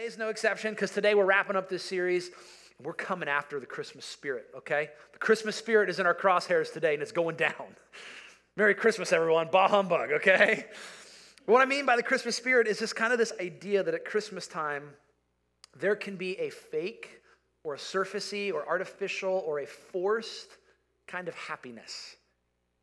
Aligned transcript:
Today's 0.00 0.16
no 0.16 0.30
exception 0.30 0.72
because 0.72 0.92
today 0.92 1.14
we're 1.14 1.26
wrapping 1.26 1.56
up 1.56 1.68
this 1.68 1.84
series. 1.84 2.30
We're 2.82 2.94
coming 2.94 3.28
after 3.28 3.60
the 3.60 3.66
Christmas 3.66 4.06
spirit, 4.06 4.46
okay? 4.56 4.88
The 5.12 5.18
Christmas 5.18 5.56
spirit 5.56 5.90
is 5.90 6.00
in 6.00 6.06
our 6.06 6.14
crosshairs 6.14 6.72
today 6.72 6.94
and 6.94 7.02
it's 7.02 7.12
going 7.12 7.36
down. 7.36 7.52
Merry 8.56 8.74
Christmas, 8.74 9.12
everyone. 9.12 9.50
Bah 9.52 9.68
humbug, 9.68 10.10
okay? 10.12 10.64
What 11.44 11.60
I 11.60 11.66
mean 11.66 11.84
by 11.84 11.96
the 11.96 12.02
Christmas 12.02 12.34
spirit 12.34 12.66
is 12.66 12.78
just 12.78 12.96
kind 12.96 13.12
of 13.12 13.18
this 13.18 13.34
idea 13.42 13.82
that 13.82 13.92
at 13.92 14.06
Christmas 14.06 14.46
time, 14.46 14.84
there 15.78 15.96
can 15.96 16.16
be 16.16 16.34
a 16.40 16.48
fake 16.48 17.20
or 17.62 17.74
a 17.74 17.78
surfacey 17.78 18.50
or 18.54 18.66
artificial 18.66 19.44
or 19.46 19.60
a 19.60 19.66
forced 19.66 20.48
kind 21.08 21.28
of 21.28 21.34
happiness. 21.34 22.16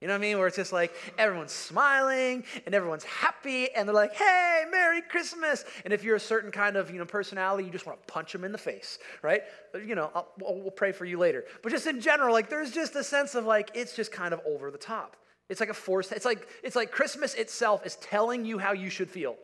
You 0.02 0.08
know 0.08 0.14
what 0.14 0.20
I 0.20 0.22
mean? 0.22 0.38
Where 0.38 0.46
it's 0.46 0.56
just 0.56 0.72
like 0.72 0.94
everyone's 1.18 1.52
smiling 1.52 2.44
and 2.68 2.76
everyone's 2.76 3.04
happy 3.04 3.74
and 3.74 3.88
they're 3.88 3.96
like, 3.96 4.14
hey, 4.14 4.64
Merry 4.70 5.02
Christmas. 5.02 5.66
And 5.86 5.94
if 5.94 6.04
you're 6.04 6.16
a 6.16 6.20
certain 6.20 6.52
kind 6.52 6.76
of 6.76 6.92
you 6.92 7.00
know, 7.00 7.06
personality, 7.06 7.64
you 7.64 7.72
just 7.72 7.88
want 7.88 8.00
to 8.06 8.14
punch 8.14 8.32
them 8.32 8.44
in 8.44 8.52
the 8.52 8.60
face, 8.60 9.00
right? 9.24 9.42
You 9.74 9.96
know, 9.96 10.12
I'll, 10.14 10.28
we'll 10.40 10.70
pray 10.70 10.92
for 10.92 11.06
you 11.06 11.18
later. 11.18 11.46
But 11.64 11.72
just 11.72 11.88
in 11.88 12.00
general, 12.00 12.32
like 12.32 12.48
there's 12.48 12.72
just 12.72 12.96
a 12.96 13.04
sense 13.04 13.34
of 13.34 13.46
like 13.46 13.72
it's 13.74 13.96
just 13.96 14.12
kind 14.12 14.36
of 14.36 14.42
over 14.46 14.70
the 14.70 14.78
top. 14.78 15.18
It's 15.50 15.60
like 15.60 15.70
a 15.70 15.74
force. 15.74 16.12
it's 16.12 16.26
like, 16.26 16.48
it's 16.64 16.76
like 16.76 16.92
Christmas 16.92 17.34
itself 17.34 17.86
is 17.86 17.96
telling 17.96 18.46
you 18.46 18.60
how 18.60 18.74
you 18.74 18.90
should 18.90 19.10
feel. 19.10 19.36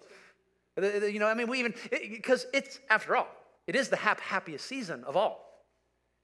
You 0.77 1.19
know, 1.19 1.27
I 1.27 1.33
mean, 1.33 1.47
we 1.47 1.59
even, 1.59 1.73
because 1.91 2.43
it, 2.45 2.65
it's, 2.65 2.79
after 2.89 3.15
all, 3.15 3.27
it 3.65 3.75
is 3.75 3.89
the 3.89 3.95
hap- 3.95 4.19
happiest 4.19 4.65
season 4.65 5.03
of 5.05 5.15
all. 5.15 5.63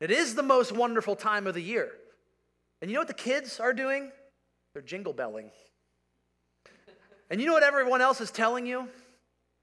It 0.01 0.11
is 0.11 0.35
the 0.35 0.43
most 0.43 0.71
wonderful 0.71 1.15
time 1.15 1.47
of 1.47 1.53
the 1.53 1.61
year. 1.61 1.89
And 2.81 2.89
you 2.89 2.95
know 2.95 3.01
what 3.01 3.07
the 3.07 3.13
kids 3.13 3.59
are 3.59 3.73
doing? 3.73 4.11
They're 4.73 4.81
jingle 4.81 5.13
belling. 5.13 5.51
And 7.29 7.39
you 7.39 7.47
know 7.47 7.53
what 7.53 7.63
everyone 7.63 8.01
else 8.01 8.21
is 8.21 8.31
telling 8.31 8.65
you? 8.65 8.87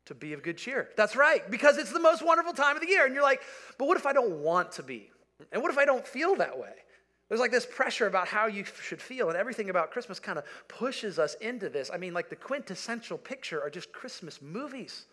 To 0.07 0.15
be 0.15 0.33
of 0.33 0.43
good 0.43 0.57
cheer. 0.57 0.91
That's 0.97 1.17
right, 1.17 1.51
because 1.51 1.79
it's 1.79 1.93
the 1.93 2.01
most 2.01 2.25
wonderful 2.25 2.53
time 2.53 2.77
of 2.77 2.83
the 2.83 2.89
year. 2.89 3.07
And 3.07 3.15
you're 3.15 3.25
like, 3.25 3.43
but 3.77 3.89
what 3.89 3.97
if 3.97 4.07
I 4.07 4.13
don't 4.13 4.41
want 4.43 4.73
to 4.73 4.83
be? 4.83 5.11
And 5.51 5.63
what 5.63 5.73
if 5.73 5.79
I 5.79 5.85
don't 5.85 6.07
feel 6.07 6.37
that 6.37 6.59
way? 6.59 6.75
There's 7.29 7.41
like 7.41 7.51
this 7.51 7.67
pressure 7.67 8.07
about 8.07 8.29
how 8.29 8.47
you 8.47 8.65
should 8.65 9.03
feel, 9.03 9.29
and 9.29 9.37
everything 9.37 9.69
about 9.69 9.91
Christmas 9.91 10.21
kind 10.21 10.39
of 10.39 10.45
pushes 10.69 11.19
us 11.19 11.35
into 11.41 11.69
this. 11.69 11.91
I 11.93 11.97
mean, 11.97 12.15
like 12.15 12.31
the 12.31 12.37
quintessential 12.37 13.19
picture 13.19 13.61
are 13.61 13.69
just 13.69 13.93
Christmas 13.93 14.41
movies. 14.41 15.07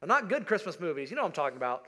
Are 0.00 0.08
not 0.08 0.30
good 0.30 0.46
Christmas 0.46 0.80
movies. 0.80 1.10
You 1.10 1.16
know 1.16 1.22
what 1.22 1.28
I'm 1.28 1.34
talking 1.34 1.58
about. 1.58 1.82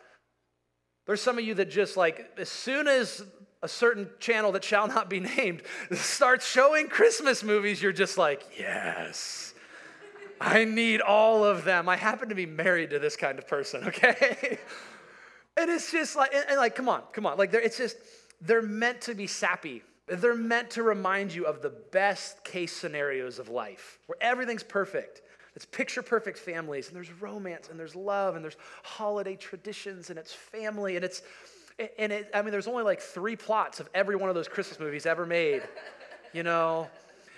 There's 1.06 1.22
some 1.22 1.38
of 1.38 1.44
you 1.44 1.54
that 1.54 1.70
just 1.70 1.97
like, 1.97 2.30
as 2.36 2.50
soon 2.50 2.88
as 2.88 3.24
a 3.64 3.68
certain 3.68 4.10
channel 4.20 4.52
that 4.52 4.62
shall 4.62 4.86
not 4.86 5.08
be 5.08 5.20
named 5.36 5.62
starts 5.92 6.46
showing 6.46 6.86
Christmas 6.86 7.42
movies, 7.42 7.82
you're 7.82 7.92
just 7.92 8.18
like, 8.18 8.44
yes, 8.58 9.54
I 10.40 10.64
need 10.64 11.00
all 11.00 11.44
of 11.44 11.64
them. 11.64 11.88
I 11.88 11.96
happen 11.96 12.28
to 12.28 12.34
be 12.34 12.46
married 12.46 12.90
to 12.90 12.98
this 12.98 13.16
kind 13.16 13.38
of 13.38 13.48
person, 13.48 13.84
okay? 13.88 14.58
and 15.56 15.70
it's 15.70 15.90
just 15.90 16.14
like, 16.14 16.32
and, 16.34 16.58
like, 16.58 16.74
come 16.74 16.88
on, 16.88 17.02
come 17.12 17.24
on. 17.24 17.38
Like, 17.38 17.54
it's 17.54 17.78
just, 17.78 17.96
they're 18.40 18.62
meant 18.62 19.00
to 19.02 19.14
be 19.14 19.26
sappy. 19.26 19.82
They're 20.06 20.34
meant 20.34 20.70
to 20.72 20.82
remind 20.82 21.32
you 21.32 21.46
of 21.46 21.62
the 21.62 21.70
best 21.70 22.44
case 22.44 22.76
scenarios 22.76 23.38
of 23.38 23.48
life 23.48 23.98
where 24.06 24.18
everything's 24.20 24.62
perfect. 24.62 25.22
It's 25.56 25.64
picture 25.64 26.02
perfect 26.02 26.36
families, 26.36 26.88
and 26.88 26.96
there's 26.96 27.12
romance, 27.12 27.68
and 27.70 27.78
there's 27.80 27.94
love, 27.94 28.34
and 28.34 28.44
there's 28.44 28.56
holiday 28.82 29.36
traditions, 29.36 30.10
and 30.10 30.18
it's 30.18 30.34
family, 30.34 30.96
and 30.96 31.04
it's 31.04 31.22
and 31.98 32.12
it, 32.12 32.30
I 32.33 32.42
mean, 32.42 32.53
there's 32.53 32.69
only 32.69 32.84
like 32.84 33.00
three 33.00 33.36
plots 33.36 33.80
of 33.80 33.89
every 33.94 34.17
one 34.17 34.28
of 34.28 34.34
those 34.34 34.48
Christmas 34.48 34.78
movies 34.78 35.06
ever 35.06 35.27
made. 35.27 35.62
You 36.33 36.42
know, 36.42 36.89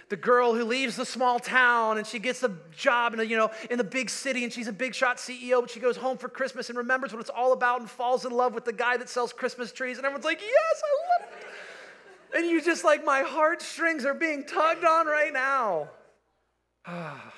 the 0.09 0.17
girl 0.17 0.55
who 0.55 0.65
leaves 0.65 0.97
the 0.97 1.05
small 1.05 1.39
town 1.39 1.99
and 1.99 2.07
she 2.07 2.19
gets 2.19 2.43
a 2.43 2.53
job 2.77 3.15
in 3.15 3.21
a, 3.21 3.23
you 3.25 3.37
know 3.37 3.51
in 3.71 3.79
the 3.79 3.85
big 3.85 4.09
city 4.09 4.45
and 4.45 4.53
she's 4.53 4.69
a 4.69 4.73
big 4.73 4.95
shot 4.95 5.17
CEO, 5.17 5.61
but 5.61 5.71
she 5.71 5.81
goes 5.81 5.97
home 5.97 6.19
for 6.19 6.29
Christmas 6.29 6.69
and 6.69 6.79
remembers 6.79 7.13
what 7.13 7.21
it's 7.21 7.31
all 7.31 7.53
about 7.53 7.81
and 7.81 7.91
falls 7.91 8.25
in 8.25 8.33
love 8.33 8.55
with 8.55 8.65
the 8.65 8.73
guy 8.73 8.97
that 8.97 9.09
sells 9.09 9.33
Christmas 9.33 9.73
trees, 9.73 9.97
and 9.97 10.07
everyone's 10.07 10.25
like, 10.25 10.41
"Yes, 10.41 10.83
I 10.85 11.23
love 11.23 11.31
it." 11.33 12.37
And 12.37 12.47
you 12.47 12.61
just 12.61 12.85
like 12.85 13.05
my 13.05 13.23
heartstrings 13.23 14.05
are 14.05 14.15
being 14.15 14.45
tugged 14.45 14.85
on 14.85 15.07
right 15.07 15.33
now. 15.33 15.89
Ah. 16.89 17.33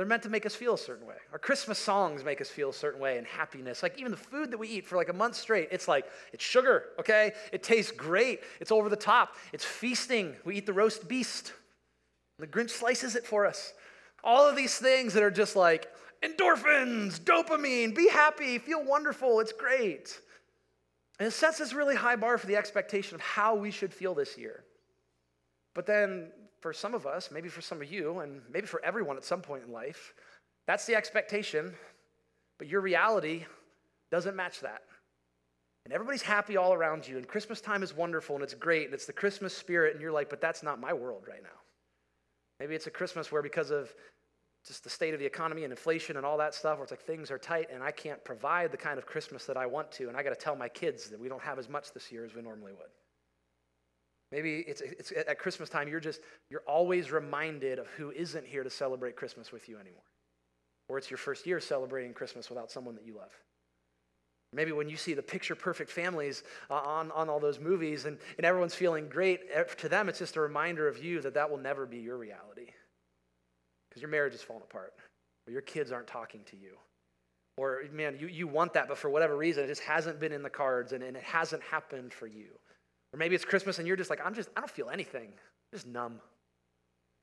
They're 0.00 0.06
meant 0.06 0.22
to 0.22 0.30
make 0.30 0.46
us 0.46 0.54
feel 0.54 0.72
a 0.72 0.78
certain 0.78 1.06
way. 1.06 1.16
Our 1.30 1.38
Christmas 1.38 1.78
songs 1.78 2.24
make 2.24 2.40
us 2.40 2.48
feel 2.48 2.70
a 2.70 2.72
certain 2.72 3.02
way 3.02 3.18
and 3.18 3.26
happiness. 3.26 3.82
Like 3.82 3.98
even 3.98 4.10
the 4.10 4.16
food 4.16 4.50
that 4.50 4.56
we 4.56 4.66
eat 4.66 4.86
for 4.86 4.96
like 4.96 5.10
a 5.10 5.12
month 5.12 5.36
straight, 5.36 5.68
it's 5.70 5.88
like, 5.88 6.06
it's 6.32 6.42
sugar, 6.42 6.84
okay? 6.98 7.32
It 7.52 7.62
tastes 7.62 7.92
great. 7.92 8.40
It's 8.60 8.72
over 8.72 8.88
the 8.88 8.96
top. 8.96 9.36
It's 9.52 9.62
feasting. 9.62 10.36
We 10.46 10.56
eat 10.56 10.64
the 10.64 10.72
roast 10.72 11.06
beast. 11.06 11.52
The 12.38 12.46
Grinch 12.46 12.70
slices 12.70 13.14
it 13.14 13.26
for 13.26 13.44
us. 13.44 13.74
All 14.24 14.48
of 14.48 14.56
these 14.56 14.78
things 14.78 15.12
that 15.12 15.22
are 15.22 15.30
just 15.30 15.54
like 15.54 15.92
endorphins, 16.22 17.20
dopamine, 17.20 17.94
be 17.94 18.08
happy, 18.08 18.56
feel 18.56 18.82
wonderful, 18.82 19.38
it's 19.40 19.52
great. 19.52 20.18
And 21.18 21.28
it 21.28 21.32
sets 21.32 21.58
this 21.58 21.74
really 21.74 21.94
high 21.94 22.16
bar 22.16 22.38
for 22.38 22.46
the 22.46 22.56
expectation 22.56 23.16
of 23.16 23.20
how 23.20 23.54
we 23.54 23.70
should 23.70 23.92
feel 23.92 24.14
this 24.14 24.38
year. 24.38 24.64
But 25.74 25.84
then 25.84 26.30
for 26.60 26.72
some 26.72 26.94
of 26.94 27.06
us, 27.06 27.30
maybe 27.30 27.48
for 27.48 27.62
some 27.62 27.80
of 27.80 27.90
you, 27.90 28.20
and 28.20 28.42
maybe 28.52 28.66
for 28.66 28.84
everyone 28.84 29.16
at 29.16 29.24
some 29.24 29.40
point 29.40 29.64
in 29.66 29.72
life, 29.72 30.14
that's 30.66 30.86
the 30.86 30.94
expectation, 30.94 31.74
but 32.58 32.68
your 32.68 32.80
reality 32.80 33.44
doesn't 34.10 34.36
match 34.36 34.60
that. 34.60 34.82
And 35.84 35.94
everybody's 35.94 36.22
happy 36.22 36.56
all 36.56 36.74
around 36.74 37.08
you, 37.08 37.16
and 37.16 37.26
Christmas 37.26 37.60
time 37.60 37.82
is 37.82 37.96
wonderful 37.96 38.34
and 38.34 38.44
it's 38.44 38.54
great, 38.54 38.84
and 38.84 38.94
it's 38.94 39.06
the 39.06 39.12
Christmas 39.12 39.56
spirit, 39.56 39.94
and 39.94 40.02
you're 40.02 40.12
like, 40.12 40.28
but 40.28 40.40
that's 40.40 40.62
not 40.62 40.78
my 40.78 40.92
world 40.92 41.24
right 41.26 41.42
now. 41.42 41.48
Maybe 42.58 42.74
it's 42.74 42.86
a 42.86 42.90
Christmas 42.90 43.32
where 43.32 43.42
because 43.42 43.70
of 43.70 43.94
just 44.66 44.84
the 44.84 44.90
state 44.90 45.14
of 45.14 45.20
the 45.20 45.24
economy 45.24 45.64
and 45.64 45.72
inflation 45.72 46.18
and 46.18 46.26
all 46.26 46.36
that 46.36 46.54
stuff, 46.54 46.76
where 46.76 46.82
it's 46.82 46.92
like 46.92 47.00
things 47.00 47.30
are 47.30 47.38
tight 47.38 47.68
and 47.72 47.82
I 47.82 47.90
can't 47.90 48.22
provide 48.22 48.70
the 48.70 48.76
kind 48.76 48.98
of 48.98 49.06
Christmas 49.06 49.46
that 49.46 49.56
I 49.56 49.64
want 49.64 49.90
to, 49.92 50.08
and 50.08 50.16
I 50.16 50.22
got 50.22 50.30
to 50.30 50.36
tell 50.36 50.54
my 50.54 50.68
kids 50.68 51.08
that 51.08 51.18
we 51.18 51.30
don't 51.30 51.42
have 51.42 51.58
as 51.58 51.70
much 51.70 51.92
this 51.92 52.12
year 52.12 52.26
as 52.26 52.34
we 52.34 52.42
normally 52.42 52.72
would. 52.72 52.90
Maybe 54.32 54.60
it's, 54.60 54.80
it's 54.80 55.12
at 55.12 55.38
Christmas 55.38 55.68
time, 55.68 55.88
you're 55.88 56.00
just, 56.00 56.20
you're 56.50 56.62
always 56.66 57.10
reminded 57.10 57.78
of 57.78 57.88
who 57.88 58.12
isn't 58.12 58.46
here 58.46 58.62
to 58.62 58.70
celebrate 58.70 59.16
Christmas 59.16 59.50
with 59.50 59.68
you 59.68 59.76
anymore. 59.76 60.02
Or 60.88 60.98
it's 60.98 61.10
your 61.10 61.18
first 61.18 61.46
year 61.46 61.60
celebrating 61.60 62.12
Christmas 62.12 62.48
without 62.48 62.70
someone 62.70 62.94
that 62.94 63.04
you 63.04 63.14
love. 63.16 63.32
Maybe 64.52 64.72
when 64.72 64.88
you 64.88 64.96
see 64.96 65.14
the 65.14 65.22
picture 65.22 65.54
perfect 65.54 65.90
families 65.90 66.42
uh, 66.70 66.74
on, 66.74 67.12
on 67.12 67.28
all 67.28 67.38
those 67.38 67.60
movies 67.60 68.04
and, 68.04 68.18
and 68.36 68.44
everyone's 68.44 68.74
feeling 68.74 69.08
great, 69.08 69.40
eh, 69.52 69.62
to 69.62 69.88
them 69.88 70.08
it's 70.08 70.18
just 70.18 70.36
a 70.36 70.40
reminder 70.40 70.88
of 70.88 71.02
you 71.02 71.20
that 71.20 71.34
that 71.34 71.50
will 71.50 71.58
never 71.58 71.86
be 71.86 71.98
your 71.98 72.16
reality. 72.16 72.66
Because 73.88 74.02
your 74.02 74.10
marriage 74.10 74.34
is 74.34 74.42
falling 74.42 74.62
apart, 74.62 74.92
or 75.46 75.52
your 75.52 75.62
kids 75.62 75.92
aren't 75.92 76.06
talking 76.06 76.42
to 76.50 76.56
you. 76.56 76.76
Or, 77.56 77.82
man, 77.92 78.16
you, 78.18 78.28
you 78.28 78.46
want 78.46 78.72
that, 78.74 78.88
but 78.88 78.96
for 78.96 79.10
whatever 79.10 79.36
reason, 79.36 79.64
it 79.64 79.68
just 79.68 79.82
hasn't 79.82 80.18
been 80.18 80.32
in 80.32 80.42
the 80.42 80.50
cards 80.50 80.92
and, 80.92 81.02
and 81.02 81.16
it 81.16 81.22
hasn't 81.22 81.62
happened 81.62 82.12
for 82.12 82.26
you. 82.26 82.59
Or 83.12 83.18
maybe 83.18 83.34
it's 83.34 83.44
Christmas 83.44 83.78
and 83.78 83.88
you're 83.88 83.96
just 83.96 84.10
like, 84.10 84.20
I'm 84.24 84.34
just, 84.34 84.48
I 84.56 84.60
don't 84.60 84.70
feel 84.70 84.90
anything. 84.90 85.28
I'm 85.28 85.72
just 85.72 85.86
numb. 85.86 86.20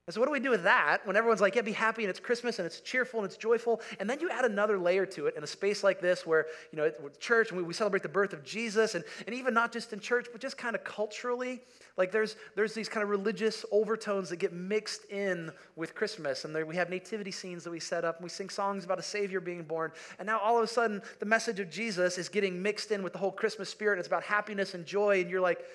And 0.07 0.13
so, 0.13 0.21
what 0.21 0.27
do 0.27 0.31
we 0.31 0.39
do 0.39 0.51
with 0.51 0.63
that 0.63 1.05
when 1.05 1.17
everyone's 1.17 1.41
like, 1.41 1.55
yeah, 1.55 1.61
be 1.61 1.73
happy 1.73 2.03
and 2.03 2.09
it's 2.09 2.21
Christmas 2.21 2.59
and 2.59 2.65
it's 2.65 2.79
cheerful 2.79 3.19
and 3.19 3.27
it's 3.27 3.35
joyful? 3.35 3.81
And 3.99 4.09
then 4.09 4.21
you 4.21 4.29
add 4.29 4.45
another 4.45 4.79
layer 4.79 5.05
to 5.07 5.27
it 5.27 5.35
in 5.35 5.43
a 5.43 5.47
space 5.47 5.83
like 5.83 5.99
this 5.99 6.25
where, 6.25 6.45
you 6.71 6.77
know, 6.77 6.89
church 7.19 7.49
and 7.49 7.57
we, 7.57 7.63
we 7.63 7.73
celebrate 7.73 8.03
the 8.03 8.09
birth 8.09 8.31
of 8.31 8.41
Jesus 8.41 8.95
and, 8.95 9.03
and 9.25 9.35
even 9.35 9.53
not 9.53 9.73
just 9.73 9.91
in 9.91 9.99
church, 9.99 10.27
but 10.31 10.39
just 10.39 10.57
kind 10.57 10.77
of 10.77 10.85
culturally. 10.85 11.59
Like, 11.97 12.13
there's, 12.13 12.37
there's 12.55 12.73
these 12.73 12.87
kind 12.87 13.03
of 13.03 13.09
religious 13.09 13.65
overtones 13.69 14.29
that 14.29 14.37
get 14.37 14.53
mixed 14.53 15.03
in 15.11 15.51
with 15.75 15.93
Christmas. 15.93 16.45
And 16.45 16.55
there, 16.55 16.65
we 16.65 16.77
have 16.77 16.89
nativity 16.89 17.31
scenes 17.31 17.65
that 17.65 17.71
we 17.71 17.81
set 17.81 18.05
up 18.05 18.15
and 18.15 18.23
we 18.23 18.29
sing 18.29 18.47
songs 18.47 18.85
about 18.85 18.99
a 18.99 19.03
Savior 19.03 19.41
being 19.41 19.63
born. 19.63 19.91
And 20.19 20.25
now 20.25 20.39
all 20.39 20.57
of 20.57 20.63
a 20.63 20.67
sudden, 20.67 21.01
the 21.19 21.25
message 21.25 21.59
of 21.59 21.69
Jesus 21.69 22.17
is 22.17 22.29
getting 22.29 22.61
mixed 22.61 22.91
in 22.91 23.03
with 23.03 23.11
the 23.11 23.19
whole 23.19 23.31
Christmas 23.31 23.67
spirit. 23.67 23.99
It's 23.99 24.07
about 24.07 24.23
happiness 24.23 24.73
and 24.73 24.85
joy. 24.85 25.19
And 25.19 25.29
you're 25.29 25.41
like, 25.41 25.65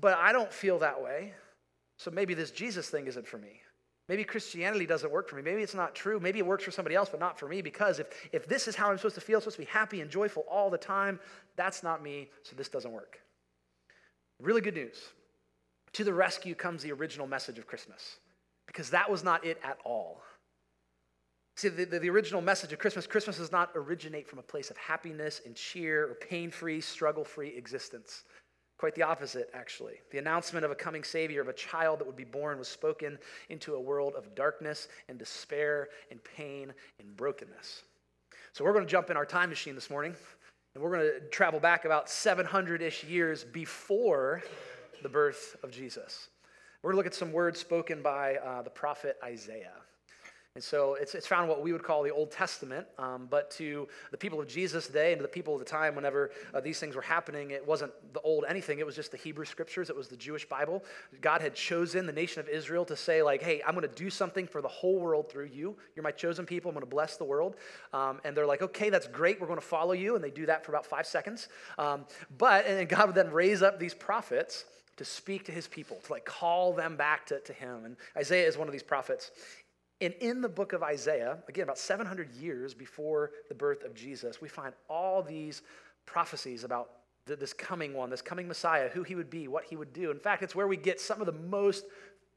but 0.00 0.16
I 0.18 0.30
don't 0.30 0.52
feel 0.52 0.78
that 0.78 1.02
way. 1.02 1.34
So 1.96 2.10
maybe 2.10 2.34
this 2.34 2.50
Jesus 2.50 2.88
thing 2.88 3.06
isn't 3.06 3.26
for 3.26 3.38
me. 3.38 3.60
Maybe 4.08 4.24
Christianity 4.24 4.84
doesn't 4.84 5.10
work 5.10 5.28
for 5.28 5.36
me. 5.36 5.42
Maybe 5.42 5.62
it's 5.62 5.74
not 5.74 5.94
true. 5.94 6.20
Maybe 6.20 6.38
it 6.38 6.46
works 6.46 6.64
for 6.64 6.70
somebody 6.70 6.94
else, 6.94 7.08
but 7.08 7.20
not 7.20 7.38
for 7.38 7.48
me. 7.48 7.62
Because 7.62 7.98
if, 7.98 8.08
if 8.32 8.46
this 8.46 8.68
is 8.68 8.76
how 8.76 8.90
I'm 8.90 8.98
supposed 8.98 9.14
to 9.14 9.20
feel, 9.22 9.36
I'm 9.36 9.40
supposed 9.40 9.56
to 9.56 9.62
be 9.62 9.70
happy 9.70 10.02
and 10.02 10.10
joyful 10.10 10.44
all 10.50 10.68
the 10.68 10.78
time, 10.78 11.18
that's 11.56 11.82
not 11.82 12.02
me, 12.02 12.28
so 12.42 12.54
this 12.54 12.68
doesn't 12.68 12.92
work. 12.92 13.20
Really 14.40 14.60
good 14.60 14.74
news. 14.74 14.98
To 15.94 16.04
the 16.04 16.12
rescue 16.12 16.54
comes 16.54 16.82
the 16.82 16.92
original 16.92 17.26
message 17.26 17.58
of 17.58 17.66
Christmas, 17.66 18.18
because 18.66 18.90
that 18.90 19.10
was 19.10 19.24
not 19.24 19.44
it 19.46 19.58
at 19.62 19.78
all. 19.84 20.20
See, 21.56 21.68
the, 21.68 21.84
the, 21.84 22.00
the 22.00 22.10
original 22.10 22.40
message 22.40 22.72
of 22.72 22.80
Christmas 22.80 23.06
Christmas 23.06 23.38
does 23.38 23.52
not 23.52 23.70
originate 23.76 24.28
from 24.28 24.40
a 24.40 24.42
place 24.42 24.70
of 24.70 24.76
happiness 24.76 25.40
and 25.46 25.54
cheer 25.54 26.10
or 26.10 26.14
pain 26.14 26.50
free, 26.50 26.80
struggle 26.80 27.24
free 27.24 27.56
existence. 27.56 28.24
Quite 28.76 28.94
the 28.94 29.02
opposite, 29.02 29.50
actually. 29.54 29.94
The 30.10 30.18
announcement 30.18 30.64
of 30.64 30.70
a 30.70 30.74
coming 30.74 31.04
Savior, 31.04 31.40
of 31.40 31.48
a 31.48 31.52
child 31.52 32.00
that 32.00 32.06
would 32.06 32.16
be 32.16 32.24
born, 32.24 32.58
was 32.58 32.68
spoken 32.68 33.18
into 33.48 33.74
a 33.74 33.80
world 33.80 34.14
of 34.16 34.34
darkness 34.34 34.88
and 35.08 35.18
despair 35.18 35.88
and 36.10 36.20
pain 36.24 36.72
and 36.98 37.16
brokenness. 37.16 37.82
So 38.52 38.64
we're 38.64 38.72
going 38.72 38.84
to 38.84 38.90
jump 38.90 39.10
in 39.10 39.16
our 39.16 39.26
time 39.26 39.48
machine 39.48 39.74
this 39.74 39.90
morning, 39.90 40.14
and 40.74 40.82
we're 40.82 40.96
going 40.96 41.20
to 41.20 41.28
travel 41.28 41.60
back 41.60 41.84
about 41.84 42.08
700 42.08 42.82
ish 42.82 43.04
years 43.04 43.44
before 43.44 44.42
the 45.02 45.08
birth 45.08 45.56
of 45.62 45.70
Jesus. 45.70 46.28
We're 46.82 46.90
going 46.92 46.96
to 46.96 46.98
look 46.98 47.12
at 47.12 47.14
some 47.14 47.32
words 47.32 47.60
spoken 47.60 48.02
by 48.02 48.36
uh, 48.36 48.62
the 48.62 48.70
prophet 48.70 49.16
Isaiah. 49.22 49.72
And 50.56 50.62
so 50.62 50.94
it's, 50.94 51.16
it's 51.16 51.26
found 51.26 51.48
what 51.48 51.62
we 51.62 51.72
would 51.72 51.82
call 51.82 52.04
the 52.04 52.12
Old 52.12 52.30
Testament, 52.30 52.86
um, 52.96 53.26
but 53.28 53.50
to 53.52 53.88
the 54.12 54.16
people 54.16 54.38
of 54.38 54.46
Jesus' 54.46 54.86
day 54.86 55.10
and 55.10 55.18
to 55.18 55.22
the 55.24 55.28
people 55.28 55.54
of 55.54 55.58
the 55.58 55.64
time, 55.64 55.96
whenever 55.96 56.30
uh, 56.54 56.60
these 56.60 56.78
things 56.78 56.94
were 56.94 57.02
happening, 57.02 57.50
it 57.50 57.66
wasn't 57.66 57.90
the 58.12 58.20
old 58.20 58.44
anything. 58.48 58.78
It 58.78 58.86
was 58.86 58.94
just 58.94 59.10
the 59.10 59.16
Hebrew 59.16 59.46
scriptures. 59.46 59.90
It 59.90 59.96
was 59.96 60.06
the 60.06 60.16
Jewish 60.16 60.48
Bible. 60.48 60.84
God 61.20 61.40
had 61.40 61.56
chosen 61.56 62.06
the 62.06 62.12
nation 62.12 62.38
of 62.38 62.48
Israel 62.48 62.84
to 62.84 62.94
say, 62.94 63.20
like, 63.20 63.42
hey, 63.42 63.62
I'm 63.66 63.74
going 63.74 63.88
to 63.88 63.96
do 63.96 64.10
something 64.10 64.46
for 64.46 64.62
the 64.62 64.68
whole 64.68 65.00
world 65.00 65.28
through 65.28 65.46
you. 65.46 65.76
You're 65.96 66.04
my 66.04 66.12
chosen 66.12 66.46
people. 66.46 66.68
I'm 66.68 66.76
going 66.76 66.86
to 66.86 66.88
bless 66.88 67.16
the 67.16 67.24
world. 67.24 67.56
Um, 67.92 68.20
and 68.22 68.36
they're 68.36 68.46
like, 68.46 68.62
okay, 68.62 68.90
that's 68.90 69.08
great. 69.08 69.40
We're 69.40 69.48
going 69.48 69.58
to 69.58 69.66
follow 69.66 69.92
you. 69.92 70.14
And 70.14 70.22
they 70.22 70.30
do 70.30 70.46
that 70.46 70.64
for 70.64 70.70
about 70.70 70.86
five 70.86 71.08
seconds. 71.08 71.48
Um, 71.78 72.04
but, 72.38 72.64
and 72.64 72.88
God 72.88 73.06
would 73.06 73.16
then 73.16 73.32
raise 73.32 73.60
up 73.60 73.80
these 73.80 73.94
prophets 73.94 74.66
to 74.98 75.04
speak 75.04 75.44
to 75.44 75.52
his 75.52 75.66
people, 75.66 75.98
to 76.04 76.12
like 76.12 76.24
call 76.24 76.72
them 76.72 76.96
back 76.96 77.26
to, 77.26 77.40
to 77.40 77.52
him. 77.52 77.84
And 77.84 77.96
Isaiah 78.16 78.46
is 78.46 78.56
one 78.56 78.68
of 78.68 78.72
these 78.72 78.82
prophets. 78.84 79.32
And 80.00 80.14
in 80.14 80.40
the 80.40 80.48
book 80.48 80.72
of 80.72 80.82
Isaiah, 80.82 81.38
again, 81.48 81.64
about 81.64 81.78
700 81.78 82.32
years 82.32 82.74
before 82.74 83.30
the 83.48 83.54
birth 83.54 83.84
of 83.84 83.94
Jesus, 83.94 84.40
we 84.40 84.48
find 84.48 84.74
all 84.88 85.22
these 85.22 85.62
prophecies 86.06 86.64
about 86.64 86.90
this 87.26 87.52
coming 87.52 87.94
one, 87.94 88.10
this 88.10 88.20
coming 88.20 88.46
Messiah, 88.48 88.88
who 88.88 89.02
he 89.02 89.14
would 89.14 89.30
be, 89.30 89.48
what 89.48 89.64
he 89.64 89.76
would 89.76 89.92
do. 89.92 90.10
In 90.10 90.18
fact, 90.18 90.42
it's 90.42 90.54
where 90.54 90.68
we 90.68 90.76
get 90.76 91.00
some 91.00 91.20
of 91.20 91.26
the 91.26 91.32
most 91.32 91.84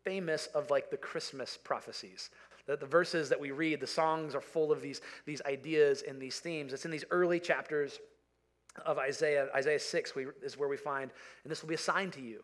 famous 0.04 0.48
of 0.48 0.70
like 0.70 0.90
the 0.90 0.98
Christmas 0.98 1.58
prophecies. 1.62 2.30
The, 2.68 2.78
the 2.78 2.86
verses 2.86 3.28
that 3.30 3.40
we 3.40 3.52
read, 3.52 3.80
the 3.80 3.88
songs 3.88 4.36
are 4.36 4.42
full 4.42 4.72
of 4.72 4.82
these, 4.82 5.02
these 5.26 5.42
ideas 5.42 6.04
and 6.08 6.22
these 6.22 6.40
themes. 6.40 6.74
It's 6.74 6.86
in 6.86 6.92
these 6.92 7.06
early 7.12 7.40
chapters 7.40 8.00
of 8.86 8.98
Isaiah. 8.98 9.50
Isaiah 9.56 9.80
6 9.80 10.16
we, 10.16 10.28
is 10.44 10.58
where 10.58 10.70
we 10.70 10.78
find, 10.78 11.12
and 11.44 11.52
this 11.52 11.62
will 11.62 11.70
be 11.70 11.76
a 11.76 11.80
sign 11.80 12.12
to 12.12 12.22
you. 12.22 12.44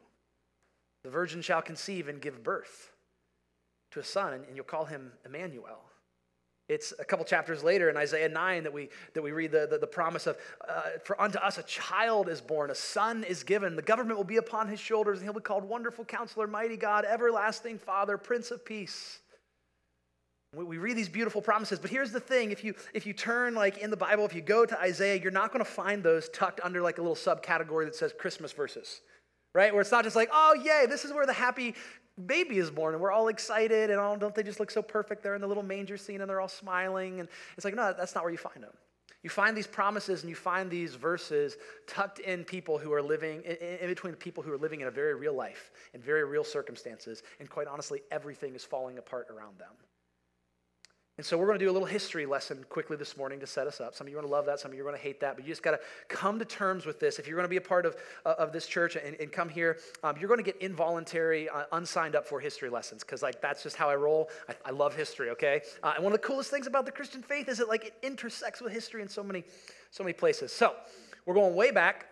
The 1.04 1.10
virgin 1.10 1.42
shall 1.42 1.62
conceive 1.62 2.08
and 2.08 2.20
give 2.20 2.44
birth 2.44 2.93
to 3.94 4.00
a 4.00 4.04
son, 4.04 4.34
and 4.34 4.56
you'll 4.56 4.66
call 4.66 4.86
him 4.86 5.12
Emmanuel. 5.26 5.80
It's 6.70 6.94
a 6.98 7.04
couple 7.04 7.26
chapters 7.26 7.64
later 7.64 7.90
in 7.90 7.98
Isaiah 7.98 8.30
9 8.30 8.64
that 8.64 8.74
we, 8.74 8.90
that 9.14 9.22
we 9.22 9.32
read 9.32 9.52
the, 9.52 9.68
the, 9.70 9.78
the 9.78 9.88
promise 9.88 10.28
of, 10.28 10.38
uh, 10.68 10.82
For 11.04 11.20
unto 11.22 11.38
us 11.40 11.58
a 11.58 11.64
child 11.64 12.30
is 12.30 12.40
born, 12.40 12.72
a 12.72 12.76
son 12.76 13.24
is 13.24 13.44
given. 13.44 13.76
The 13.76 13.82
government 13.82 14.18
will 14.18 14.24
be 14.24 14.38
upon 14.38 14.70
his 14.70 14.80
shoulders, 14.80 15.20
and 15.20 15.26
he'll 15.26 15.34
be 15.34 15.42
called 15.42 15.66
Wonderful 15.66 16.06
Counselor, 16.06 16.48
Mighty 16.48 16.78
God, 16.78 17.06
Everlasting 17.06 17.80
Father, 17.80 18.18
Prince 18.18 18.50
of 18.50 18.64
Peace. 18.66 19.20
We, 20.56 20.64
we 20.64 20.78
read 20.78 20.96
these 20.96 21.10
beautiful 21.10 21.42
promises, 21.42 21.80
but 21.80 21.90
here's 21.90 22.12
the 22.12 22.20
thing 22.20 22.52
if 22.52 22.64
you, 22.64 22.76
if 22.94 23.06
you 23.06 23.12
turn 23.12 23.56
like 23.56 23.80
in 23.80 23.90
the 23.90 23.98
Bible, 23.98 24.26
if 24.26 24.34
you 24.34 24.42
go 24.42 24.66
to 24.66 24.80
Isaiah, 24.80 25.22
you're 25.22 25.32
not 25.32 25.52
going 25.52 25.64
to 25.64 25.70
find 25.70 26.02
those 26.02 26.30
tucked 26.30 26.62
under 26.64 26.82
like 26.82 26.98
a 26.98 27.02
little 27.02 27.16
subcategory 27.16 27.86
that 27.86 27.96
says 27.96 28.14
Christmas 28.18 28.54
verses 28.54 29.02
right? 29.54 29.72
Where 29.72 29.82
it's 29.82 29.92
not 29.92 30.04
just 30.04 30.16
like, 30.16 30.30
oh, 30.32 30.56
yay, 30.64 30.86
this 30.88 31.06
is 31.06 31.14
where 31.14 31.26
the 31.26 31.34
happy 31.34 31.76
baby 32.28 32.58
is 32.58 32.70
born 32.70 32.94
and 32.94 33.02
we're 33.02 33.12
all 33.12 33.28
excited 33.28 33.90
and 33.90 34.00
all, 34.00 34.16
don't 34.18 34.36
they 34.36 34.44
just 34.44 34.60
look 34.60 34.72
so 34.72 34.82
perfect? 34.82 35.24
There 35.24 35.36
in 35.36 35.42
the 35.42 35.48
little 35.48 35.64
manger 35.64 35.98
scene 35.98 36.22
and 36.22 36.30
they're 36.30 36.42
all 36.42 36.48
smiling 36.48 37.20
and 37.20 37.30
it's 37.56 37.66
like 37.66 37.76
no 37.76 37.94
that's 37.98 38.16
not 38.16 38.24
where 38.24 38.32
you 38.32 38.38
find 38.38 38.64
them. 38.64 38.74
You 39.24 39.30
find 39.30 39.56
these 39.56 39.68
promises 39.68 40.22
and 40.22 40.30
you 40.30 40.36
find 40.36 40.70
these 40.70 40.96
verses 40.96 41.56
tucked 41.88 42.20
in 42.20 42.44
people 42.44 42.78
who 42.78 42.92
are 42.92 43.02
living 43.02 43.42
in, 43.44 43.56
in 43.56 43.88
between 43.88 44.14
people 44.16 44.44
who 44.44 44.52
are 44.52 44.58
living 44.58 44.82
in 44.82 44.88
a 44.88 44.92
very 44.92 45.16
real 45.16 45.34
life 45.34 45.72
in 45.94 46.02
very 46.02 46.24
real 46.26 46.44
circumstances 46.44 47.24
and 47.40 47.50
quite 47.50 47.68
honestly 47.68 48.02
everything 48.12 48.54
is 48.54 48.64
falling 48.64 48.98
apart 48.98 49.28
around 49.30 49.58
them 49.58 49.72
and 51.18 51.26
so 51.26 51.38
we're 51.38 51.46
going 51.46 51.60
to 51.60 51.64
do 51.64 51.70
a 51.70 51.72
little 51.72 51.88
history 51.88 52.26
lesson 52.26 52.66
quickly 52.70 52.98
this 52.98 53.16
morning 53.16 53.40
to 53.40 53.46
set 53.46 53.68
us 53.68 53.80
up. 53.80 53.94
Some 53.94 54.08
of 54.08 54.12
you 54.12 54.18
are 54.18 54.22
going 54.22 54.30
to 54.32 54.36
love 54.36 54.48
that, 54.48 54.60
some 54.60 54.72
of 54.72 54.78
you 54.78 54.82
are 54.82 54.90
going 54.90 54.98
to 54.98 55.02
hate 55.02 55.20
that, 55.20 55.36
but 55.36 55.46
you 55.46 55.52
just 55.52 55.62
got 55.62 55.72
to 55.72 55.80
come 56.08 56.40
to 56.40 56.46
terms 56.46 56.88
with 56.88 57.00
this. 57.00 57.20
If 57.20 57.28
you're 57.28 57.36
going 57.36 57.46
to 57.46 57.50
be 57.50 57.58
a 57.58 57.62
part 57.62 57.86
of, 57.86 57.96
uh, 58.26 58.34
of 58.40 58.52
this 58.52 58.66
church 58.66 58.96
and, 58.96 59.16
and 59.20 59.32
come 59.32 59.48
here, 59.48 59.78
um, 60.04 60.16
you're 60.20 60.28
going 60.28 60.44
to 60.44 60.44
get 60.44 60.60
involuntary, 60.60 61.50
uh, 61.50 61.66
unsigned 61.74 62.16
up 62.16 62.26
for 62.26 62.40
history 62.40 62.70
lessons 62.70 63.04
because 63.04 63.22
like 63.22 63.42
that's 63.42 63.62
just 63.62 63.76
how 63.76 63.90
I 63.90 63.96
roll. 63.96 64.32
I, 64.50 64.56
I 64.66 64.72
love 64.72 64.96
history, 64.96 65.30
okay? 65.30 65.62
Uh, 65.84 65.94
and 65.96 66.04
one 66.04 66.14
of 66.14 66.20
the 66.20 66.28
coolest 66.28 66.50
things 66.50 66.66
about 66.66 66.88
the 66.88 66.92
Christian 66.92 67.22
faith 67.22 67.48
is 67.48 67.60
that 67.60 67.68
like 67.68 67.86
it 67.86 67.94
intersects 68.02 68.60
with 68.60 68.74
history 68.74 69.04
in 69.04 69.08
so 69.08 69.22
many, 69.22 69.44
so 69.92 70.04
many 70.04 70.14
places. 70.14 70.52
So 70.52 70.76
we're 71.28 71.36
going 71.36 71.54
way 71.54 71.70
back 71.70 72.08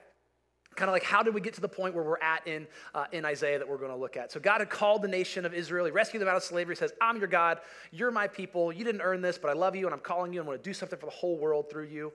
kind 0.75 0.89
of 0.89 0.93
like 0.93 1.03
how 1.03 1.21
did 1.21 1.33
we 1.33 1.41
get 1.41 1.53
to 1.55 1.61
the 1.61 1.67
point 1.67 1.93
where 1.93 2.03
we're 2.03 2.19
at 2.19 2.45
in, 2.47 2.67
uh, 2.95 3.05
in 3.11 3.25
isaiah 3.25 3.59
that 3.59 3.67
we're 3.67 3.77
going 3.77 3.91
to 3.91 3.97
look 3.97 4.17
at? 4.17 4.31
So 4.31 4.39
god 4.39 4.59
had 4.61 4.69
called 4.69 5.01
the 5.01 5.07
nation 5.07 5.45
of 5.45 5.53
israel. 5.53 5.85
He 5.85 5.91
rescued 5.91 6.21
them 6.21 6.29
out 6.29 6.35
of 6.35 6.43
slavery. 6.43 6.75
He 6.75 6.79
says 6.79 6.93
i'm 7.01 7.17
your 7.17 7.27
god. 7.27 7.59
You're 7.91 8.11
my 8.11 8.27
people. 8.27 8.71
You 8.71 8.83
didn't 8.83 9.01
earn 9.01 9.21
this 9.21 9.37
but 9.37 9.49
i 9.49 9.53
love 9.53 9.75
you 9.75 9.85
and 9.85 9.93
i'm 9.93 9.99
calling 9.99 10.33
you. 10.33 10.39
I'm 10.39 10.45
going 10.45 10.57
to 10.57 10.63
do 10.63 10.73
something 10.73 10.97
for 10.97 11.05
the 11.05 11.11
whole 11.11 11.37
world 11.37 11.69
through 11.69 11.87
you. 11.87 12.13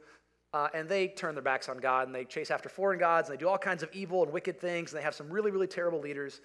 Uh, 0.53 0.69
and 0.73 0.89
they 0.89 1.09
turn 1.09 1.35
their 1.35 1.43
backs 1.43 1.69
on 1.69 1.79
god 1.79 2.07
and 2.07 2.15
they 2.15 2.25
chase 2.25 2.51
after 2.51 2.69
foreign 2.69 2.99
gods 2.99 3.29
and 3.29 3.37
they 3.37 3.41
do 3.41 3.49
all 3.49 3.59
kinds 3.59 3.83
of 3.83 3.91
evil 3.93 4.23
and 4.23 4.33
wicked 4.33 4.61
things 4.61 4.93
and 4.93 4.99
they 4.99 5.05
have 5.05 5.15
some 5.15 5.31
really 5.31 5.51
really 5.51 5.67
terrible 5.67 6.01
leaders. 6.01 6.41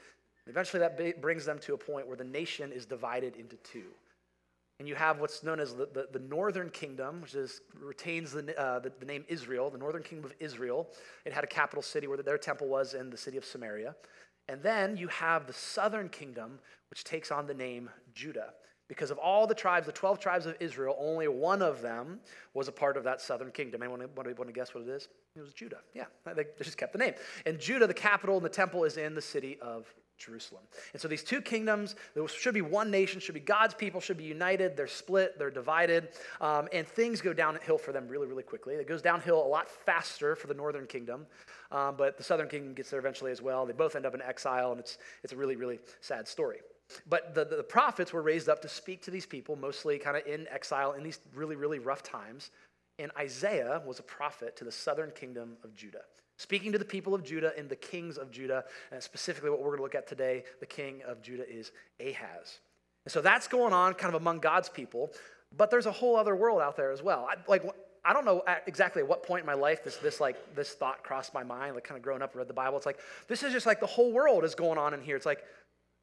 Eventually 0.48 0.80
that 0.80 1.22
brings 1.22 1.46
them 1.46 1.60
to 1.60 1.74
a 1.74 1.78
point 1.78 2.08
where 2.08 2.18
the 2.18 2.24
nation 2.24 2.72
is 2.72 2.86
divided 2.86 3.36
into 3.36 3.56
two 3.58 3.92
and 4.82 4.88
you 4.88 4.96
have 4.96 5.20
what's 5.20 5.44
known 5.44 5.60
as 5.60 5.76
the, 5.76 5.88
the, 5.94 6.08
the 6.12 6.18
northern 6.18 6.72
kingdom, 6.72 7.22
which 7.22 7.36
is, 7.36 7.62
retains 7.80 8.32
the, 8.32 8.60
uh, 8.60 8.80
the, 8.80 8.92
the, 9.00 9.06
name 9.06 9.24
Israel, 9.28 9.70
the 9.70 9.78
northern 9.78 10.02
kingdom 10.02 10.26
of 10.26 10.34
Israel. 10.40 10.90
It 11.24 11.32
had 11.32 11.44
a 11.44 11.48
capital 11.48 11.84
city 11.84 12.08
where 12.08 12.18
their 12.18 12.40
temple 12.40 12.68
was 12.68 12.96
in 12.96 13.12
the 13.12 13.16
city 13.16 13.38
of 13.38 13.46
Samaria. 13.46 13.96
And 14.50 14.64
then 14.64 14.98
you 14.98 15.08
have 15.10 15.46
the 15.46 15.54
southern 15.54 16.10
kingdom, 16.10 16.58
which 16.90 17.04
takes 17.04 17.30
on 17.30 17.46
the 17.46 17.54
name 17.54 17.92
Judah. 18.16 18.54
Because 18.88 19.12
of 19.12 19.20
all 19.20 19.46
the 19.46 19.54
tribes, 19.54 19.86
the 19.86 19.92
12 19.92 20.20
tribes 20.20 20.48
of 20.48 20.56
Israel, 20.60 20.96
only 21.00 21.28
one 21.28 21.62
of 21.62 21.84
them 21.84 22.20
was 22.56 22.68
a 22.68 22.72
part 22.72 22.98
of 22.98 23.04
that 23.04 23.22
southern 23.22 23.52
kingdom. 23.52 23.84
Anyone 23.84 24.00
want 24.16 24.28
to, 24.28 24.34
want 24.34 24.48
to 24.48 24.52
guess 24.52 24.74
what 24.74 24.84
it 24.84 24.90
is? 24.90 25.10
It 25.36 25.42
was 25.42 25.54
Judah. 25.54 25.82
Yeah, 25.94 26.06
they 26.36 26.48
just 26.58 26.80
kept 26.80 26.94
the 26.94 27.00
name. 27.00 27.14
And 27.46 27.60
Judah, 27.60 27.86
the 27.86 27.94
capital 27.94 28.36
and 28.36 28.44
the 28.44 28.50
temple, 28.50 28.84
is 28.84 28.98
in 28.98 29.14
the 29.14 29.22
city 29.22 29.60
of 29.62 29.94
Jerusalem. 30.22 30.64
And 30.94 31.02
so 31.02 31.08
these 31.08 31.24
two 31.24 31.42
kingdoms, 31.42 31.96
there 32.14 32.28
should 32.28 32.54
be 32.54 32.62
one 32.62 32.92
nation, 32.92 33.20
should 33.20 33.34
be 33.34 33.40
God's 33.40 33.74
people, 33.74 34.00
should 34.00 34.18
be 34.18 34.24
united. 34.24 34.78
They're 34.78 34.88
split, 34.88 35.38
they're 35.38 35.52
divided, 35.52 36.10
um, 36.40 36.68
and 36.72 36.88
things 36.88 37.22
go 37.22 37.34
downhill 37.34 37.78
for 37.78 37.92
them 37.92 38.08
really, 38.08 38.28
really 38.28 38.44
quickly. 38.44 38.76
It 38.76 38.88
goes 38.88 39.02
downhill 39.02 39.44
a 39.44 39.48
lot 39.48 39.70
faster 39.70 40.36
for 40.36 40.48
the 40.48 40.54
northern 40.54 40.88
kingdom, 40.88 41.26
um, 41.72 41.96
but 41.98 42.18
the 42.18 42.24
southern 42.24 42.48
kingdom 42.48 42.74
gets 42.74 42.90
there 42.90 43.00
eventually 43.00 43.32
as 43.32 43.42
well. 43.42 43.66
They 43.66 43.74
both 43.74 43.96
end 43.96 44.06
up 44.06 44.16
in 44.16 44.22
exile, 44.22 44.72
and 44.72 44.80
it's, 44.80 44.98
it's 45.24 45.34
a 45.34 45.38
really, 45.38 45.56
really 45.56 45.80
sad 46.00 46.28
story. 46.28 46.58
But 47.08 47.34
the, 47.34 47.46
the 47.46 47.64
prophets 47.64 48.12
were 48.12 48.22
raised 48.22 48.50
up 48.50 48.62
to 48.64 48.70
speak 48.70 49.02
to 49.04 49.12
these 49.12 49.26
people, 49.26 49.56
mostly 49.56 49.98
kind 49.98 50.18
of 50.18 50.26
in 50.26 50.48
exile 50.50 50.94
in 50.94 51.04
these 51.04 51.20
really, 51.34 51.56
really 51.56 51.80
rough 51.80 52.04
times. 52.04 52.52
And 53.00 53.12
Isaiah 53.18 53.82
was 53.86 54.00
a 54.00 54.04
prophet 54.04 54.56
to 54.58 54.64
the 54.64 54.72
southern 54.72 55.12
kingdom 55.12 55.58
of 55.64 55.74
Judah 55.74 56.04
speaking 56.42 56.72
to 56.72 56.80
the 56.80 56.86
people 56.86 57.14
of 57.14 57.24
Judah 57.24 57.54
and 57.56 57.70
the 57.70 57.76
kings 57.76 58.18
of 58.18 58.32
Judah. 58.32 58.64
And 58.92 59.02
specifically, 59.02 59.52
what 59.52 59.60
we're 59.60 59.68
going 59.68 59.78
to 59.78 59.84
look 59.84 59.96
at 59.96 60.08
today, 60.08 60.44
the 60.60 60.66
king 60.66 61.02
of 61.08 61.22
Judah 61.22 61.48
is 61.48 61.72
Ahaz. 62.00 62.60
And 63.06 63.12
so 63.12 63.22
that's 63.22 63.48
going 63.48 63.74
on 63.74 63.94
kind 63.94 64.14
of 64.14 64.20
among 64.20 64.40
God's 64.40 64.68
people. 64.68 65.12
But 65.56 65.70
there's 65.70 65.86
a 65.86 65.92
whole 65.92 66.16
other 66.16 66.36
world 66.36 66.60
out 66.60 66.76
there 66.76 66.92
as 66.92 67.04
well. 67.04 67.28
I, 67.30 67.36
like, 67.48 67.64
I 68.04 68.14
don't 68.14 68.26
know 68.26 68.42
exactly 68.66 69.04
at 69.04 69.08
what 69.08 69.22
point 69.22 69.42
in 69.42 69.46
my 69.46 69.54
life 69.54 69.84
this, 69.84 69.98
this 69.98 70.20
like 70.20 70.56
this 70.56 70.72
thought 70.72 71.04
crossed 71.04 71.34
my 71.34 71.44
mind. 71.44 71.76
Like 71.76 71.84
kind 71.84 71.98
of 71.98 72.04
growing 72.04 72.24
up, 72.24 72.36
read 72.36 72.48
the 72.48 72.54
Bible. 72.54 72.78
It's 72.78 72.86
like 72.88 73.00
this 73.28 73.44
is 73.44 73.54
just 73.54 73.68
like 73.68 73.80
the 73.80 73.86
whole 73.86 74.12
world 74.12 74.44
is 74.44 74.56
going 74.56 74.80
on 74.80 74.96
in 74.96 75.02
here. 75.02 75.16
It's 75.16 75.26
like, 75.26 75.44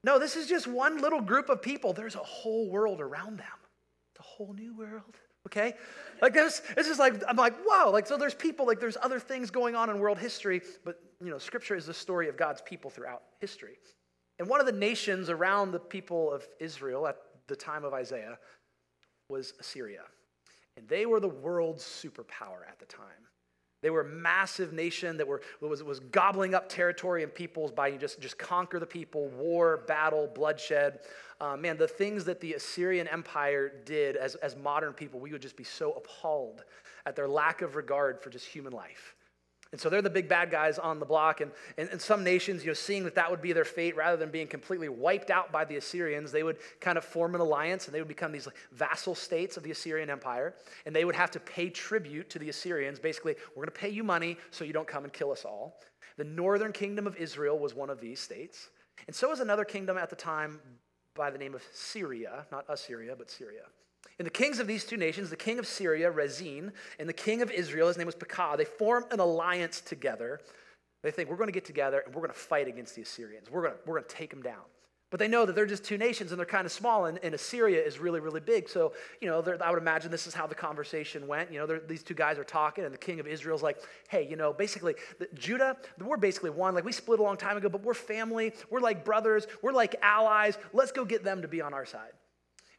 no, 0.05 0.21
this 0.21 0.37
is 0.37 0.47
just 0.47 0.69
one 0.69 1.01
little 1.03 1.21
group 1.21 1.49
of 1.49 1.61
people. 1.61 1.93
There's 1.93 2.15
a 2.15 2.19
whole 2.19 2.71
world 2.71 3.01
around 3.01 3.39
them. 3.39 3.59
It's 4.13 4.21
a 4.21 4.23
whole 4.23 4.53
new 4.53 4.77
world 4.77 5.17
okay? 5.49 5.75
Like 6.21 6.35
this, 6.35 6.63
this 6.77 6.89
is 6.89 6.99
like, 6.99 7.23
I'm 7.29 7.37
like, 7.37 7.55
wow, 7.67 7.91
like, 7.93 8.07
so 8.07 8.17
there's 8.17 8.35
people, 8.35 8.67
like, 8.67 8.81
there's 8.81 8.97
other 9.03 9.19
things 9.19 9.51
going 9.51 9.75
on 9.75 9.91
in 9.91 9.99
world 9.99 10.19
history, 10.19 10.61
but, 10.85 11.01
you 11.23 11.31
know, 11.31 11.39
scripture 11.39 11.75
is 11.75 11.87
the 11.87 11.95
story 11.95 12.29
of 12.29 12.37
God's 12.37 12.61
people 12.63 12.91
throughout 12.91 13.23
history. 13.41 13.79
And 14.39 14.49
one 14.49 14.61
of 14.61 14.67
the 14.67 14.73
nations 14.73 15.31
around 15.31 15.73
the 15.73 15.81
people 15.81 16.33
of 16.33 16.47
Israel 16.61 17.07
at 17.07 17.17
the 17.47 17.57
time 17.57 17.85
of 17.85 17.93
Isaiah 17.93 18.39
was 19.29 19.55
Assyria. 19.59 20.03
And 20.77 20.89
they 20.89 21.07
were 21.07 21.21
the 21.21 21.29
world's 21.29 21.83
superpower 21.83 22.63
at 22.69 22.79
the 22.79 22.87
time. 22.87 23.27
They 23.81 23.91
were 23.91 24.01
a 24.01 24.09
massive 24.09 24.73
nation 24.73 25.17
that 25.19 25.27
were, 25.27 25.41
was, 25.61 25.83
was 25.83 26.01
gobbling 26.01 26.55
up 26.55 26.69
territory 26.69 27.23
and 27.23 27.33
peoples 27.33 27.71
by 27.71 27.93
just, 27.93 28.21
just 28.21 28.39
conquer 28.39 28.81
the 28.81 28.87
people, 28.87 29.29
war, 29.29 29.85
battle, 29.87 30.29
bloodshed. 30.35 31.01
Uh, 31.41 31.57
man, 31.57 31.77
the 31.77 31.87
things 31.87 32.25
that 32.25 32.41
the 32.41 32.55
Assyrian 32.55 33.07
Empire 33.07 33.73
did 33.85 34.17
as, 34.17 34.35
as 34.37 34.57
modern 34.57 34.93
people, 34.93 35.21
we 35.21 35.31
would 35.31 35.43
just 35.43 35.57
be 35.57 35.65
so 35.65 35.93
appalled 35.93 36.65
at 37.07 37.15
their 37.15 37.29
lack 37.29 37.63
of 37.63 37.77
regard 37.77 38.21
for 38.21 38.31
just 38.31 38.47
human 38.47 38.73
life. 38.73 39.15
And 39.71 39.81
so 39.81 39.91
they're 39.91 40.01
the 40.01 40.09
big 40.09 40.29
bad 40.29 40.51
guys 40.51 40.79
on 40.79 40.99
the 40.99 41.05
block. 41.05 41.43
And, 41.43 41.51
and, 41.77 41.91
and, 41.91 42.01
some 42.01 42.25
nations, 42.25 42.65
you 42.65 42.71
know, 42.71 42.75
seeing 42.75 43.05
that 43.05 43.15
that 43.17 43.31
would 43.31 43.43
be 43.43 43.53
their 43.53 43.67
fate, 43.67 43.97
rather 43.97 44.17
than 44.17 44.31
being 44.31 44.47
completely 44.47 44.89
wiped 44.89 45.31
out 45.31 45.53
by 45.53 45.65
the 45.67 45.77
Assyrians, 45.77 46.33
they 46.33 46.43
would 46.43 46.57
kind 46.81 46.97
of 46.97 47.05
form 47.05 47.35
an 47.35 47.43
alliance 47.43 47.87
and 47.87 47.95
they 47.95 48.01
would 48.01 48.09
become 48.09 48.33
these 48.33 48.49
vassal 48.73 49.15
states 49.15 49.59
of 49.59 49.63
the 49.63 49.71
Assyrian 49.71 50.09
Empire. 50.09 50.55
And 50.87 50.97
they 50.97 51.05
would 51.05 51.17
have 51.17 51.31
to 51.33 51.41
pay 51.41 51.69
tribute 51.69 52.31
to 52.31 52.39
the 52.39 52.49
Assyrians. 52.49 52.99
Basically, 52.99 53.35
we're 53.51 53.65
going 53.67 53.75
to 53.75 53.81
pay 53.81 53.91
you 53.91 54.03
money 54.03 54.39
so 54.51 54.65
you 54.65 54.73
don't 54.73 54.89
come 54.89 55.05
and 55.05 55.13
kill 55.13 55.31
us 55.31 55.45
all. 55.45 55.81
The 56.17 56.25
northern 56.25 56.73
kingdom 56.73 57.07
of 57.07 57.17
Israel 57.17 57.59
was 57.59 57.75
one 57.75 57.91
of 57.91 58.01
these 58.01 58.21
states. 58.21 58.71
And 59.07 59.15
so 59.15 59.29
was 59.29 59.41
another 59.41 59.65
kingdom 59.65 59.99
at 59.99 60.11
the 60.11 60.17
time 60.17 60.61
by 61.15 61.31
the 61.31 61.39
name 61.39 61.55
of 61.55 61.63
Syria, 61.73 62.47
not 62.51 62.65
Assyria, 62.69 63.15
but 63.17 63.31
Syria. 63.31 63.65
And 64.19 64.27
the 64.27 64.31
kings 64.31 64.59
of 64.59 64.67
these 64.67 64.85
two 64.85 64.97
nations, 64.97 65.31
the 65.31 65.37
king 65.37 65.59
of 65.59 65.67
Syria, 65.67 66.11
Rezin, 66.11 66.73
and 66.99 67.09
the 67.09 67.13
king 67.13 67.41
of 67.41 67.51
Israel, 67.51 67.89
his 67.89 67.97
name 67.97 68.07
was 68.07 68.17
Pekah, 68.17 68.55
they 68.57 68.65
form 68.65 69.05
an 69.11 69.21
alliance 69.21 69.81
together. 69.81 70.41
They 71.03 71.13
think 71.13 71.31
we're 71.31 71.37
going 71.37 71.49
to 71.49 71.53
get 71.53 71.65
together 71.65 72.03
and 72.05 72.13
we're 72.13 72.23
going 72.23 72.33
to 72.33 72.39
fight 72.39 72.67
against 72.67 72.97
the 72.97 73.03
Assyrians. 73.03 73.49
We're 73.51 73.63
going 73.63 73.75
to, 73.75 73.79
we're 73.87 73.95
going 73.95 74.09
to 74.09 74.15
take 74.15 74.31
them 74.31 74.43
down. 74.43 74.63
But 75.11 75.21
they 75.21 75.29
know 75.29 75.47
that 75.47 75.55
they're 75.55 75.65
just 75.65 75.85
two 75.85 75.97
nations 75.97 76.33
and 76.33 76.39
they're 76.39 76.45
kind 76.45 76.67
of 76.67 76.73
small, 76.73 77.07
and, 77.07 77.19
and 77.23 77.35
Assyria 77.35 77.83
is 77.83 77.99
really, 77.99 78.21
really 78.21 78.41
big. 78.41 78.69
So, 78.69 78.93
you 79.23 79.29
know, 79.29 79.43
I 79.63 79.71
would 79.71 79.81
imagine 79.81 80.11
this 80.11 80.27
is 80.27 80.35
how 80.35 80.47
the 80.47 80.55
conversation 80.55 81.27
went. 81.27 81.51
You 81.51 81.61
know, 81.61 81.79
these 81.79 82.03
two 82.03 82.13
guys 82.13 82.39
are 82.39 82.45
talking, 82.45 82.85
and 82.85 82.93
the 82.93 82.99
king 82.99 83.19
of 83.19 83.27
Israel's 83.27 83.63
like, 83.63 83.79
hey, 84.11 84.27
you 84.29 84.37
know, 84.37 84.53
basically, 84.53 84.97
the, 85.19 85.27
Judah, 85.33 85.79
we're 85.99 86.19
basically 86.19 86.51
one. 86.51 86.75
Like, 86.75 86.85
we 86.85 86.93
split 86.93 87.21
a 87.21 87.23
long 87.23 87.39
time 87.39 87.57
ago, 87.57 87.71
but 87.71 87.83
we're 87.83 87.95
family. 87.95 88.53
We're 88.69 88.81
like 88.81 89.03
brothers. 89.03 89.47
We're 89.63 89.73
like 89.73 89.97
allies. 90.03 90.59
Let's 90.75 90.93
go 90.93 91.07
get 91.07 91.25
them 91.25 91.41
to 91.41 91.49
be 91.49 91.63
on 91.63 91.73
our 91.73 91.87
side. 91.87 92.13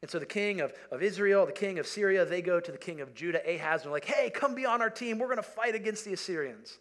And 0.01 0.09
so 0.09 0.17
the 0.17 0.25
king 0.25 0.61
of, 0.61 0.73
of 0.91 1.03
Israel, 1.03 1.45
the 1.45 1.51
king 1.51 1.77
of 1.77 1.85
Syria, 1.85 2.23
they 2.23 2.41
go 2.41 2.59
to 2.59 2.71
the 2.71 2.77
king 2.77 3.01
of 3.01 3.13
Judah, 3.13 3.41
Ahaz, 3.45 3.81
and 3.81 3.85
they're 3.85 3.91
like, 3.91 4.05
hey, 4.05 4.29
come 4.29 4.55
be 4.55 4.65
on 4.65 4.81
our 4.81 4.89
team. 4.89 5.19
We're 5.19 5.27
going 5.27 5.37
to 5.37 5.43
fight 5.43 5.75
against 5.75 6.05
the 6.05 6.13
Assyrians. 6.13 6.77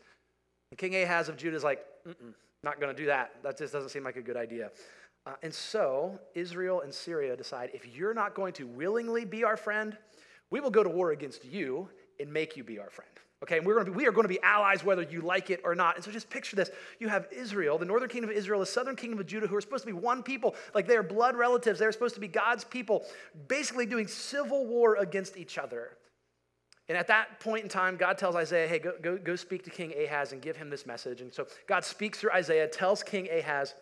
The 0.70 0.76
king 0.76 0.94
Ahaz 0.94 1.28
of 1.28 1.36
Judah 1.36 1.56
is 1.56 1.64
like, 1.64 1.84
not 2.62 2.80
going 2.80 2.94
to 2.94 3.00
do 3.00 3.06
that. 3.06 3.32
That 3.42 3.58
just 3.58 3.72
doesn't 3.72 3.90
seem 3.90 4.04
like 4.04 4.16
a 4.16 4.22
good 4.22 4.36
idea. 4.36 4.70
Uh, 5.26 5.32
and 5.42 5.52
so 5.52 6.18
Israel 6.34 6.82
and 6.82 6.92
Syria 6.94 7.36
decide 7.36 7.70
if 7.74 7.86
you're 7.86 8.14
not 8.14 8.34
going 8.34 8.52
to 8.54 8.66
willingly 8.66 9.24
be 9.24 9.44
our 9.44 9.56
friend, 9.56 9.96
we 10.50 10.60
will 10.60 10.70
go 10.70 10.82
to 10.82 10.88
war 10.88 11.10
against 11.10 11.44
you 11.44 11.88
and 12.20 12.32
make 12.32 12.56
you 12.56 12.64
be 12.64 12.78
our 12.78 12.90
friend. 12.90 13.10
Okay, 13.42 13.58
and 13.58 13.66
we're 13.66 13.74
going 13.74 13.86
to 13.86 13.92
be, 13.92 13.96
we 13.96 14.06
are 14.06 14.10
going 14.10 14.24
to 14.24 14.28
be 14.28 14.42
allies 14.42 14.82
whether 14.82 15.02
you 15.02 15.20
like 15.20 15.50
it 15.50 15.60
or 15.62 15.76
not. 15.76 15.94
And 15.94 16.04
so 16.04 16.10
just 16.10 16.28
picture 16.28 16.56
this. 16.56 16.70
You 16.98 17.08
have 17.08 17.28
Israel, 17.30 17.78
the 17.78 17.84
northern 17.84 18.08
kingdom 18.08 18.30
of 18.30 18.36
Israel, 18.36 18.58
the 18.58 18.66
southern 18.66 18.96
kingdom 18.96 19.20
of 19.20 19.26
Judah, 19.26 19.46
who 19.46 19.54
are 19.54 19.60
supposed 19.60 19.84
to 19.84 19.86
be 19.86 19.92
one 19.92 20.24
people. 20.24 20.56
Like 20.74 20.88
they 20.88 20.96
are 20.96 21.04
blood 21.04 21.36
relatives. 21.36 21.78
They're 21.78 21.92
supposed 21.92 22.16
to 22.16 22.20
be 22.20 22.26
God's 22.26 22.64
people, 22.64 23.04
basically 23.46 23.86
doing 23.86 24.08
civil 24.08 24.66
war 24.66 24.96
against 24.96 25.36
each 25.36 25.56
other. 25.56 25.90
And 26.88 26.96
at 26.96 27.06
that 27.08 27.38
point 27.38 27.62
in 27.62 27.68
time, 27.68 27.96
God 27.96 28.18
tells 28.18 28.34
Isaiah, 28.34 28.66
hey, 28.66 28.78
go, 28.78 28.94
go, 29.00 29.16
go 29.18 29.36
speak 29.36 29.62
to 29.64 29.70
King 29.70 29.92
Ahaz 30.02 30.32
and 30.32 30.42
give 30.42 30.56
him 30.56 30.70
this 30.70 30.86
message. 30.86 31.20
And 31.20 31.32
so 31.32 31.46
God 31.68 31.84
speaks 31.84 32.18
through 32.18 32.32
Isaiah, 32.32 32.66
tells 32.66 33.02
King 33.02 33.28
Ahaz, 33.30 33.74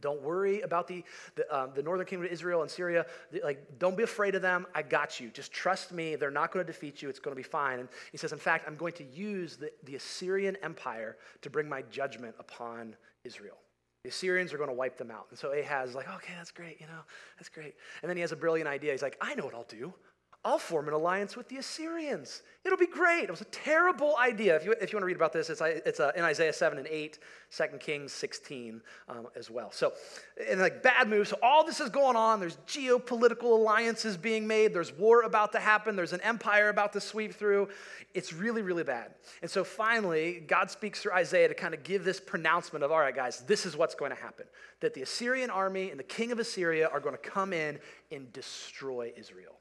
don't 0.00 0.22
worry 0.22 0.60
about 0.60 0.88
the, 0.88 1.04
the, 1.34 1.56
um, 1.56 1.70
the, 1.74 1.82
northern 1.82 2.06
kingdom 2.06 2.26
of 2.26 2.32
Israel 2.32 2.62
and 2.62 2.70
Syria. 2.70 3.06
Like, 3.44 3.78
don't 3.78 3.96
be 3.96 4.02
afraid 4.02 4.34
of 4.34 4.42
them. 4.42 4.66
I 4.74 4.82
got 4.82 5.20
you. 5.20 5.30
Just 5.30 5.52
trust 5.52 5.92
me. 5.92 6.16
They're 6.16 6.30
not 6.30 6.52
going 6.52 6.64
to 6.64 6.72
defeat 6.72 7.02
you. 7.02 7.08
It's 7.08 7.18
going 7.18 7.34
to 7.34 7.40
be 7.40 7.48
fine. 7.48 7.80
And 7.80 7.88
he 8.12 8.18
says, 8.18 8.32
in 8.32 8.38
fact, 8.38 8.64
I'm 8.66 8.76
going 8.76 8.92
to 8.94 9.04
use 9.04 9.56
the, 9.56 9.70
the 9.84 9.96
Assyrian 9.96 10.56
empire 10.62 11.16
to 11.42 11.50
bring 11.50 11.68
my 11.68 11.82
judgment 11.90 12.34
upon 12.38 12.96
Israel. 13.24 13.58
The 14.06 14.10
Assyrians 14.10 14.52
are 14.52 14.56
going 14.56 14.70
to 14.70 14.74
wipe 14.74 14.96
them 14.96 15.10
out. 15.10 15.26
And 15.30 15.38
so 15.38 15.52
Ahaz 15.52 15.90
is 15.90 15.94
like, 15.96 16.08
okay, 16.08 16.32
that's 16.36 16.52
great, 16.52 16.80
you 16.80 16.86
know, 16.86 17.00
that's 17.38 17.48
great. 17.48 17.74
And 18.02 18.08
then 18.08 18.16
he 18.16 18.20
has 18.20 18.30
a 18.30 18.36
brilliant 18.36 18.68
idea. 18.68 18.92
He's 18.92 19.02
like, 19.02 19.16
I 19.20 19.34
know 19.34 19.44
what 19.44 19.54
I'll 19.54 19.64
do. 19.64 19.92
I'll 20.46 20.58
form 20.58 20.86
an 20.86 20.94
alliance 20.94 21.36
with 21.36 21.48
the 21.48 21.56
Assyrians. 21.56 22.44
It'll 22.64 22.78
be 22.78 22.86
great. 22.86 23.24
It 23.24 23.32
was 23.32 23.40
a 23.40 23.46
terrible 23.46 24.16
idea. 24.16 24.54
If 24.54 24.64
you, 24.64 24.76
if 24.80 24.92
you 24.92 24.96
want 24.96 25.02
to 25.02 25.06
read 25.06 25.16
about 25.16 25.32
this, 25.32 25.50
it's, 25.50 25.60
it's 25.60 25.98
uh, 25.98 26.12
in 26.14 26.22
Isaiah 26.22 26.52
7 26.52 26.78
and 26.78 26.86
8, 26.86 27.18
2 27.50 27.64
Kings 27.80 28.12
16 28.12 28.80
um, 29.08 29.26
as 29.34 29.50
well. 29.50 29.72
So, 29.72 29.92
and 30.48 30.60
like 30.60 30.84
bad 30.84 31.08
moves. 31.08 31.30
So, 31.30 31.38
all 31.42 31.64
this 31.64 31.80
is 31.80 31.90
going 31.90 32.14
on. 32.14 32.38
There's 32.38 32.58
geopolitical 32.68 33.58
alliances 33.58 34.16
being 34.16 34.46
made. 34.46 34.72
There's 34.72 34.92
war 34.92 35.22
about 35.22 35.50
to 35.50 35.58
happen. 35.58 35.96
There's 35.96 36.12
an 36.12 36.20
empire 36.20 36.68
about 36.68 36.92
to 36.92 37.00
sweep 37.00 37.34
through. 37.34 37.68
It's 38.14 38.32
really, 38.32 38.62
really 38.62 38.84
bad. 38.84 39.14
And 39.42 39.50
so, 39.50 39.64
finally, 39.64 40.44
God 40.46 40.70
speaks 40.70 41.02
through 41.02 41.14
Isaiah 41.14 41.48
to 41.48 41.54
kind 41.54 41.74
of 41.74 41.82
give 41.82 42.04
this 42.04 42.20
pronouncement 42.20 42.84
of, 42.84 42.92
all 42.92 43.00
right, 43.00 43.14
guys, 43.14 43.40
this 43.48 43.66
is 43.66 43.76
what's 43.76 43.96
going 43.96 44.12
to 44.12 44.22
happen. 44.22 44.46
That 44.78 44.94
the 44.94 45.02
Assyrian 45.02 45.50
army 45.50 45.90
and 45.90 45.98
the 45.98 46.04
king 46.04 46.30
of 46.30 46.38
Assyria 46.38 46.86
are 46.86 47.00
going 47.00 47.16
to 47.16 47.30
come 47.30 47.52
in 47.52 47.80
and 48.12 48.32
destroy 48.32 49.12
Israel. 49.16 49.55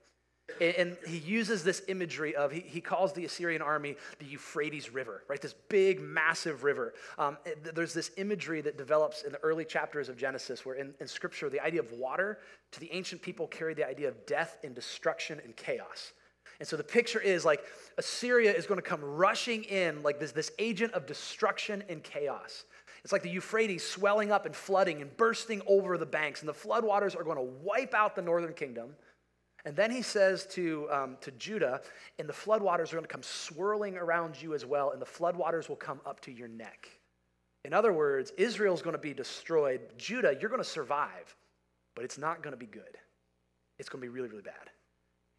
And 0.61 0.95
he 1.07 1.17
uses 1.17 1.63
this 1.63 1.81
imagery 1.87 2.35
of, 2.35 2.51
he, 2.51 2.61
he 2.61 2.79
calls 2.79 3.13
the 3.13 3.25
Assyrian 3.25 3.61
army 3.61 3.97
the 4.19 4.25
Euphrates 4.25 4.93
River, 4.93 5.23
right? 5.27 5.41
This 5.41 5.55
big, 5.69 5.99
massive 5.99 6.63
river. 6.63 6.93
Um, 7.17 7.37
there's 7.73 7.93
this 7.93 8.11
imagery 8.17 8.61
that 8.61 8.77
develops 8.77 9.23
in 9.23 9.31
the 9.31 9.39
early 9.39 9.65
chapters 9.65 10.07
of 10.07 10.17
Genesis, 10.17 10.65
where 10.65 10.75
in, 10.75 10.93
in 10.99 11.07
scripture, 11.07 11.49
the 11.49 11.59
idea 11.59 11.81
of 11.81 11.91
water 11.93 12.39
to 12.71 12.79
the 12.79 12.91
ancient 12.93 13.21
people 13.21 13.47
carried 13.47 13.77
the 13.77 13.87
idea 13.87 14.07
of 14.07 14.25
death 14.25 14.57
and 14.63 14.75
destruction 14.75 15.41
and 15.43 15.55
chaos. 15.55 16.13
And 16.59 16.67
so 16.67 16.77
the 16.77 16.83
picture 16.83 17.19
is 17.19 17.43
like 17.43 17.65
Assyria 17.97 18.53
is 18.53 18.65
going 18.65 18.79
to 18.79 18.87
come 18.87 19.03
rushing 19.03 19.63
in 19.63 20.03
like 20.03 20.19
this, 20.19 20.31
this 20.31 20.51
agent 20.57 20.93
of 20.93 21.05
destruction 21.05 21.83
and 21.89 22.01
chaos. 22.01 22.63
It's 23.03 23.11
like 23.11 23.23
the 23.23 23.29
Euphrates 23.29 23.85
swelling 23.85 24.31
up 24.31 24.45
and 24.45 24.55
flooding 24.55 25.01
and 25.01 25.15
bursting 25.17 25.61
over 25.67 25.97
the 25.97 26.05
banks, 26.05 26.39
and 26.39 26.49
the 26.49 26.53
floodwaters 26.53 27.19
are 27.19 27.23
going 27.23 27.37
to 27.37 27.53
wipe 27.61 27.93
out 27.93 28.15
the 28.15 28.21
northern 28.21 28.53
kingdom 28.53 28.95
and 29.65 29.75
then 29.75 29.89
he 29.89 30.03
says 30.03 30.45
to, 30.51 30.87
um, 30.91 31.17
to 31.21 31.31
Judah, 31.31 31.81
and 32.19 32.29
the 32.29 32.33
floodwaters 32.33 32.91
are 32.91 32.97
going 32.97 33.03
to 33.03 33.07
come 33.07 33.23
swirling 33.23 33.97
around 33.97 34.39
you 34.41 34.53
as 34.53 34.65
well, 34.65 34.91
and 34.91 35.01
the 35.01 35.05
floodwaters 35.05 35.67
will 35.67 35.75
come 35.75 35.99
up 36.05 36.19
to 36.21 36.31
your 36.31 36.47
neck. 36.47 36.87
In 37.63 37.73
other 37.73 37.91
words, 37.91 38.31
Israel's 38.37 38.83
going 38.83 38.95
to 38.95 39.01
be 39.01 39.13
destroyed. 39.13 39.81
Judah, 39.97 40.37
you're 40.39 40.51
going 40.51 40.61
to 40.61 40.69
survive, 40.69 41.35
but 41.95 42.05
it's 42.05 42.19
not 42.19 42.43
going 42.43 42.53
to 42.53 42.57
be 42.57 42.67
good. 42.67 42.97
It's 43.79 43.89
going 43.89 44.01
to 44.01 44.05
be 44.05 44.09
really, 44.09 44.29
really 44.29 44.43
bad. 44.43 44.69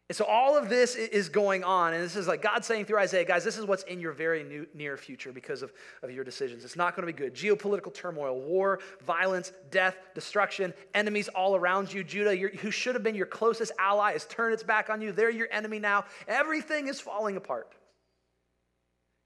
And 0.09 0.15
so 0.15 0.23
all 0.23 0.57
of 0.57 0.69
this 0.69 0.95
is 0.95 1.27
going 1.27 1.65
on, 1.65 1.93
and 1.93 2.01
this 2.01 2.15
is 2.15 2.29
like 2.29 2.41
God 2.41 2.63
saying 2.63 2.85
through 2.85 2.99
Isaiah, 2.99 3.25
guys, 3.25 3.43
this 3.43 3.57
is 3.57 3.65
what's 3.65 3.83
in 3.83 3.99
your 3.99 4.13
very 4.13 4.41
new, 4.41 4.65
near 4.73 4.95
future 4.95 5.33
because 5.33 5.61
of, 5.61 5.73
of 6.01 6.11
your 6.11 6.23
decisions. 6.23 6.63
It's 6.63 6.77
not 6.77 6.95
going 6.95 7.05
to 7.05 7.11
be 7.11 7.17
good. 7.17 7.35
Geopolitical 7.35 7.93
turmoil, 7.93 8.39
war, 8.39 8.79
violence, 9.05 9.51
death, 9.69 9.97
destruction, 10.15 10.73
enemies 10.93 11.27
all 11.27 11.57
around 11.57 11.91
you. 11.91 12.05
Judah, 12.05 12.37
who 12.37 12.71
should 12.71 12.95
have 12.95 13.03
been 13.03 13.15
your 13.15 13.25
closest 13.25 13.73
ally, 13.79 14.13
has 14.13 14.25
turned 14.25 14.53
its 14.53 14.63
back 14.63 14.89
on 14.89 15.01
you. 15.01 15.11
They're 15.11 15.29
your 15.29 15.49
enemy 15.51 15.77
now. 15.77 16.05
Everything 16.29 16.87
is 16.87 17.01
falling 17.01 17.35
apart. 17.35 17.73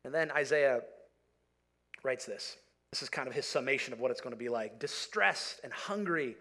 And 0.03 0.11
then 0.11 0.31
Isaiah 0.31 0.81
writes 2.03 2.25
this. 2.25 2.57
This 2.91 3.03
is 3.03 3.09
kind 3.09 3.27
of 3.27 3.35
his 3.35 3.45
summation 3.45 3.93
of 3.93 3.99
what 3.99 4.09
it's 4.09 4.19
going 4.19 4.33
to 4.33 4.39
be 4.39 4.49
like. 4.49 4.79
Distressed 4.79 5.61
and 5.63 5.71
hungry, 5.71 6.35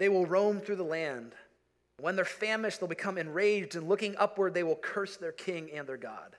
they 0.00 0.08
will 0.08 0.26
roam 0.26 0.58
through 0.58 0.76
the 0.76 0.82
land. 0.82 1.32
When 2.00 2.16
they're 2.16 2.24
famished, 2.24 2.80
they'll 2.80 2.88
become 2.88 3.18
enraged, 3.18 3.76
and 3.76 3.88
looking 3.88 4.16
upward, 4.18 4.54
they 4.54 4.62
will 4.62 4.76
curse 4.76 5.16
their 5.16 5.32
king 5.32 5.70
and 5.72 5.86
their 5.86 5.96
God. 5.96 6.36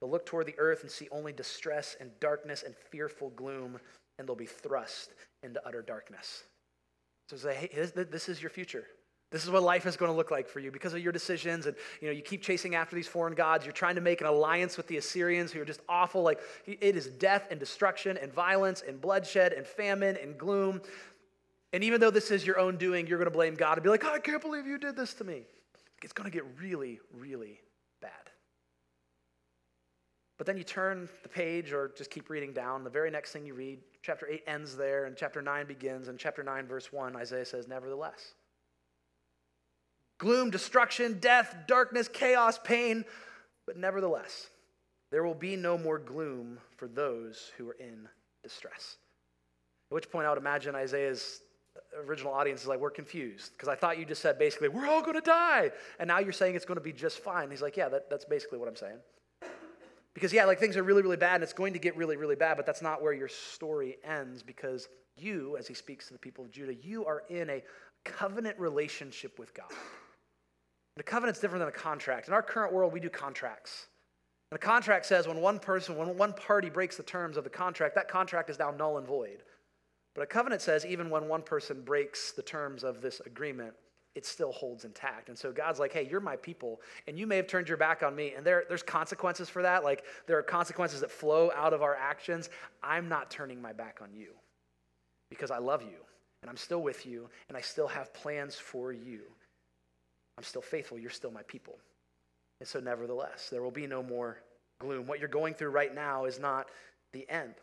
They'll 0.00 0.10
look 0.10 0.26
toward 0.26 0.46
the 0.46 0.58
earth 0.58 0.82
and 0.82 0.90
see 0.90 1.08
only 1.10 1.32
distress 1.32 1.96
and 1.98 2.10
darkness 2.20 2.62
and 2.62 2.76
fearful 2.76 3.30
gloom, 3.30 3.78
and 4.18 4.28
they'll 4.28 4.36
be 4.36 4.46
thrust 4.46 5.10
into 5.42 5.60
utter 5.66 5.82
darkness. 5.82 6.44
So 7.28 7.36
say, 7.36 7.54
hey, 7.54 7.90
this 7.94 8.28
is 8.28 8.40
your 8.40 8.50
future. 8.50 8.86
This 9.30 9.44
is 9.44 9.50
what 9.50 9.62
life 9.62 9.84
is 9.84 9.96
going 9.96 10.10
to 10.10 10.16
look 10.16 10.30
like 10.30 10.48
for 10.48 10.60
you 10.60 10.70
because 10.70 10.94
of 10.94 11.00
your 11.00 11.12
decisions. 11.12 11.66
And 11.66 11.76
you 12.00 12.08
know, 12.08 12.14
you 12.14 12.22
keep 12.22 12.42
chasing 12.42 12.74
after 12.74 12.96
these 12.96 13.06
foreign 13.06 13.34
gods. 13.34 13.66
You're 13.66 13.74
trying 13.74 13.96
to 13.96 14.00
make 14.00 14.22
an 14.22 14.26
alliance 14.26 14.78
with 14.78 14.86
the 14.86 14.96
Assyrians 14.96 15.52
who 15.52 15.60
are 15.60 15.66
just 15.66 15.80
awful. 15.86 16.22
Like 16.22 16.40
it 16.66 16.96
is 16.96 17.08
death 17.08 17.48
and 17.50 17.60
destruction 17.60 18.16
and 18.16 18.32
violence 18.32 18.82
and 18.86 18.98
bloodshed 18.98 19.52
and 19.52 19.66
famine 19.66 20.16
and 20.16 20.38
gloom. 20.38 20.80
And 21.72 21.84
even 21.84 22.00
though 22.00 22.10
this 22.10 22.30
is 22.30 22.46
your 22.46 22.58
own 22.58 22.76
doing, 22.76 23.06
you're 23.06 23.18
going 23.18 23.30
to 23.30 23.36
blame 23.36 23.54
God 23.54 23.74
and 23.74 23.82
be 23.82 23.90
like, 23.90 24.04
oh, 24.04 24.14
I 24.14 24.18
can't 24.18 24.40
believe 24.40 24.66
you 24.66 24.78
did 24.78 24.96
this 24.96 25.14
to 25.14 25.24
me. 25.24 25.42
It's 26.02 26.12
going 26.12 26.30
to 26.30 26.34
get 26.34 26.44
really, 26.58 27.00
really 27.12 27.60
bad. 28.00 28.12
But 30.38 30.46
then 30.46 30.56
you 30.56 30.62
turn 30.62 31.08
the 31.22 31.28
page 31.28 31.72
or 31.72 31.92
just 31.96 32.10
keep 32.10 32.30
reading 32.30 32.52
down. 32.52 32.84
The 32.84 32.90
very 32.90 33.10
next 33.10 33.32
thing 33.32 33.44
you 33.44 33.54
read, 33.54 33.80
chapter 34.02 34.26
8 34.28 34.44
ends 34.46 34.76
there, 34.76 35.04
and 35.04 35.16
chapter 35.16 35.42
9 35.42 35.66
begins. 35.66 36.08
And 36.08 36.18
chapter 36.18 36.44
9, 36.44 36.66
verse 36.66 36.92
1, 36.92 37.16
Isaiah 37.16 37.44
says, 37.44 37.66
Nevertheless. 37.66 38.34
Gloom, 40.18 40.50
destruction, 40.50 41.18
death, 41.20 41.54
darkness, 41.66 42.08
chaos, 42.08 42.58
pain, 42.62 43.04
but 43.66 43.76
nevertheless, 43.76 44.48
there 45.10 45.22
will 45.22 45.34
be 45.34 45.54
no 45.54 45.78
more 45.78 45.98
gloom 45.98 46.58
for 46.76 46.88
those 46.88 47.52
who 47.56 47.68
are 47.68 47.76
in 47.78 48.08
distress. 48.42 48.96
At 49.90 49.94
which 49.94 50.10
point 50.10 50.26
I 50.26 50.30
would 50.30 50.38
imagine 50.38 50.74
Isaiah's 50.74 51.40
original 52.06 52.32
audience 52.32 52.62
is 52.62 52.66
like, 52.66 52.80
we're 52.80 52.90
confused 52.90 53.52
because 53.52 53.68
I 53.68 53.74
thought 53.74 53.98
you 53.98 54.04
just 54.04 54.22
said 54.22 54.38
basically, 54.38 54.68
we're 54.68 54.86
all 54.86 55.02
going 55.02 55.14
to 55.14 55.20
die. 55.20 55.70
And 55.98 56.08
now 56.08 56.18
you're 56.18 56.32
saying 56.32 56.54
it's 56.54 56.64
going 56.64 56.76
to 56.78 56.84
be 56.84 56.92
just 56.92 57.18
fine. 57.18 57.50
He's 57.50 57.62
like, 57.62 57.76
yeah, 57.76 57.88
that, 57.88 58.10
that's 58.10 58.24
basically 58.24 58.58
what 58.58 58.68
I'm 58.68 58.76
saying. 58.76 58.98
Because, 60.14 60.32
yeah, 60.32 60.44
like 60.44 60.58
things 60.58 60.76
are 60.76 60.82
really, 60.82 61.02
really 61.02 61.16
bad 61.16 61.36
and 61.36 61.44
it's 61.44 61.52
going 61.52 61.72
to 61.74 61.78
get 61.78 61.96
really, 61.96 62.16
really 62.16 62.36
bad, 62.36 62.56
but 62.56 62.66
that's 62.66 62.82
not 62.82 63.02
where 63.02 63.12
your 63.12 63.28
story 63.28 63.98
ends 64.04 64.42
because 64.42 64.88
you, 65.16 65.56
as 65.56 65.66
he 65.68 65.74
speaks 65.74 66.06
to 66.08 66.12
the 66.12 66.18
people 66.18 66.44
of 66.44 66.50
Judah, 66.50 66.74
you 66.74 67.04
are 67.06 67.22
in 67.28 67.50
a 67.50 67.62
covenant 68.04 68.58
relationship 68.58 69.38
with 69.38 69.54
God. 69.54 69.70
And 69.70 71.00
a 71.00 71.02
covenant's 71.04 71.38
different 71.38 71.60
than 71.60 71.68
a 71.68 71.72
contract. 71.72 72.26
In 72.28 72.34
our 72.34 72.42
current 72.42 72.72
world, 72.72 72.92
we 72.92 73.00
do 73.00 73.10
contracts. 73.10 73.86
And 74.50 74.56
a 74.56 74.60
contract 74.60 75.06
says 75.06 75.28
when 75.28 75.40
one 75.40 75.58
person, 75.58 75.96
when 75.96 76.16
one 76.16 76.32
party 76.32 76.70
breaks 76.70 76.96
the 76.96 77.02
terms 77.02 77.36
of 77.36 77.44
the 77.44 77.50
contract, 77.50 77.94
that 77.94 78.08
contract 78.08 78.50
is 78.50 78.58
now 78.58 78.70
null 78.70 78.98
and 78.98 79.06
void. 79.06 79.42
But 80.14 80.22
a 80.22 80.26
covenant 80.26 80.62
says 80.62 80.84
even 80.84 81.10
when 81.10 81.28
one 81.28 81.42
person 81.42 81.82
breaks 81.82 82.32
the 82.32 82.42
terms 82.42 82.82
of 82.84 83.00
this 83.00 83.20
agreement, 83.24 83.74
it 84.14 84.26
still 84.26 84.50
holds 84.50 84.84
intact. 84.84 85.28
And 85.28 85.38
so 85.38 85.52
God's 85.52 85.78
like, 85.78 85.92
hey, 85.92 86.08
you're 86.10 86.20
my 86.20 86.34
people, 86.36 86.80
and 87.06 87.16
you 87.16 87.26
may 87.26 87.36
have 87.36 87.46
turned 87.46 87.68
your 87.68 87.76
back 87.76 88.02
on 88.02 88.16
me, 88.16 88.32
and 88.36 88.44
there, 88.44 88.64
there's 88.68 88.82
consequences 88.82 89.48
for 89.48 89.62
that. 89.62 89.84
Like 89.84 90.04
there 90.26 90.36
are 90.38 90.42
consequences 90.42 91.00
that 91.02 91.10
flow 91.10 91.52
out 91.54 91.72
of 91.72 91.82
our 91.82 91.94
actions. 91.94 92.50
I'm 92.82 93.08
not 93.08 93.30
turning 93.30 93.62
my 93.62 93.72
back 93.72 94.00
on 94.02 94.08
you 94.12 94.30
because 95.30 95.52
I 95.52 95.58
love 95.58 95.82
you, 95.82 95.98
and 96.42 96.50
I'm 96.50 96.56
still 96.56 96.82
with 96.82 97.06
you, 97.06 97.28
and 97.48 97.56
I 97.56 97.60
still 97.60 97.86
have 97.86 98.12
plans 98.12 98.56
for 98.56 98.92
you. 98.92 99.20
I'm 100.36 100.44
still 100.44 100.62
faithful. 100.62 100.98
You're 100.98 101.10
still 101.10 101.30
my 101.30 101.42
people. 101.42 101.78
And 102.60 102.68
so, 102.68 102.80
nevertheless, 102.80 103.48
there 103.50 103.62
will 103.62 103.70
be 103.70 103.86
no 103.86 104.02
more 104.02 104.38
gloom. 104.80 105.06
What 105.06 105.20
you're 105.20 105.28
going 105.28 105.54
through 105.54 105.70
right 105.70 105.94
now 105.94 106.24
is 106.24 106.40
not 106.40 106.68
the 107.12 107.28
end. 107.28 107.54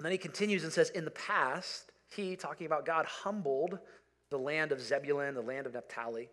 And 0.00 0.04
then 0.06 0.12
he 0.12 0.18
continues 0.18 0.64
and 0.64 0.72
says, 0.72 0.88
In 0.88 1.04
the 1.04 1.10
past, 1.10 1.92
he, 2.08 2.34
talking 2.34 2.66
about 2.66 2.86
God, 2.86 3.04
humbled 3.04 3.78
the 4.30 4.38
land 4.38 4.72
of 4.72 4.80
Zebulun, 4.80 5.34
the 5.34 5.42
land 5.42 5.66
of 5.66 5.74
Naphtali. 5.74 6.30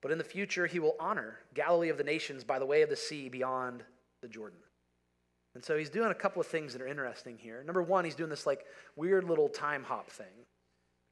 But 0.00 0.12
in 0.12 0.18
the 0.18 0.24
future, 0.24 0.68
he 0.68 0.78
will 0.78 0.94
honor 1.00 1.40
Galilee 1.52 1.88
of 1.88 1.98
the 1.98 2.04
nations 2.04 2.44
by 2.44 2.60
the 2.60 2.64
way 2.64 2.82
of 2.82 2.88
the 2.88 2.94
sea 2.94 3.28
beyond 3.28 3.82
the 4.20 4.28
Jordan. 4.28 4.60
And 5.56 5.64
so 5.64 5.76
he's 5.76 5.90
doing 5.90 6.12
a 6.12 6.14
couple 6.14 6.40
of 6.40 6.46
things 6.46 6.72
that 6.74 6.80
are 6.80 6.86
interesting 6.86 7.36
here. 7.36 7.64
Number 7.64 7.82
one, 7.82 8.04
he's 8.04 8.14
doing 8.14 8.30
this 8.30 8.46
like 8.46 8.66
weird 8.94 9.24
little 9.24 9.48
time 9.48 9.82
hop 9.82 10.08
thing. 10.08 10.46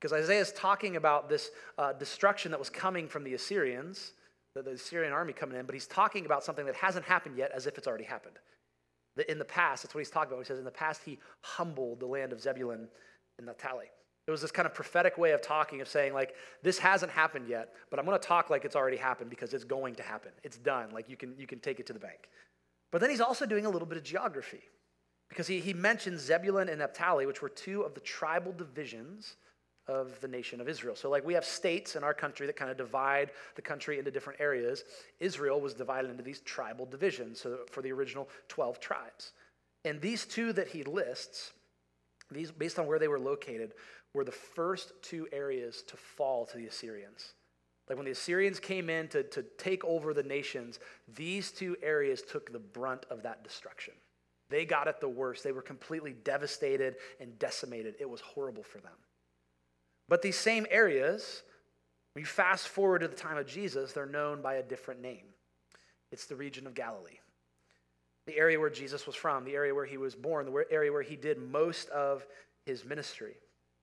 Because 0.00 0.12
Isaiah 0.12 0.42
is 0.42 0.52
talking 0.52 0.94
about 0.94 1.28
this 1.28 1.50
uh, 1.76 1.92
destruction 1.94 2.52
that 2.52 2.60
was 2.60 2.70
coming 2.70 3.08
from 3.08 3.24
the 3.24 3.34
Assyrians, 3.34 4.12
the, 4.54 4.62
the 4.62 4.70
Assyrian 4.70 5.12
army 5.12 5.32
coming 5.32 5.58
in, 5.58 5.66
but 5.66 5.74
he's 5.74 5.88
talking 5.88 6.24
about 6.24 6.44
something 6.44 6.66
that 6.66 6.76
hasn't 6.76 7.04
happened 7.04 7.36
yet 7.36 7.50
as 7.52 7.66
if 7.66 7.78
it's 7.78 7.88
already 7.88 8.04
happened. 8.04 8.36
In 9.28 9.38
the 9.38 9.44
past, 9.44 9.82
that's 9.82 9.94
what 9.94 10.00
he's 10.00 10.10
talking 10.10 10.32
about. 10.32 10.40
He 10.40 10.46
says, 10.46 10.58
in 10.58 10.64
the 10.64 10.70
past, 10.70 11.02
he 11.04 11.18
humbled 11.42 12.00
the 12.00 12.06
land 12.06 12.32
of 12.32 12.40
Zebulun 12.40 12.88
and 13.38 13.46
Naphtali. 13.46 13.86
It 14.26 14.30
was 14.30 14.40
this 14.40 14.52
kind 14.52 14.66
of 14.66 14.74
prophetic 14.74 15.18
way 15.18 15.32
of 15.32 15.42
talking, 15.42 15.80
of 15.80 15.88
saying, 15.88 16.14
like, 16.14 16.36
this 16.62 16.78
hasn't 16.78 17.10
happened 17.10 17.48
yet, 17.48 17.74
but 17.90 17.98
I'm 17.98 18.06
going 18.06 18.18
to 18.18 18.26
talk 18.26 18.50
like 18.50 18.64
it's 18.64 18.76
already 18.76 18.96
happened 18.96 19.30
because 19.30 19.52
it's 19.52 19.64
going 19.64 19.96
to 19.96 20.02
happen. 20.02 20.30
It's 20.44 20.58
done. 20.58 20.90
Like, 20.90 21.08
you 21.08 21.16
can, 21.16 21.34
you 21.36 21.46
can 21.46 21.58
take 21.58 21.80
it 21.80 21.86
to 21.86 21.92
the 21.92 21.98
bank. 21.98 22.28
But 22.92 23.00
then 23.00 23.10
he's 23.10 23.20
also 23.20 23.46
doing 23.46 23.66
a 23.66 23.70
little 23.70 23.88
bit 23.88 23.98
of 23.98 24.04
geography 24.04 24.62
because 25.28 25.46
he, 25.46 25.60
he 25.60 25.72
mentions 25.72 26.20
Zebulun 26.20 26.68
and 26.68 26.78
Naphtali, 26.78 27.26
which 27.26 27.42
were 27.42 27.48
two 27.48 27.82
of 27.82 27.94
the 27.94 28.00
tribal 28.00 28.52
divisions 28.52 29.36
of 29.90 30.20
the 30.20 30.28
nation 30.28 30.60
of 30.60 30.68
Israel. 30.68 30.94
So, 30.94 31.10
like 31.10 31.26
we 31.26 31.34
have 31.34 31.44
states 31.44 31.96
in 31.96 32.04
our 32.04 32.14
country 32.14 32.46
that 32.46 32.54
kind 32.54 32.70
of 32.70 32.76
divide 32.76 33.32
the 33.56 33.62
country 33.62 33.98
into 33.98 34.12
different 34.12 34.40
areas. 34.40 34.84
Israel 35.18 35.60
was 35.60 35.74
divided 35.74 36.12
into 36.12 36.22
these 36.22 36.40
tribal 36.40 36.86
divisions 36.86 37.40
so 37.40 37.58
for 37.70 37.82
the 37.82 37.90
original 37.90 38.28
12 38.48 38.78
tribes. 38.78 39.32
And 39.84 40.00
these 40.00 40.24
two 40.26 40.52
that 40.52 40.68
he 40.68 40.84
lists, 40.84 41.52
these 42.30 42.52
based 42.52 42.78
on 42.78 42.86
where 42.86 43.00
they 43.00 43.08
were 43.08 43.18
located, 43.18 43.74
were 44.14 44.24
the 44.24 44.30
first 44.30 44.92
two 45.02 45.26
areas 45.32 45.82
to 45.88 45.96
fall 45.96 46.46
to 46.46 46.56
the 46.56 46.66
Assyrians. 46.66 47.34
Like 47.88 47.96
when 47.96 48.06
the 48.06 48.12
Assyrians 48.12 48.60
came 48.60 48.88
in 48.88 49.08
to, 49.08 49.24
to 49.24 49.44
take 49.58 49.84
over 49.84 50.14
the 50.14 50.22
nations, 50.22 50.78
these 51.16 51.50
two 51.50 51.76
areas 51.82 52.22
took 52.22 52.52
the 52.52 52.60
brunt 52.60 53.06
of 53.10 53.24
that 53.24 53.42
destruction. 53.42 53.94
They 54.50 54.64
got 54.64 54.86
it 54.86 55.00
the 55.00 55.08
worst. 55.08 55.42
They 55.42 55.52
were 55.52 55.62
completely 55.62 56.12
devastated 56.12 56.96
and 57.20 57.36
decimated. 57.40 57.96
It 57.98 58.08
was 58.08 58.20
horrible 58.20 58.62
for 58.62 58.78
them. 58.78 58.92
But 60.10 60.20
these 60.20 60.36
same 60.36 60.66
areas, 60.70 61.44
when 62.14 62.22
you 62.22 62.26
fast 62.26 62.68
forward 62.68 62.98
to 62.98 63.08
the 63.08 63.16
time 63.16 63.38
of 63.38 63.46
Jesus, 63.46 63.92
they're 63.92 64.04
known 64.04 64.42
by 64.42 64.54
a 64.54 64.62
different 64.62 65.00
name. 65.00 65.24
It's 66.10 66.26
the 66.26 66.34
region 66.34 66.66
of 66.66 66.74
Galilee, 66.74 67.20
the 68.26 68.36
area 68.36 68.58
where 68.58 68.70
Jesus 68.70 69.06
was 69.06 69.14
from, 69.14 69.44
the 69.44 69.54
area 69.54 69.72
where 69.72 69.86
he 69.86 69.96
was 69.96 70.16
born, 70.16 70.44
the 70.44 70.64
area 70.70 70.92
where 70.92 71.00
he 71.00 71.14
did 71.14 71.38
most 71.38 71.88
of 71.90 72.26
his 72.66 72.84
ministry. 72.84 73.36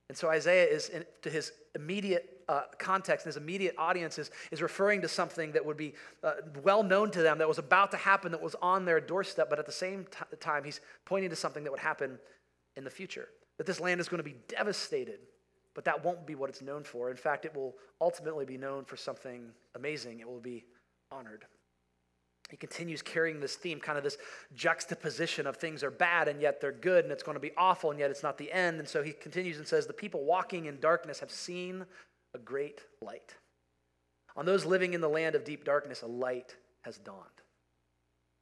And 0.09 0.17
so 0.17 0.29
Isaiah 0.29 0.65
is, 0.65 0.89
in, 0.89 1.05
to 1.21 1.29
his 1.29 1.53
immediate 1.75 2.41
uh, 2.49 2.63
context 2.77 3.25
and 3.25 3.33
his 3.33 3.41
immediate 3.41 3.75
audience, 3.77 4.17
is, 4.17 4.29
is 4.51 4.61
referring 4.61 5.01
to 5.03 5.07
something 5.07 5.53
that 5.53 5.65
would 5.65 5.77
be 5.77 5.93
uh, 6.23 6.33
well 6.61 6.83
known 6.83 7.09
to 7.11 7.21
them, 7.21 7.37
that 7.37 7.47
was 7.47 7.57
about 7.57 7.91
to 7.91 7.97
happen, 7.97 8.33
that 8.33 8.41
was 8.41 8.55
on 8.61 8.83
their 8.83 8.99
doorstep, 8.99 9.49
but 9.49 9.59
at 9.59 9.65
the 9.65 9.71
same 9.71 10.05
t- 10.05 10.37
time, 10.41 10.65
he's 10.65 10.81
pointing 11.05 11.29
to 11.29 11.37
something 11.37 11.63
that 11.63 11.71
would 11.71 11.79
happen 11.79 12.19
in 12.75 12.83
the 12.83 12.89
future. 12.89 13.29
That 13.57 13.65
this 13.65 13.79
land 13.79 14.01
is 14.01 14.09
going 14.09 14.19
to 14.19 14.29
be 14.29 14.35
devastated, 14.49 15.19
but 15.77 15.85
that 15.85 16.03
won't 16.03 16.25
be 16.25 16.35
what 16.35 16.49
it's 16.49 16.61
known 16.61 16.83
for. 16.83 17.09
In 17.09 17.15
fact, 17.15 17.45
it 17.45 17.55
will 17.55 17.75
ultimately 18.01 18.45
be 18.45 18.57
known 18.57 18.83
for 18.83 18.97
something 18.97 19.51
amazing. 19.75 20.19
It 20.19 20.27
will 20.27 20.41
be 20.41 20.65
honored 21.11 21.45
he 22.49 22.57
continues 22.57 23.01
carrying 23.01 23.39
this 23.39 23.55
theme, 23.55 23.79
kind 23.79 23.97
of 23.97 24.03
this 24.03 24.17
juxtaposition 24.55 25.45
of 25.45 25.57
things 25.57 25.83
are 25.83 25.91
bad 25.91 26.27
and 26.27 26.41
yet 26.41 26.61
they're 26.61 26.71
good 26.71 27.03
and 27.03 27.11
it's 27.11 27.23
going 27.23 27.35
to 27.35 27.41
be 27.41 27.51
awful 27.57 27.91
and 27.91 27.99
yet 27.99 28.09
it's 28.09 28.23
not 28.23 28.37
the 28.37 28.51
end. 28.51 28.79
And 28.79 28.87
so 28.87 29.03
he 29.03 29.11
continues 29.11 29.57
and 29.57 29.67
says, 29.67 29.85
The 29.85 29.93
people 29.93 30.23
walking 30.23 30.65
in 30.65 30.79
darkness 30.79 31.19
have 31.19 31.31
seen 31.31 31.85
a 32.33 32.39
great 32.39 32.81
light. 33.01 33.35
On 34.37 34.45
those 34.45 34.65
living 34.65 34.93
in 34.93 35.01
the 35.01 35.09
land 35.09 35.35
of 35.35 35.43
deep 35.43 35.65
darkness, 35.65 36.03
a 36.03 36.07
light 36.07 36.55
has 36.83 36.97
dawned. 36.97 37.21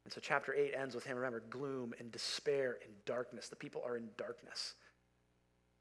And 0.04 0.14
so 0.14 0.20
chapter 0.22 0.54
8 0.54 0.74
ends 0.78 0.94
with 0.94 1.06
him, 1.06 1.16
remember, 1.16 1.42
gloom 1.50 1.94
and 2.00 2.12
despair 2.12 2.78
and 2.84 2.94
darkness. 3.06 3.50
The 3.50 3.56
people 3.56 3.82
are 3.88 3.98
in 3.98 4.10
darkness. 4.18 4.76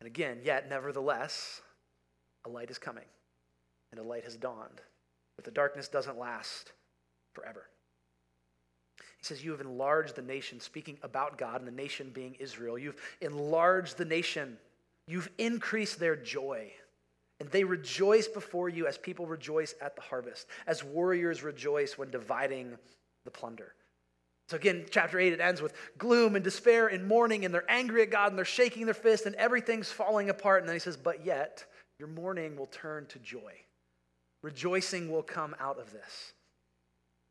And 0.05 0.11
again, 0.11 0.41
yet, 0.45 0.69
nevertheless, 0.69 1.63
a 2.45 2.51
light 2.51 2.71
is 2.71 2.77
coming 2.77 3.07
and 3.91 3.99
a 3.99 4.03
light 4.03 4.25
has 4.25 4.37
dawned. 4.37 4.83
But 5.35 5.47
the 5.47 5.51
darkness 5.51 5.89
doesn't 5.89 6.19
last 6.19 6.73
forever. 7.33 7.71
He 8.99 9.25
says, 9.25 9.43
You 9.43 9.53
have 9.53 9.63
enlarged 9.63 10.15
the 10.15 10.21
nation, 10.21 10.61
speaking 10.61 10.99
about 11.03 11.39
God 11.39 11.63
and 11.63 11.67
the 11.67 11.73
nation 11.73 12.11
being 12.13 12.35
Israel. 12.35 12.77
You've 12.77 13.01
enlarged 13.23 13.97
the 13.97 14.05
nation. 14.05 14.59
You've 15.09 15.31
increased 15.39 15.99
their 15.99 16.17
joy. 16.17 16.71
And 17.41 17.49
they 17.49 17.65
rejoice 17.65 18.29
before 18.29 18.69
you 18.69 18.87
as 18.87 18.99
people 18.99 19.25
rejoice 19.25 19.75
at 19.81 19.97
the 19.97 20.03
harvest, 20.03 20.49
as 20.67 20.85
warriors 20.85 21.43
rejoice 21.43 21.97
when 21.97 22.11
dividing 22.11 22.77
the 23.25 23.31
plunder. 23.31 23.73
So 24.49 24.57
again, 24.57 24.85
chapter 24.91 25.19
8, 25.19 25.33
it 25.33 25.41
ends 25.41 25.63
with 25.63 25.73
gloom 25.97 26.35
and 26.37 26.45
despair 26.45 26.89
and 26.89 27.07
mourning, 27.07 27.45
and 27.45 27.55
they're 27.55 27.71
angry 27.71 28.03
at 28.03 28.11
God 28.11 28.31
and 28.31 28.39
they're 28.39 28.45
shaking 28.45 28.85
their 28.85 28.95
fist 28.95 29.25
and 29.25 29.35
everything's 29.37 29.91
falling 29.91 30.29
apart. 30.29 30.61
And 30.61 30.69
then 30.69 30.77
he 30.77 30.81
says, 30.81 30.97
But 30.97 31.25
yet, 31.25 31.65
your 31.99 32.09
mourning 32.09 32.57
will 32.57 32.67
turn 32.67 33.07
to 33.07 33.19
joy. 33.21 33.53
Rejoicing 34.43 35.11
will 35.11 35.23
come 35.23 35.57
out 35.59 35.79
of 35.79 35.93
this. 35.93 36.35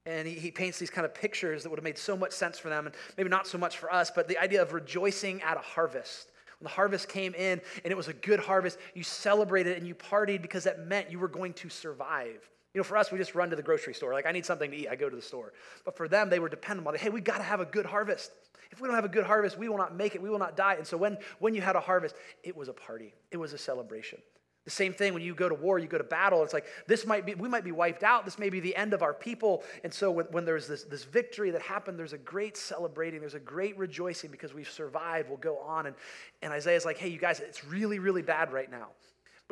And 0.06 0.28
he, 0.28 0.34
he 0.34 0.52
paints 0.52 0.80
these 0.80 0.89
kind 0.89 1.06
of 1.06 1.13
pictures 1.13 1.63
that 1.63 1.69
would 1.69 1.78
have 1.78 1.84
made 1.84 1.97
so 1.97 2.17
much 2.17 2.32
sense 2.32 2.58
for 2.58 2.69
them, 2.69 2.88
and 2.88 2.95
maybe 3.15 3.30
not 3.30 3.47
so 3.47 3.58
much 3.58 3.78
for 3.78 3.93
us, 3.93 4.12
but 4.13 4.28
the 4.28 4.38
idea 4.39 4.62
of 4.62 4.73
rejoicing 4.73 5.41
at 5.43 5.56
a 5.56 5.62
harvest. 5.62 6.32
When 6.60 6.65
the 6.65 6.76
harvest 6.76 7.10
came 7.10 7.36
in 7.36 7.62
and 7.84 7.91
it 7.91 7.95
was 7.95 8.08
a 8.08 8.13
good 8.13 8.39
harvest, 8.39 8.80
you 8.95 9.04
celebrated 9.04 9.78
and 9.78 9.88
you 9.88 9.95
partied 9.95 10.41
because 10.41 10.63
that 10.63 10.88
meant 10.88 11.12
you 11.12 11.19
were 11.19 11.28
going 11.28 11.54
to 11.54 11.69
survive. 11.69 12.49
You 12.74 12.80
know, 12.80 12.84
for 12.84 12.98
us, 12.98 13.12
we 13.12 13.18
just 13.20 13.36
run 13.36 13.50
to 13.52 13.56
the 13.56 13.62
grocery 13.62 13.94
store. 13.94 14.14
Like, 14.14 14.26
I 14.26 14.32
need 14.32 14.46
something 14.46 14.72
to 14.72 14.78
eat, 14.78 14.88
I 14.90 14.96
go 14.96 15.10
to 15.10 15.16
the 15.16 15.22
store. 15.22 15.54
But 15.86 15.96
for 15.96 16.08
them, 16.08 16.30
they 16.30 16.40
were 16.40 16.50
dependent 16.50 16.88
on 16.88 16.96
it. 16.96 17.02
Hey, 17.02 17.10
we 17.10 17.22
got 17.22 17.38
to 17.38 17.44
have 17.44 17.60
a 17.60 17.66
good 17.66 17.86
harvest. 17.86 18.32
If 18.72 18.82
we 18.82 18.88
don't 18.88 18.96
have 18.96 19.06
a 19.06 19.10
good 19.10 19.26
harvest, 19.26 19.58
we 19.58 19.70
will 19.70 19.78
not 19.78 19.96
make 19.96 20.16
it. 20.16 20.22
We 20.22 20.30
will 20.30 20.40
not 20.40 20.58
die. 20.58 20.76
And 20.76 20.88
so 20.88 20.98
when, 20.98 21.18
when 21.38 21.54
you 21.54 21.62
had 21.62 21.76
a 21.76 21.80
harvest, 21.80 22.16
it 22.44 22.58
was 22.58 22.70
a 22.70 22.74
party, 22.74 23.14
it 23.32 23.38
was 23.38 23.54
a 23.54 23.58
celebration. 23.58 24.20
The 24.66 24.72
same 24.72 24.94
thing 24.94 25.14
when 25.14 25.22
you 25.22 25.36
go 25.36 25.50
to 25.50 25.56
war, 25.56 25.78
you 25.78 25.88
go 25.88 25.98
to 25.98 26.06
battle, 26.06 26.42
it's 26.42 26.54
like 26.54 26.66
this 26.88 27.06
might 27.06 27.26
be, 27.26 27.36
we 27.36 27.50
might 27.50 27.66
be 27.66 27.74
wiped 27.74 28.02
out. 28.02 28.24
This 28.24 28.40
may 28.40 28.50
be 28.50 28.62
the 28.62 28.74
end 28.76 28.94
of 28.94 29.04
our 29.04 29.14
people. 29.14 29.64
And 29.84 29.94
so 29.94 30.10
when, 30.10 30.26
when 30.28 30.46
there's 30.46 30.68
this, 30.68 30.86
this 30.86 31.04
victory 31.04 31.52
that 31.52 31.62
happened, 31.62 32.00
there's 32.00 32.14
a 32.14 32.18
great 32.18 32.56
celebrating, 32.56 33.20
there's 33.20 33.34
a 33.34 33.40
great 33.40 33.78
rejoicing 33.78 34.32
because 34.32 34.54
we've 34.54 34.70
survived. 34.70 35.28
We'll 35.28 35.38
go 35.38 35.58
on. 35.58 35.88
And, 35.88 35.96
and 36.42 36.54
Isaiah's 36.54 36.86
like, 36.86 36.98
hey, 36.98 37.10
you 37.10 37.20
guys, 37.20 37.42
it's 37.42 37.66
really, 37.66 38.00
really 38.00 38.22
bad 38.22 38.54
right 38.54 38.72
now. 38.72 38.88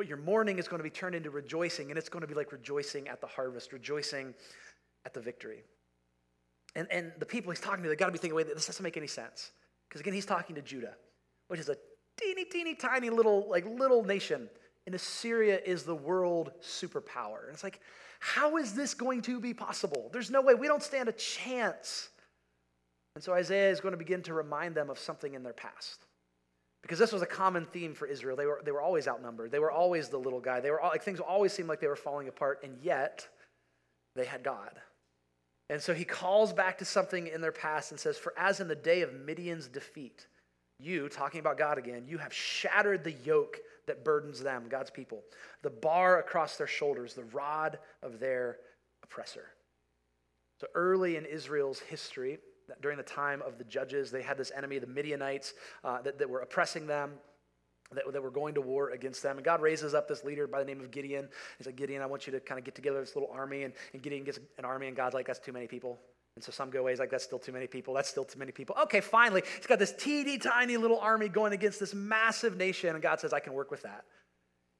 But 0.02 0.08
your 0.08 0.18
mourning 0.18 0.58
is 0.58 0.66
going 0.66 0.80
to 0.80 0.82
be 0.82 0.90
turned 0.90 1.14
into 1.14 1.30
rejoicing, 1.30 1.90
and 1.90 1.96
it's 1.96 2.08
going 2.08 2.22
to 2.22 2.26
be 2.26 2.34
like 2.34 2.50
rejoicing 2.50 3.06
at 3.06 3.20
the 3.20 3.28
harvest, 3.28 3.72
rejoicing 3.72 4.34
at 5.06 5.14
the 5.14 5.20
victory. 5.20 5.62
And, 6.74 6.88
and 6.90 7.12
the 7.20 7.24
people 7.24 7.52
he's 7.52 7.60
talking 7.60 7.84
to, 7.84 7.88
they've 7.88 7.96
got 7.96 8.06
to 8.06 8.12
be 8.12 8.18
thinking, 8.18 8.34
wait, 8.34 8.48
this 8.52 8.66
doesn't 8.66 8.82
make 8.82 8.96
any 8.96 9.06
sense. 9.06 9.52
Because 9.88 10.00
again, 10.00 10.12
he's 10.12 10.26
talking 10.26 10.56
to 10.56 10.62
Judah, 10.62 10.96
which 11.46 11.60
is 11.60 11.68
a 11.68 11.76
teeny, 12.20 12.44
teeny, 12.46 12.74
tiny 12.74 13.10
little, 13.10 13.48
like 13.48 13.64
little 13.64 14.02
nation 14.02 14.48
and 14.86 14.94
Assyria 14.96 15.60
is 15.64 15.84
the 15.84 15.94
world 15.94 16.50
superpower. 16.60 17.44
And 17.44 17.54
it's 17.54 17.62
like, 17.62 17.78
how 18.18 18.56
is 18.56 18.74
this 18.74 18.94
going 18.94 19.22
to 19.22 19.38
be 19.38 19.54
possible? 19.54 20.10
There's 20.12 20.32
no 20.32 20.42
way. 20.42 20.54
We 20.54 20.66
don't 20.66 20.82
stand 20.82 21.08
a 21.08 21.12
chance. 21.12 22.08
And 23.14 23.22
so 23.22 23.34
Isaiah 23.34 23.70
is 23.70 23.80
going 23.80 23.92
to 23.92 23.98
begin 23.98 24.22
to 24.22 24.34
remind 24.34 24.74
them 24.74 24.90
of 24.90 24.98
something 24.98 25.34
in 25.34 25.44
their 25.44 25.52
past. 25.52 26.06
Because 26.82 26.98
this 26.98 27.12
was 27.12 27.22
a 27.22 27.26
common 27.26 27.64
theme 27.66 27.94
for 27.94 28.06
Israel. 28.06 28.36
They 28.36 28.46
were, 28.46 28.60
they 28.64 28.72
were 28.72 28.82
always 28.82 29.06
outnumbered. 29.06 29.52
They 29.52 29.60
were 29.60 29.70
always 29.70 30.08
the 30.08 30.18
little 30.18 30.40
guy. 30.40 30.60
They 30.60 30.70
were 30.70 30.80
all, 30.80 30.90
like 30.90 31.02
things 31.02 31.20
always 31.20 31.52
seemed 31.52 31.68
like 31.68 31.80
they 31.80 31.86
were 31.86 31.96
falling 31.96 32.28
apart, 32.28 32.60
and 32.64 32.76
yet 32.82 33.26
they 34.16 34.24
had 34.24 34.42
God. 34.42 34.72
And 35.70 35.80
so 35.80 35.94
he 35.94 36.04
calls 36.04 36.52
back 36.52 36.78
to 36.78 36.84
something 36.84 37.28
in 37.28 37.40
their 37.40 37.52
past 37.52 37.92
and 37.92 38.00
says, 38.00 38.18
For 38.18 38.34
as 38.36 38.60
in 38.60 38.68
the 38.68 38.74
day 38.74 39.02
of 39.02 39.14
Midian's 39.14 39.68
defeat, 39.68 40.26
you, 40.78 41.08
talking 41.08 41.40
about 41.40 41.56
God 41.56 41.78
again, 41.78 42.04
you 42.06 42.18
have 42.18 42.32
shattered 42.32 43.04
the 43.04 43.12
yoke 43.12 43.60
that 43.86 44.04
burdens 44.04 44.40
them, 44.40 44.66
God's 44.68 44.90
people, 44.90 45.22
the 45.62 45.70
bar 45.70 46.18
across 46.18 46.56
their 46.56 46.66
shoulders, 46.66 47.14
the 47.14 47.24
rod 47.24 47.78
of 48.02 48.18
their 48.18 48.58
oppressor. 49.02 49.46
So 50.60 50.66
early 50.74 51.16
in 51.16 51.24
Israel's 51.24 51.80
history, 51.80 52.38
during 52.80 52.96
the 52.96 53.02
time 53.02 53.42
of 53.42 53.58
the 53.58 53.64
judges, 53.64 54.10
they 54.10 54.22
had 54.22 54.38
this 54.38 54.52
enemy, 54.56 54.78
the 54.78 54.86
Midianites, 54.86 55.54
uh, 55.84 56.00
that, 56.02 56.18
that 56.18 56.30
were 56.30 56.40
oppressing 56.40 56.86
them. 56.86 57.12
That, 57.94 58.10
that 58.10 58.22
were 58.22 58.30
going 58.30 58.54
to 58.54 58.62
war 58.62 58.88
against 58.88 59.22
them. 59.22 59.36
And 59.36 59.44
God 59.44 59.60
raises 59.60 59.92
up 59.92 60.08
this 60.08 60.24
leader 60.24 60.46
by 60.46 60.60
the 60.60 60.64
name 60.64 60.80
of 60.80 60.90
Gideon. 60.90 61.28
He's 61.58 61.66
like, 61.66 61.76
Gideon, 61.76 62.00
I 62.00 62.06
want 62.06 62.26
you 62.26 62.32
to 62.32 62.40
kind 62.40 62.58
of 62.58 62.64
get 62.64 62.74
together 62.74 62.98
this 63.00 63.14
little 63.14 63.28
army. 63.30 63.64
And, 63.64 63.74
and 63.92 64.00
Gideon 64.00 64.24
gets 64.24 64.40
an 64.56 64.64
army, 64.64 64.86
and 64.86 64.96
God's 64.96 65.12
like, 65.12 65.26
that's 65.26 65.38
too 65.38 65.52
many 65.52 65.66
people. 65.66 65.98
And 66.34 66.42
so 66.42 66.52
some 66.52 66.70
go 66.70 66.80
away, 66.80 66.96
like, 66.96 67.10
that's 67.10 67.24
still 67.24 67.38
too 67.38 67.52
many 67.52 67.66
people. 67.66 67.92
That's 67.92 68.08
still 68.08 68.24
too 68.24 68.38
many 68.38 68.50
people. 68.50 68.74
Okay, 68.84 69.02
finally, 69.02 69.42
he's 69.58 69.66
got 69.66 69.78
this 69.78 69.92
teeny 69.92 70.38
tiny 70.38 70.78
little 70.78 70.98
army 71.00 71.28
going 71.28 71.52
against 71.52 71.80
this 71.80 71.92
massive 71.92 72.56
nation. 72.56 72.94
And 72.94 73.02
God 73.02 73.20
says, 73.20 73.34
I 73.34 73.40
can 73.40 73.52
work 73.52 73.70
with 73.70 73.82
that. 73.82 74.06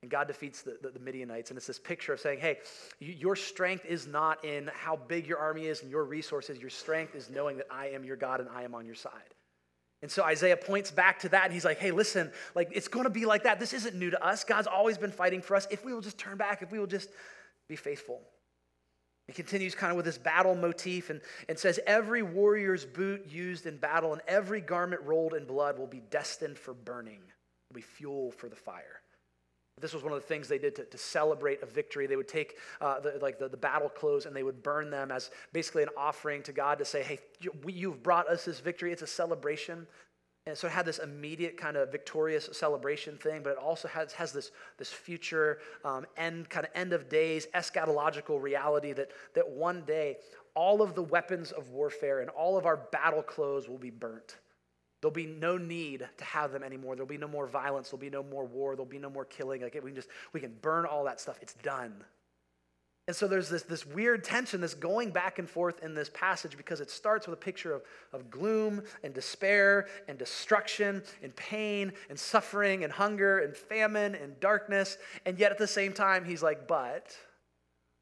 And 0.03 0.11
God 0.11 0.27
defeats 0.27 0.63
the, 0.63 0.77
the, 0.83 0.91
the 0.91 0.99
Midianites. 0.99 1.51
And 1.51 1.57
it's 1.57 1.67
this 1.67 1.79
picture 1.79 2.13
of 2.13 2.21
saying, 2.21 2.41
hey, 2.41 2.59
you, 2.99 3.13
your 3.13 3.37
strength 3.37 3.85
is 3.87 4.07
not 4.07 4.45
in 4.45 4.69
how 4.75 4.97
big 4.97 5.27
your 5.27 5.39
army 5.39 5.67
is 5.67 5.83
and 5.83 5.91
your 5.91 6.05
resources. 6.05 6.59
Your 6.59 6.71
strength 6.71 7.15
is 7.15 7.31
knowing 7.31 7.57
that 7.59 7.67
I 7.71 7.91
am 7.91 8.05
your 8.05 8.17
God 8.17 8.41
and 8.41 8.49
I 8.49 8.63
am 8.63 8.75
on 8.75 8.85
your 8.85 8.97
side. 8.97 9.13
And 10.03 10.11
so 10.11 10.25
Isaiah 10.25 10.57
points 10.57 10.91
back 10.91 11.21
to 11.21 11.29
that 11.29 11.45
and 11.45 11.53
he's 11.53 11.65
like, 11.65 11.79
hey, 11.79 11.93
listen, 11.93 12.33
like 12.57 12.71
it's 12.73 12.89
going 12.89 13.05
to 13.05 13.11
be 13.11 13.25
like 13.25 13.45
that. 13.45 13.61
This 13.61 13.73
isn't 13.73 13.95
new 13.95 14.11
to 14.11 14.25
us. 14.25 14.43
God's 14.43 14.67
always 14.67 14.99
been 14.99 15.13
fighting 15.13 15.41
for 15.41 15.55
us. 15.55 15.69
If 15.71 15.85
we 15.85 15.95
will 15.95 16.01
just 16.01 16.19
turn 16.19 16.37
back, 16.37 16.63
if 16.63 16.73
we 16.73 16.81
will 16.81 16.89
just 16.89 17.09
be 17.69 17.77
faithful. 17.77 18.21
He 19.29 19.33
continues 19.33 19.77
kind 19.77 19.93
of 19.93 19.97
with 19.97 20.05
this 20.05 20.19
battle 20.19 20.57
motif 20.57 21.11
and, 21.11 21.21
and 21.49 21.57
says, 21.57 21.79
Every 21.87 22.25
warrior's 22.25 22.85
boot 22.85 23.27
used 23.31 23.67
in 23.67 23.77
battle 23.77 24.13
and 24.13 24.21
every 24.27 24.61
garment 24.61 25.03
rolled 25.03 25.35
in 25.35 25.45
blood 25.45 25.79
will 25.79 25.87
be 25.87 26.03
destined 26.11 26.59
for 26.59 26.75
burning, 26.75 27.21
will 27.71 27.77
be 27.77 27.83
fuel 27.83 28.33
for 28.33 28.49
the 28.49 28.57
fire. 28.57 29.02
This 29.81 29.95
was 29.95 30.03
one 30.03 30.13
of 30.13 30.21
the 30.21 30.27
things 30.27 30.49
they 30.49 30.59
did 30.59 30.77
to, 30.77 30.85
to 30.85 30.99
celebrate 30.99 31.63
a 31.63 31.67
victory. 31.67 32.07
They 32.07 32.17
would 32.17 32.29
take 32.29 32.59
uh, 32.81 33.01
the, 33.01 33.19
like 33.21 33.39
the, 33.39 33.49
the 33.49 33.57
battle 33.57 33.89
clothes 33.89 34.27
and 34.27 34.37
they 34.37 34.43
would 34.43 34.63
burn 34.63 34.91
them 34.91 35.11
as 35.11 35.31
basically 35.53 35.83
an 35.83 35.89
offering 35.97 36.43
to 36.45 36.53
God 36.53 36.79
to 36.79 36.85
say, 36.85 37.03
hey, 37.03 37.19
you, 37.41 37.53
you've 37.67 38.03
brought 38.03 38.29
us 38.29 38.45
this 38.45 38.61
victory. 38.61 38.93
It's 38.93 39.03
a 39.03 39.07
celebration. 39.07 39.87
And 40.47 40.59
so 40.59 40.67
it 40.67 40.73
had 40.73 40.87
this 40.87 40.99
immediate 40.99 41.57
kind 41.57 41.77
of 41.77 41.91
victorious 41.91 42.49
celebration 42.53 43.17
thing, 43.17 43.43
but 43.43 43.51
it 43.51 43.59
also 43.59 43.87
has, 43.89 44.13
has 44.13 44.33
this, 44.33 44.51
this 44.77 44.91
future 44.91 45.59
um, 45.85 46.05
end, 46.17 46.51
kind 46.51 46.67
of 46.67 46.73
end 46.75 46.93
of 46.93 47.09
days, 47.09 47.47
eschatological 47.55 48.43
reality 48.43 48.93
that, 48.93 49.13
that 49.35 49.49
one 49.49 49.83
day 49.83 50.17
all 50.55 50.83
of 50.83 50.95
the 50.95 51.03
weapons 51.03 51.53
of 51.53 51.71
warfare 51.71 52.21
and 52.21 52.31
all 52.31 52.59
of 52.59 52.67
our 52.67 52.77
battle 52.77 53.23
clothes 53.23 53.69
will 53.69 53.79
be 53.79 53.91
burnt. 53.91 54.37
There'll 55.03 55.13
be 55.13 55.27
no 55.27 55.59
need 55.59 56.09
to 56.17 56.25
have 56.25 56.53
them 56.53 56.63
anymore. 56.63 56.95
There'll 56.95 57.09
be 57.09 57.19
no 57.19 57.27
more 57.27 57.49
violence. 57.49 57.91
There'll 57.91 58.01
be 58.01 58.09
no 58.09 58.23
more 58.23 58.47
war. 58.47 58.77
There'll 58.77 58.87
be 58.87 59.01
no 59.01 59.11
more 59.11 59.25
killing. 59.25 59.61
Like 59.61 59.75
we 59.75 59.91
can 59.91 59.97
just 59.97 60.09
we 60.33 60.41
can 60.41 60.55
burn 60.63 60.87
all 60.87 61.05
that 61.05 61.21
stuff. 61.21 61.39
It's 61.43 61.55
done. 61.55 61.93
And 63.09 63.17
so 63.17 63.27
there's 63.27 63.49
this, 63.49 63.65
this 63.65 63.85
weird 63.85 64.23
tension, 64.23 64.61
this 64.61 64.75
going 64.75 65.11
back 65.11 65.41
and 65.41 65.51
forth 65.51 65.83
in 65.83 65.93
this 65.93 66.09
passage 66.15 66.57
because 66.57 66.81
it 66.81 66.89
starts 66.89 67.27
with 67.27 67.35
a 67.35 67.43
picture 67.43 67.75
of, 67.75 67.83
of 68.13 68.31
gloom 68.31 68.81
and 69.03 69.13
despair 69.13 69.89
and 70.07 70.17
destruction 70.17 71.03
and 71.21 71.35
pain 71.35 71.93
and 72.09 72.17
suffering 72.17 72.85
and 72.85 72.93
hunger 72.93 73.41
and 73.41 73.57
famine 73.57 74.15
and 74.15 74.39
darkness. 74.39 74.99
And 75.27 75.37
yet 75.37 75.51
at 75.51 75.59
the 75.59 75.67
same 75.67 75.93
time, 75.93 76.25
he's 76.25 76.45
like, 76.45 76.69
but 76.69 77.17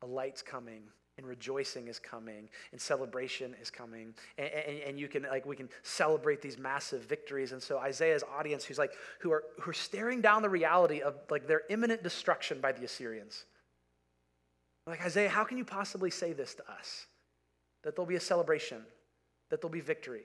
a 0.02 0.06
light's 0.06 0.42
coming 0.42 0.82
and 1.20 1.28
rejoicing 1.28 1.86
is 1.86 1.98
coming 1.98 2.48
and 2.72 2.80
celebration 2.80 3.54
is 3.60 3.70
coming. 3.70 4.14
And, 4.38 4.48
and, 4.48 4.78
and, 4.80 5.00
you 5.00 5.06
can 5.06 5.22
like 5.24 5.46
we 5.46 5.54
can 5.54 5.68
celebrate 5.82 6.42
these 6.42 6.58
massive 6.58 7.04
victories. 7.04 7.52
And 7.52 7.62
so 7.62 7.78
isaiah's 7.78 8.24
audience 8.36 8.64
who's 8.64 8.78
like 8.78 8.92
who 9.20 9.30
are 9.30 9.44
who 9.60 9.70
are 9.70 9.74
staring 9.74 10.20
down 10.20 10.42
the 10.42 10.48
reality 10.48 11.00
of 11.00 11.14
like 11.30 11.46
their 11.46 11.62
imminent 11.70 12.02
destruction 12.02 12.60
by 12.60 12.72
the 12.72 12.84
assyrians. 12.84 13.44
Like 14.86 15.04
isaiah 15.04 15.28
how 15.28 15.44
can 15.44 15.58
you 15.58 15.64
possibly 15.64 16.10
say 16.10 16.32
this 16.32 16.54
to 16.56 16.62
us? 16.70 17.06
That 17.84 17.94
there'll 17.94 18.08
be 18.08 18.16
a 18.16 18.20
celebration 18.20 18.82
that 19.50 19.60
there'll 19.60 19.72
be 19.72 19.80
victory 19.80 20.24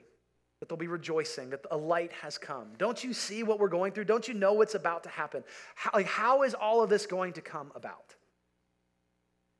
that 0.60 0.70
there'll 0.70 0.78
be 0.78 0.86
rejoicing 0.86 1.50
that 1.50 1.60
a 1.70 1.76
light 1.76 2.12
has 2.12 2.38
come. 2.38 2.68
Don't 2.78 3.04
you 3.04 3.12
see 3.12 3.42
what 3.42 3.60
we're 3.60 3.68
going 3.68 3.92
through? 3.92 4.06
Don't 4.06 4.26
you 4.26 4.32
know 4.32 4.54
what's 4.54 4.74
about 4.74 5.02
to 5.02 5.10
happen? 5.10 5.44
How, 5.74 5.90
like 5.92 6.06
how 6.06 6.44
is 6.44 6.54
all 6.54 6.82
of 6.82 6.88
this 6.88 7.04
going 7.04 7.34
to 7.34 7.42
come 7.42 7.70
about 7.74 8.15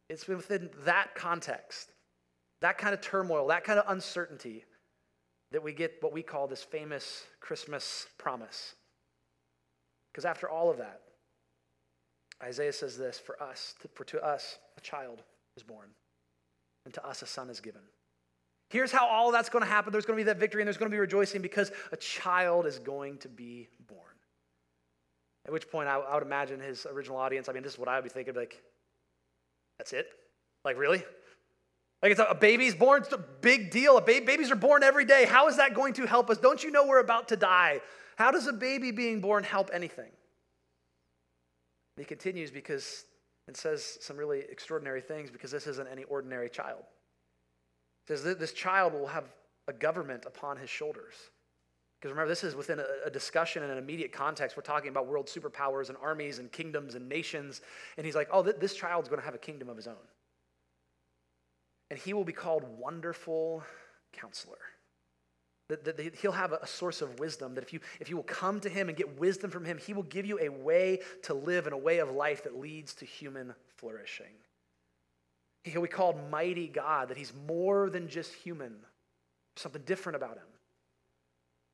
it's 0.09 0.27
within 0.29 0.71
that 0.85 1.15
context, 1.15 1.91
that 2.61 2.79
kind 2.79 2.95
of 2.95 3.01
turmoil, 3.01 3.49
that 3.49 3.65
kind 3.65 3.79
of 3.79 3.85
uncertainty, 3.89 4.65
that 5.53 5.63
we 5.63 5.73
get 5.73 5.95
what 6.01 6.13
we 6.13 6.23
call 6.23 6.47
this 6.47 6.63
famous 6.63 7.25
Christmas 7.41 8.07
promise. 8.19 8.75
Because 10.13 10.25
after 10.25 10.49
all 10.49 10.71
of 10.71 10.79
that, 10.79 11.01
Isaiah 12.43 12.73
says 12.73 12.97
this 12.97 13.19
for 13.19 13.41
us, 13.43 13.75
for 13.95 14.05
to 14.05 14.23
us, 14.25 14.59
a 14.77 14.81
child 14.81 15.23
is 15.57 15.63
born, 15.63 15.89
and 16.85 16.93
to 16.95 17.07
us 17.07 17.23
a 17.23 17.27
son 17.27 17.51
is 17.51 17.61
given. 17.61 17.83
Here's 18.69 18.91
how 18.91 19.07
all 19.07 19.31
that's 19.31 19.49
going 19.49 19.63
to 19.65 19.71
happen. 19.71 19.93
There's 19.93 20.07
going 20.07 20.19
to 20.19 20.21
be 20.21 20.27
that 20.27 20.39
victory 20.39 20.61
and 20.61 20.67
there's 20.67 20.77
going 20.77 20.91
to 20.91 20.95
be 20.95 21.01
rejoicing 21.01 21.41
because 21.41 21.71
a 21.93 21.97
child 21.97 22.67
is 22.67 22.79
going 22.79 23.19
to 23.19 23.29
be 23.29 23.69
born. 23.87 24.01
At 25.47 25.53
which 25.53 25.71
point, 25.71 25.89
I, 25.89 25.99
I 25.99 26.15
would 26.15 26.25
imagine 26.25 26.59
his 26.59 26.85
original 26.87 27.17
audience, 27.17 27.49
I 27.49 27.53
mean, 27.53 27.63
this 27.63 27.75
is 27.75 27.79
what 27.79 27.89
I 27.89 27.95
would 27.95 28.05
be 28.05 28.11
thinking, 28.11 28.35
like, 28.35 28.61
that's 29.79 29.93
it? 29.93 30.09
Like, 30.65 30.79
really? 30.79 31.03
Like, 32.03 32.13
it's 32.13 32.21
a, 32.21 32.25
a 32.25 32.35
baby's 32.35 32.75
born, 32.75 33.03
it's 33.03 33.13
a 33.13 33.19
big 33.19 33.71
deal. 33.71 33.97
A 33.97 34.01
ba- 34.01 34.23
babies 34.25 34.51
are 34.51 34.57
born 34.57 34.83
every 34.83 35.05
day. 35.05 35.25
How 35.25 35.49
is 35.49 35.57
that 35.57 35.75
going 35.75 35.95
to 35.95 36.07
help 36.07 36.31
us? 36.31 36.39
Don't 36.39 36.63
you 36.63 36.71
know 36.71 36.87
we're 36.87 37.01
about 37.01 37.29
to 37.29 37.37
die? 37.37 37.81
How 38.17 38.31
does 38.31 38.47
a 38.47 38.53
baby 38.53 38.91
being 38.91 39.21
born 39.21 39.45
help 39.45 39.71
anything? 39.73 40.11
And 41.97 41.99
he 41.99 42.05
continues 42.05 42.51
because 42.51 43.05
and 43.47 43.57
says 43.57 43.99
some 44.01 44.17
really 44.17 44.41
extraordinary 44.41 45.01
things 45.01 45.31
because 45.31 45.51
this 45.51 45.67
isn't 45.67 45.89
any 45.89 46.05
ordinary 46.05 46.51
child. 46.51 46.83
He 48.07 48.15
says 48.15 48.37
this 48.37 48.53
child 48.53 48.93
will 48.93 49.07
have 49.07 49.25
a 49.69 49.73
government 49.73 50.25
upon 50.27 50.57
his 50.57 50.71
shoulders. 50.71 51.15
Because 52.07 52.15
remember, 52.15 52.29
this 52.29 52.45
is 52.45 52.55
within 52.55 52.79
a, 52.79 52.85
a, 53.07 53.11
discussion 53.11 53.65
in 53.65 53.71
an 53.71 53.79
immediate 53.79 54.13
context. 54.13 54.57
We're 54.57 54.63
talking 54.63 54.91
about 54.91 55.09
world 55.09 55.27
superpowers 55.27 55.89
and 55.89 55.99
armies 56.01 56.39
and 56.39 56.53
kingdoms 56.53 56.95
and 56.95 57.09
nations. 57.09 57.63
And 57.97 58.07
he's 58.07 58.15
like, 58.15 58.29
oh, 58.31 58.45
th- 58.45 58.61
this 58.61 58.77
child's 58.77 59.09
going 59.09 59.19
to 59.19 59.25
have 59.25 59.35
a 59.35 59.39
kingdom 59.39 59.69
of 59.69 59.77
his 59.77 59.89
own. 59.89 59.97
And 61.91 61.99
he 61.99 62.15
will 62.15 62.23
be 62.23 62.33
called 62.33 62.63
Wonderful 62.79 63.65
Counselor. 64.13 64.59
That, 65.69 66.17
he'll 66.23 66.31
have 66.31 66.53
a, 66.53 66.61
a 66.63 66.67
source 66.69 67.03
of 67.03 67.19
wisdom. 67.19 67.57
That 67.57 67.65
if 67.65 67.73
you, 67.73 67.81
if 67.99 68.09
you 68.09 68.15
will 68.15 68.23
come 68.23 68.61
to 68.61 68.69
him 68.69 68.89
and 68.89 68.97
get 68.97 69.19
wisdom 69.19 69.51
from 69.51 69.65
him, 69.65 69.77
he 69.77 69.93
will 69.93 70.05
give 70.05 70.27
you 70.27 70.39
a 70.39 70.49
way 70.49 71.01
to 71.25 71.35
live 71.35 71.67
and 71.67 71.75
a 71.75 71.79
way 71.79 71.99
of 71.99 72.13
life 72.13 72.45
that 72.45 72.57
leads 72.57 72.95
to 72.95 73.05
human 73.05 73.53
flourishing. 73.79 74.33
He'll 75.65 75.83
be 75.83 75.89
called 75.89 76.31
Mighty 76.31 76.69
God, 76.69 77.09
that 77.09 77.17
he's 77.17 77.33
more 77.49 77.91
than 77.91 78.07
just 78.07 78.33
human, 78.33 78.77
something 79.57 79.83
different 79.85 80.15
about 80.15 80.37
him 80.37 80.47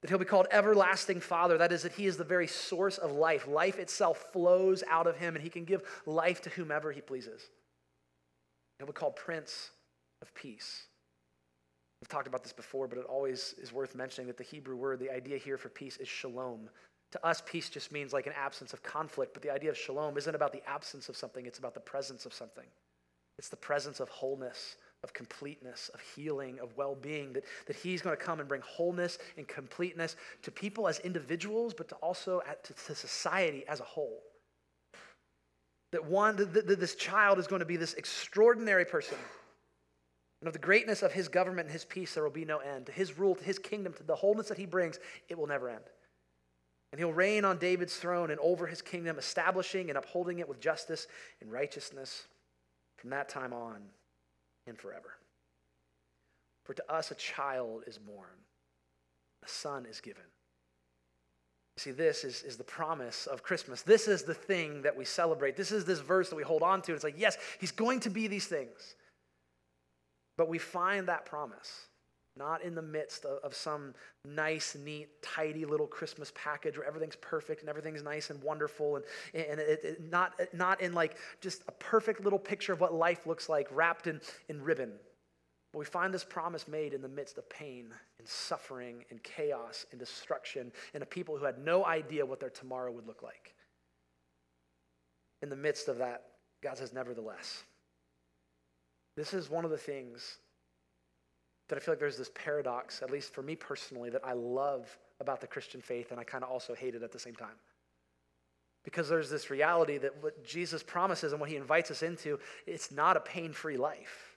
that 0.03 0.11
he'll 0.11 0.19
be 0.19 0.25
called 0.25 0.49
everlasting 0.51 1.21
father. 1.21 1.57
That 1.57 1.73
is 1.73 1.83
that 1.85 1.93
he 1.93 2.07
is 2.07 2.17
the 2.17 2.25
very 2.25 2.49
source 2.49 2.99
of 2.99 3.13
life. 3.13 3.47
Life 3.47 3.79
itself 3.79 4.27
flows 4.33 4.83
out 4.91 5.07
of 5.07 5.17
him 5.17 5.37
and 5.37 5.43
he 5.43 5.49
can 5.49 5.65
give 5.65 5.83
life 6.07 6.43
to 6.43 6.51
whomever 6.51 6.93
he 6.93 7.01
pleases. 7.01 7.41
He'll 8.79 8.89
be 8.89 8.93
called 8.93 9.15
prince 9.15 9.71
of 10.21 10.35
peace. 10.35 10.87
We've 12.01 12.09
talked 12.09 12.27
about 12.27 12.43
this 12.43 12.53
before 12.53 12.89
but 12.89 12.99
it 12.99 13.05
always 13.05 13.55
is 13.63 13.73
worth 13.73 13.95
mentioning 13.95 14.27
that 14.27 14.37
the 14.37 14.43
hebrew 14.43 14.75
word 14.75 14.99
the 14.99 15.11
idea 15.11 15.39
here 15.39 15.57
for 15.57 15.69
peace 15.69 15.97
is 15.99 16.09
shalom. 16.09 16.69
To 17.13 17.25
us 17.25 17.41
peace 17.47 17.71
just 17.71 17.93
means 17.93 18.13
like 18.13 18.27
an 18.27 18.33
absence 18.37 18.73
of 18.73 18.83
conflict 18.83 19.35
but 19.35 19.43
the 19.43 19.53
idea 19.53 19.71
of 19.71 19.79
shalom 19.79 20.19
isn't 20.19 20.35
about 20.35 20.53
the 20.53 20.69
absence 20.69 21.09
of 21.09 21.17
something 21.17 21.47
it's 21.47 21.61
about 21.61 21.75
the 21.75 21.81
presence 21.81 22.27
of 22.27 22.35
something. 22.35 22.67
It's 23.39 23.51
the 23.51 23.57
presence 23.57 24.01
of 24.01 24.09
wholeness 24.09 24.77
of 25.05 25.13
completeness, 25.13 25.91
of 25.95 26.01
healing, 26.01 26.59
of 26.61 26.77
well 26.77 26.95
being, 26.95 27.33
that, 27.33 27.45
that 27.67 27.77
He's 27.77 28.03
going 28.03 28.17
to 28.17 28.23
come 28.23 28.39
and 28.39 28.49
bring 28.49 28.63
wholeness 28.63 29.19
and 29.37 29.49
completeness 29.49 30.17
to 30.43 30.51
people 30.51 30.87
as 30.87 31.01
individuals, 31.01 31.75
but 31.75 31.89
to 31.89 31.95
also 31.97 32.41
at, 32.49 32.63
to, 32.65 32.75
to 32.75 32.95
society 32.95 33.65
as 33.69 33.81
a 33.81 33.85
whole. 33.85 34.21
That 35.91 36.05
one, 36.05 36.37
that, 36.37 36.67
that 36.67 36.81
this 36.81 36.95
child 36.95 37.39
is 37.39 37.47
going 37.47 37.61
to 37.61 37.67
be 37.67 37.77
this 37.77 37.95
extraordinary 37.95 38.85
person. 38.85 39.19
And 40.41 40.47
of 40.49 40.53
the 40.53 40.59
greatness 40.59 41.03
of 41.03 41.13
his 41.13 41.29
government 41.29 41.67
and 41.67 41.73
his 41.73 41.85
peace, 41.85 42.15
there 42.15 42.25
will 42.25 42.31
be 42.31 42.45
no 42.45 42.59
end. 42.59 42.87
To 42.87 42.93
his 42.93 43.19
rule, 43.19 43.35
to 43.35 43.45
his 43.45 43.59
kingdom, 43.59 43.93
to 43.95 44.03
the 44.03 44.17
wholeness 44.17 44.49
that 44.49 44.59
he 44.59 44.67
brings, 44.67 44.99
it 45.29 45.39
will 45.39 45.47
never 45.47 45.69
end. 45.69 45.85
And 46.91 46.99
he'll 46.99 47.13
reign 47.13 47.45
on 47.45 47.59
David's 47.59 47.97
throne 47.97 48.31
and 48.31 48.41
over 48.41 48.67
his 48.67 48.83
kingdom, 48.83 49.19
establishing 49.19 49.89
and 49.89 49.97
upholding 49.97 50.41
it 50.41 50.49
with 50.49 50.61
justice 50.61 51.07
and 51.41 51.51
righteousness 51.51 52.27
from 52.97 53.11
that 53.11 53.29
time 53.29 53.53
on 53.53 53.83
and 54.67 54.79
forever. 54.79 55.15
For 56.65 56.75
to 56.75 56.93
us 56.93 57.11
a 57.11 57.15
child 57.17 57.83
is 57.87 57.99
born, 57.99 58.29
a 59.45 59.49
son 59.49 59.87
is 59.87 60.01
given. 60.01 60.23
See, 61.79 61.91
this 61.91 62.23
is, 62.23 62.43
is 62.43 62.57
the 62.57 62.65
promise 62.65 63.27
of 63.27 63.43
Christmas. 63.43 63.83
This 63.83 64.07
is 64.07 64.25
the 64.25 64.35
thing 64.35 64.83
that 64.83 64.97
we 64.97 65.05
celebrate. 65.05 65.57
This 65.57 65.73
is 65.73 65.85
this 65.85 66.01
verse 66.01 66.29
that 66.29 66.37
we 66.37 66.43
hold 66.43 66.63
on 66.63 66.83
to. 66.83 66.95
It's 66.95 67.03
like, 67.03 67.19
yes, 67.19 67.39
he's 67.61 67.73
going 67.73 68.01
to 68.01 68.11
be 68.11 68.27
these 68.27 68.47
things. 68.47 68.95
But 70.37 70.49
we 70.49 70.59
find 70.59 71.09
that 71.09 71.25
promise 71.25 71.87
not 72.37 72.63
in 72.63 72.75
the 72.75 72.83
midst 72.83 73.25
of, 73.25 73.39
of, 73.45 73.55
some 73.55 73.95
nice, 74.25 74.75
neat, 74.75 75.09
tidy 75.23 75.65
little 75.65 75.87
Christmas 75.87 76.33
package 76.35 76.79
where 76.79 76.87
everything's 76.87 77.17
perfect 77.17 77.61
and 77.61 77.69
everything's 77.69 78.03
nice 78.03 78.31
and 78.31 78.43
wonderful, 78.43 78.97
and, 78.97 79.05
and 79.35 79.61
it, 79.61 79.81
it, 79.85 80.11
not, 80.11 80.41
not 80.53 80.81
in 80.81 80.93
like 80.93 81.17
just 81.41 81.63
a 81.69 81.73
perfect 81.73 82.23
little 82.23 82.39
picture 82.39 82.73
of 82.73 82.81
what 82.81 82.95
life 82.95 83.27
looks 83.27 83.49
like 83.49 83.69
wrapped 83.71 84.07
in, 84.07 84.21
in 84.49 84.63
ribbon. 84.63 84.93
But 85.73 85.79
we 85.79 85.85
find 85.85 86.13
this 86.13 86.25
promise 86.25 86.69
made 86.69 86.93
in 86.93 87.03
the 87.03 87.09
midst 87.09 87.39
of 87.39 87.49
pain 87.49 87.89
and 88.19 88.29
suffering 88.29 89.05
and 89.11 89.23
chaos 89.23 89.87
and 89.91 89.99
destruction 89.99 90.71
and 90.95 91.03
a 91.03 91.07
people 91.07 91.37
who 91.37 91.45
had 91.45 91.59
no 91.59 91.85
idea 91.85 92.25
what 92.25 92.41
their 92.41 92.51
tomorrow 92.51 92.93
would 92.93 93.07
look 93.07 93.23
like. 93.23 93.55
In 95.41 95.49
the 95.49 95.57
midst 95.57 95.89
of 95.89 95.99
that, 95.99 96.25
God 96.63 96.79
says, 96.79 96.93
nevertheless. 96.93 97.65
This 99.17 99.35
is 99.35 99.51
one 99.51 99.65
of 99.65 99.71
the 99.71 99.79
things 99.79 100.39
that 101.69 101.77
I 101.77 101.81
feel 101.81 101.93
like 101.93 102.01
there's 102.01 102.19
this 102.19 102.31
paradox, 102.35 103.03
at 103.03 103.11
least 103.11 103.33
for 103.33 103.43
me 103.43 103.57
personally, 103.57 104.11
that 104.11 104.25
I 104.25 104.33
love 104.33 104.99
about 105.21 105.41
the 105.41 105.47
Christian 105.47 105.81
faith 105.81 106.11
and 106.11 106.21
I 106.21 106.25
kind 106.25 106.45
of 106.45 106.51
also 106.51 106.75
hate 106.75 106.95
it 106.95 107.03
at 107.03 107.13
the 107.13 107.19
same 107.19 107.35
time. 107.35 107.57
Because 108.85 109.09
there's 109.09 109.31
this 109.31 109.49
reality 109.49 109.99
that 109.99 110.23
what 110.23 110.45
Jesus 110.45 110.83
promises 110.83 111.33
and 111.33 111.41
what 111.41 111.49
he 111.49 111.57
invites 111.57 111.91
us 111.91 112.03
into, 112.03 112.39
it's 112.67 112.91
not 112.91 113.17
a 113.17 113.21
pain 113.21 113.53
free 113.53 113.77
life. 113.77 114.37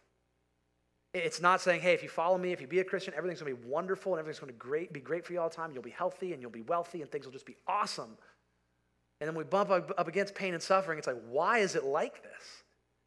It's 1.14 1.42
not 1.42 1.62
saying, 1.62 1.82
hey, 1.82 1.94
if 1.94 2.04
you 2.04 2.10
follow 2.10 2.38
me, 2.38 2.52
if 2.52 2.60
you 2.62 2.68
be 2.68 2.80
a 2.80 2.84
Christian, 2.84 3.14
everything's 3.16 3.42
going 3.42 3.56
to 3.56 3.62
be 3.62 3.68
wonderful 3.68 4.14
and 4.14 4.20
everything's 4.20 4.40
going 4.40 4.52
to 4.52 4.60
great, 4.60 4.92
be 4.92 5.00
great 5.00 5.26
for 5.26 5.34
you 5.34 5.40
all 5.40 5.50
the 5.50 5.56
time. 5.56 5.72
You'll 5.74 5.82
be 5.82 5.90
healthy 5.90 6.34
and 6.34 6.42
you'll 6.42 6.52
be 6.52 6.62
wealthy 6.62 7.02
and 7.02 7.10
things 7.10 7.26
will 7.26 7.32
just 7.32 7.46
be 7.46 7.56
awesome. 7.68 8.18
And 9.22 9.28
then 9.28 9.36
we 9.36 9.46
bump 9.46 9.72
up 9.72 10.08
against 10.08 10.36
pain 10.36 10.54
and 10.54 10.62
suffering. 10.62 10.98
It's 10.98 11.08
like, 11.08 11.22
why 11.30 11.60
is 11.60 11.76
it 11.76 11.86
like 11.86 12.22
this? 12.22 12.64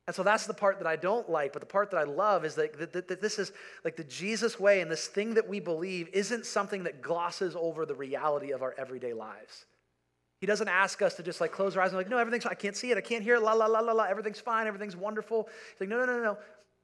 And 0.09 0.15
so 0.15 0.23
that's 0.23 0.47
the 0.47 0.55
part 0.55 0.79
that 0.79 0.87
I 0.87 0.97
don't 0.97 1.29
like, 1.29 1.53
but 1.53 1.61
the 1.61 1.67
part 1.67 1.91
that 1.91 1.99
I 1.99 2.05
love 2.05 2.47
is 2.47 2.55
that, 2.55 2.93
that, 2.95 3.09
that, 3.09 3.21
this 3.21 3.39
is 3.39 3.53
like 3.85 3.95
the 3.95 4.05
Jesus 4.05 4.59
way, 4.59 4.81
and 4.81 4.91
this 4.91 5.07
thing 5.07 5.35
that 5.35 5.47
we 5.47 5.61
believe 5.61 6.09
isn't 6.15 6.47
something 6.47 6.85
that 6.85 7.03
glosses 7.03 7.55
over 7.55 7.85
the 7.85 7.95
reality 7.95 8.53
of 8.53 8.63
our 8.63 8.75
everyday 8.79 9.13
lives. 9.13 9.67
He 10.41 10.47
doesn't 10.47 10.69
ask 10.69 11.03
us 11.03 11.13
to 11.17 11.23
just 11.23 11.43
like 11.43 11.53
close 11.53 11.77
our 11.77 11.83
eyes 11.83 11.91
and 11.91 11.99
like, 11.99 12.09
no, 12.09 12.17
everything's, 12.17 12.47
I 12.47 12.55
can't 12.55 12.75
see 12.75 12.91
it, 12.91 12.97
I 12.97 13.03
can't 13.03 13.23
hear 13.23 13.35
it, 13.35 13.43
la, 13.43 13.53
la, 13.53 13.67
la, 13.67 13.81
la, 13.81 13.93
la, 13.93 14.05
everything's 14.05 14.41
fine, 14.41 14.67
everything's 14.67 14.97
wonderful. 14.97 15.47
He's 15.73 15.81
like, 15.81 15.91
no, 15.91 15.99
no, 15.99 16.07
no, 16.07 16.23
no, 16.23 16.39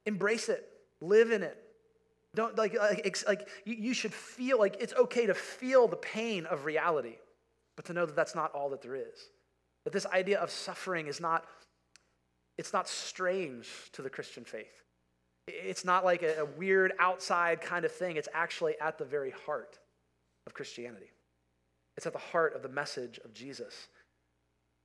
embrace 0.05 0.47
it, 0.47 0.63
live 1.01 1.31
in 1.31 1.41
it. 1.41 1.57
Don't 2.35 2.55
like, 2.59 2.77
uh, 2.79 2.89
like, 3.03 3.17
like 3.27 3.49
you, 3.65 3.73
you 3.73 3.93
should 3.95 4.13
feel 4.13 4.59
like 4.59 4.77
it's 4.79 4.93
okay 4.93 5.25
to 5.25 5.33
feel 5.33 5.87
the 5.87 5.95
pain 5.95 6.45
of 6.45 6.65
reality, 6.65 7.15
but 7.75 7.85
to 7.85 7.93
know 7.93 8.05
that 8.05 8.15
that's 8.15 8.35
not 8.35 8.53
all 8.53 8.69
that 8.69 8.83
there 8.83 8.95
is. 8.95 9.29
That 9.83 9.93
this 9.93 10.05
idea 10.05 10.37
of 10.39 10.51
suffering 10.51 11.07
is 11.07 11.19
not 11.19 11.43
it's 12.57 12.73
not 12.73 12.87
strange 12.87 13.67
to 13.93 14.01
the 14.01 14.09
Christian 14.09 14.43
faith. 14.43 14.83
It's 15.47 15.85
not 15.85 16.03
like 16.03 16.23
a, 16.23 16.41
a 16.41 16.45
weird 16.45 16.93
outside 16.99 17.61
kind 17.61 17.85
of 17.85 17.91
thing. 17.91 18.17
It's 18.17 18.29
actually 18.33 18.73
at 18.79 18.97
the 18.97 19.05
very 19.05 19.31
heart 19.45 19.77
of 20.47 20.53
Christianity. 20.53 21.11
It's 21.97 22.05
at 22.05 22.13
the 22.13 22.19
heart 22.19 22.55
of 22.55 22.61
the 22.61 22.69
message 22.69 23.19
of 23.23 23.33
Jesus. 23.33 23.87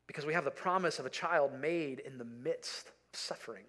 Because 0.07 0.27
we 0.27 0.35
have 0.35 0.45
the 0.45 0.51
promise 0.51 0.99
of 0.99 1.07
a 1.07 1.11
child 1.11 1.53
made 1.59 2.01
in 2.01 2.19
the 2.19 2.25
midst 2.25 2.89
of 2.89 3.19
suffering. 3.19 3.65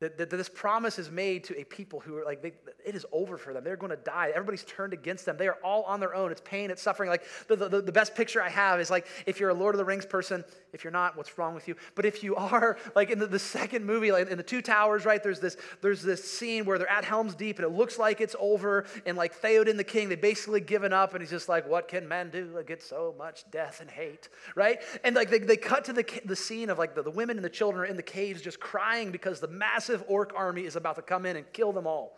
That, 0.00 0.16
that, 0.18 0.30
this 0.30 0.48
promise 0.48 0.96
is 1.00 1.10
made 1.10 1.42
to 1.44 1.60
a 1.60 1.64
people 1.64 1.98
who 1.98 2.16
are 2.16 2.24
like, 2.24 2.40
they, 2.40 2.52
it 2.86 2.94
is 2.94 3.04
over 3.10 3.36
for 3.36 3.52
them. 3.52 3.64
They're 3.64 3.76
going 3.76 3.90
to 3.90 3.96
die. 3.96 4.30
Everybody's 4.32 4.62
turned 4.62 4.92
against 4.92 5.26
them. 5.26 5.36
They 5.36 5.48
are 5.48 5.58
all 5.64 5.82
on 5.82 5.98
their 5.98 6.14
own. 6.14 6.30
It's 6.30 6.40
pain, 6.40 6.70
it's 6.70 6.80
suffering. 6.80 7.10
Like, 7.10 7.24
the, 7.48 7.56
the, 7.56 7.82
the 7.82 7.90
best 7.90 8.14
picture 8.14 8.40
I 8.40 8.48
have 8.48 8.78
is 8.78 8.90
like, 8.90 9.08
if 9.26 9.40
you're 9.40 9.50
a 9.50 9.54
Lord 9.54 9.74
of 9.74 9.78
the 9.78 9.84
Rings 9.84 10.06
person, 10.06 10.44
if 10.72 10.84
you're 10.84 10.92
not, 10.92 11.16
what's 11.16 11.36
wrong 11.36 11.52
with 11.52 11.66
you? 11.66 11.74
But 11.96 12.06
if 12.06 12.22
you 12.22 12.36
are, 12.36 12.78
like 12.94 13.10
in 13.10 13.18
the, 13.18 13.26
the 13.26 13.40
second 13.40 13.84
movie, 13.86 14.12
like 14.12 14.30
in 14.30 14.36
the 14.36 14.44
Two 14.44 14.62
Towers, 14.62 15.04
right, 15.04 15.20
there's 15.20 15.40
this, 15.40 15.56
there's 15.80 16.00
this 16.00 16.22
scene 16.22 16.64
where 16.64 16.78
they're 16.78 16.88
at 16.88 17.04
Helm's 17.04 17.34
Deep 17.34 17.58
and 17.58 17.66
it 17.66 17.76
looks 17.76 17.98
like 17.98 18.20
it's 18.20 18.36
over. 18.38 18.86
And 19.04 19.16
like 19.16 19.40
Theoden 19.42 19.76
the 19.76 19.84
king, 19.84 20.08
they 20.08 20.14
basically 20.14 20.60
given 20.60 20.92
up. 20.92 21.12
And 21.12 21.22
he's 21.22 21.30
just 21.30 21.48
like, 21.48 21.68
what 21.68 21.88
can 21.88 22.06
men 22.06 22.30
do 22.30 22.56
against 22.56 22.88
so 22.88 23.16
much 23.18 23.50
death 23.50 23.80
and 23.80 23.90
hate, 23.90 24.28
right? 24.54 24.80
And 25.02 25.16
like 25.16 25.28
they, 25.28 25.40
they 25.40 25.56
cut 25.56 25.84
to 25.86 25.92
the, 25.92 26.04
the 26.24 26.36
scene 26.36 26.70
of 26.70 26.78
like 26.78 26.94
the, 26.94 27.02
the 27.02 27.10
women 27.10 27.36
and 27.36 27.44
the 27.44 27.50
children 27.50 27.82
are 27.82 27.90
in 27.90 27.96
the 27.96 28.02
caves 28.04 28.40
just 28.40 28.60
crying 28.60 29.10
because 29.10 29.40
the 29.40 29.48
massive 29.48 29.87
orc 30.08 30.32
army 30.36 30.62
is 30.62 30.76
about 30.76 30.96
to 30.96 31.02
come 31.02 31.26
in 31.26 31.36
and 31.36 31.52
kill 31.52 31.72
them 31.72 31.86
all. 31.86 32.16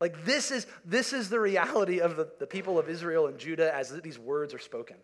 Like 0.00 0.24
this 0.24 0.50
is, 0.50 0.66
this 0.84 1.12
is 1.12 1.28
the 1.28 1.40
reality 1.40 2.00
of 2.00 2.16
the, 2.16 2.28
the 2.38 2.46
people 2.46 2.78
of 2.78 2.88
Israel 2.88 3.26
and 3.26 3.38
Judah 3.38 3.74
as 3.74 3.90
these 4.00 4.18
words 4.18 4.54
are 4.54 4.58
spoken. 4.58 4.96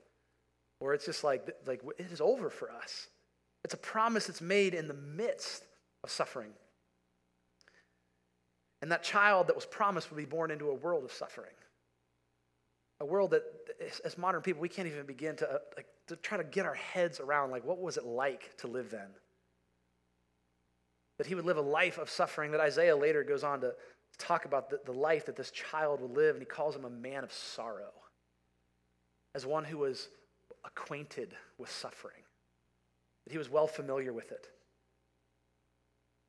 Where 0.78 0.94
it's 0.94 1.06
just 1.06 1.24
like, 1.24 1.48
like 1.66 1.82
it 1.98 2.12
is 2.12 2.20
over 2.20 2.50
for 2.50 2.70
us. 2.70 3.08
It's 3.64 3.74
a 3.74 3.78
promise 3.78 4.26
that's 4.26 4.42
made 4.42 4.74
in 4.74 4.88
the 4.88 4.94
midst 4.94 5.64
of 6.02 6.10
suffering. 6.10 6.50
And 8.82 8.92
that 8.92 9.02
child 9.02 9.46
that 9.46 9.56
was 9.56 9.64
promised 9.64 10.10
would 10.10 10.18
be 10.18 10.26
born 10.26 10.50
into 10.50 10.68
a 10.68 10.74
world 10.74 11.04
of 11.04 11.12
suffering. 11.12 11.54
A 13.00 13.06
world 13.06 13.30
that, 13.30 13.42
as 14.04 14.18
modern 14.18 14.42
people, 14.42 14.60
we 14.60 14.68
can't 14.68 14.86
even 14.86 15.06
begin 15.06 15.36
to, 15.36 15.50
uh, 15.50 15.58
like, 15.74 15.86
to 16.08 16.16
try 16.16 16.36
to 16.36 16.44
get 16.44 16.66
our 16.66 16.74
heads 16.74 17.18
around, 17.18 17.50
like, 17.50 17.64
what 17.64 17.80
was 17.80 17.96
it 17.96 18.04
like 18.04 18.56
to 18.58 18.66
live 18.66 18.90
then? 18.90 19.08
That 21.18 21.26
he 21.26 21.34
would 21.34 21.44
live 21.44 21.56
a 21.56 21.62
life 21.62 21.98
of 21.98 22.10
suffering 22.10 22.50
that 22.52 22.60
Isaiah 22.60 22.96
later 22.96 23.22
goes 23.22 23.44
on 23.44 23.60
to 23.60 23.74
talk 24.18 24.44
about 24.44 24.70
the, 24.70 24.80
the 24.84 24.92
life 24.92 25.26
that 25.26 25.36
this 25.36 25.50
child 25.50 26.00
would 26.00 26.10
live, 26.10 26.34
and 26.34 26.42
he 26.42 26.46
calls 26.46 26.74
him 26.74 26.84
a 26.84 26.90
man 26.90 27.24
of 27.24 27.32
sorrow, 27.32 27.92
as 29.34 29.46
one 29.46 29.64
who 29.64 29.78
was 29.78 30.08
acquainted 30.64 31.34
with 31.58 31.70
suffering, 31.70 32.22
that 33.24 33.32
he 33.32 33.38
was 33.38 33.50
well 33.50 33.66
familiar 33.66 34.12
with 34.12 34.32
it. 34.32 34.48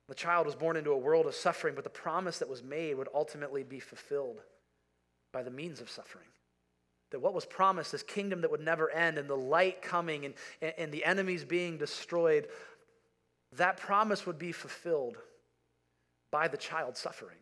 The 0.08 0.14
child 0.14 0.46
was 0.46 0.54
born 0.54 0.76
into 0.76 0.92
a 0.92 0.98
world 0.98 1.26
of 1.26 1.34
suffering, 1.34 1.74
but 1.74 1.84
the 1.84 1.90
promise 1.90 2.38
that 2.38 2.48
was 2.48 2.62
made 2.62 2.94
would 2.94 3.08
ultimately 3.12 3.64
be 3.64 3.80
fulfilled 3.80 4.40
by 5.32 5.42
the 5.42 5.50
means 5.50 5.80
of 5.80 5.90
suffering. 5.90 6.28
That 7.10 7.20
what 7.20 7.34
was 7.34 7.44
promised, 7.44 7.92
this 7.92 8.02
kingdom 8.02 8.40
that 8.40 8.50
would 8.50 8.60
never 8.60 8.90
end, 8.90 9.18
and 9.18 9.28
the 9.28 9.36
light 9.36 9.82
coming, 9.82 10.24
and, 10.26 10.34
and 10.78 10.92
the 10.92 11.04
enemies 11.04 11.44
being 11.44 11.76
destroyed, 11.76 12.48
that 13.52 13.76
promise 13.76 14.26
would 14.26 14.38
be 14.38 14.52
fulfilled 14.52 15.16
by 16.30 16.48
the 16.48 16.56
child 16.56 16.96
suffering 16.96 17.38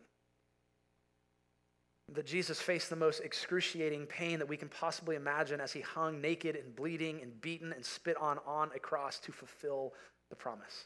that 2.13 2.25
Jesus 2.25 2.61
faced 2.61 2.89
the 2.89 2.95
most 2.95 3.21
excruciating 3.21 4.05
pain 4.05 4.37
that 4.39 4.47
we 4.47 4.57
can 4.57 4.69
possibly 4.69 5.15
imagine 5.15 5.59
as 5.59 5.73
he 5.73 5.81
hung 5.81 6.21
naked 6.21 6.55
and 6.55 6.75
bleeding 6.75 7.19
and 7.21 7.41
beaten 7.41 7.73
and 7.73 7.83
spit 7.83 8.15
on 8.17 8.37
on 8.45 8.69
a 8.75 8.79
cross 8.79 9.19
to 9.19 9.31
fulfill 9.31 9.93
the 10.29 10.35
promise. 10.35 10.85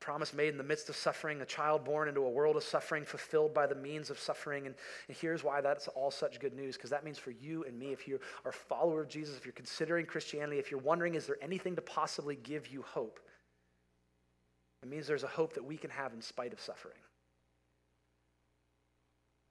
Promise 0.00 0.34
made 0.34 0.48
in 0.48 0.58
the 0.58 0.64
midst 0.64 0.88
of 0.90 0.96
suffering, 0.96 1.40
a 1.40 1.46
child 1.46 1.84
born 1.84 2.08
into 2.08 2.20
a 2.22 2.28
world 2.28 2.56
of 2.56 2.64
suffering, 2.64 3.04
fulfilled 3.04 3.54
by 3.54 3.66
the 3.66 3.76
means 3.76 4.10
of 4.10 4.18
suffering. 4.18 4.66
And, 4.66 4.74
and 5.08 5.16
here's 5.16 5.42
why 5.42 5.62
that's 5.62 5.88
all 5.88 6.10
such 6.10 6.40
good 6.40 6.52
news, 6.52 6.76
because 6.76 6.90
that 6.90 7.04
means 7.04 7.16
for 7.16 7.30
you 7.30 7.64
and 7.64 7.78
me, 7.78 7.92
if 7.92 8.06
you 8.06 8.18
are 8.44 8.50
a 8.50 8.52
follower 8.52 9.00
of 9.00 9.08
Jesus, 9.08 9.38
if 9.38 9.46
you're 9.46 9.52
considering 9.52 10.04
Christianity, 10.04 10.58
if 10.58 10.70
you're 10.70 10.80
wondering, 10.80 11.14
is 11.14 11.26
there 11.26 11.38
anything 11.40 11.74
to 11.76 11.82
possibly 11.82 12.36
give 12.36 12.66
you 12.66 12.82
hope? 12.82 13.18
It 14.84 14.90
means 14.90 15.06
there's 15.06 15.24
a 15.24 15.28
hope 15.28 15.54
that 15.54 15.64
we 15.64 15.78
can 15.78 15.88
have 15.88 16.12
in 16.12 16.20
spite 16.20 16.52
of 16.52 16.60
suffering. 16.60 16.98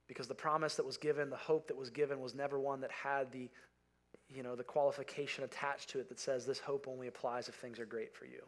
Because 0.07 0.27
the 0.27 0.35
promise 0.35 0.75
that 0.75 0.85
was 0.85 0.95
given, 0.95 1.31
the 1.31 1.35
hope 1.35 1.67
that 1.69 1.75
was 1.75 1.89
given, 1.89 2.21
was 2.21 2.35
never 2.35 2.59
one 2.59 2.81
that 2.81 2.91
had 2.91 3.31
the, 3.31 3.49
you 4.29 4.43
know, 4.43 4.55
the 4.55 4.63
qualification 4.63 5.43
attached 5.43 5.89
to 5.89 5.99
it 5.99 6.07
that 6.09 6.19
says 6.19 6.45
this 6.45 6.59
hope 6.59 6.87
only 6.87 7.07
applies 7.07 7.49
if 7.49 7.55
things 7.55 7.79
are 7.79 7.85
great 7.85 8.13
for 8.13 8.25
you. 8.25 8.43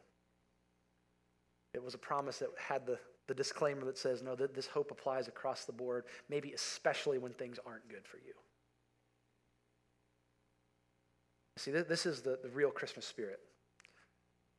It 1.73 1.83
was 1.83 1.95
a 1.95 1.97
promise 1.97 2.37
that 2.37 2.49
had 2.55 2.85
the, 2.85 2.99
the 3.25 3.33
disclaimer 3.33 3.83
that 3.85 3.97
says, 3.97 4.21
no, 4.21 4.35
that 4.35 4.53
this 4.53 4.67
hope 4.67 4.91
applies 4.91 5.27
across 5.27 5.65
the 5.65 5.73
board, 5.73 6.03
maybe 6.29 6.53
especially 6.53 7.17
when 7.17 7.31
things 7.33 7.57
aren't 7.65 7.89
good 7.89 8.05
for 8.05 8.17
you. 8.17 8.33
See, 11.57 11.71
this 11.71 12.05
is 12.05 12.21
the, 12.21 12.37
the 12.43 12.49
real 12.49 12.69
Christmas 12.69 13.07
spirit. 13.07 13.39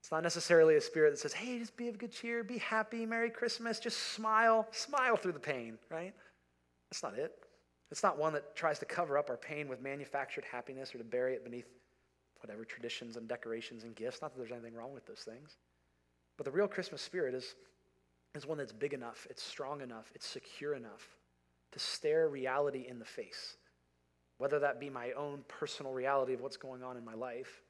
It's 0.01 0.13
not 0.13 0.23
necessarily 0.23 0.77
a 0.77 0.81
spirit 0.81 1.11
that 1.11 1.19
says, 1.19 1.33
hey, 1.33 1.59
just 1.59 1.77
be 1.77 1.89
of 1.89 1.99
good 1.99 2.13
cheer, 2.13 2.45
be 2.45 2.59
happy, 2.59 3.05
Merry 3.05 3.31
Christmas, 3.31 3.81
just 3.81 4.13
smile, 4.13 4.69
smile 4.71 5.17
through 5.17 5.33
the 5.33 5.41
pain, 5.41 5.79
right? 5.91 6.15
That's 6.91 7.03
not 7.03 7.15
it. 7.19 7.33
It's 7.91 8.03
not 8.03 8.19
one 8.19 8.33
that 8.35 8.55
tries 8.55 8.79
to 8.81 8.85
cover 8.85 9.19
up 9.19 9.31
our 9.31 9.37
pain 9.37 9.69
with 9.69 9.81
manufactured 9.81 10.45
happiness 10.45 10.95
or 10.95 10.99
to 10.99 11.05
bury 11.05 11.35
it 11.35 11.45
beneath 11.45 11.67
whatever 12.41 12.65
traditions 12.65 13.17
and 13.17 13.29
decorations 13.29 13.85
and 13.85 13.95
gifts. 13.95 14.23
Not 14.23 14.33
that 14.33 14.39
there's 14.39 14.53
anything 14.53 14.75
wrong 14.75 14.93
with 14.93 15.07
those 15.07 15.21
things. 15.21 15.57
But 16.37 16.45
the 16.45 16.51
real 16.51 16.69
Christmas 16.69 17.03
spirit 17.03 17.35
is, 17.35 17.55
is 18.35 18.47
one 18.47 18.59
that's 18.59 18.73
big 18.73 18.93
enough, 18.93 19.27
it's 19.31 19.43
strong 19.43 19.81
enough, 19.81 20.11
it's 20.15 20.27
secure 20.27 20.75
enough 20.75 21.17
to 21.73 21.79
stare 21.79 22.29
reality 22.29 22.87
in 22.89 22.99
the 22.99 23.05
face. 23.05 23.57
Whether 24.39 24.59
that 24.61 24.81
be 24.81 24.91
my 24.91 25.13
own 25.13 25.45
personal 25.49 25.93
reality 25.93 26.35
of 26.35 26.41
what's 26.41 26.57
going 26.57 26.83
on 26.83 26.97
in 26.97 27.05
my 27.05 27.15
life 27.15 27.63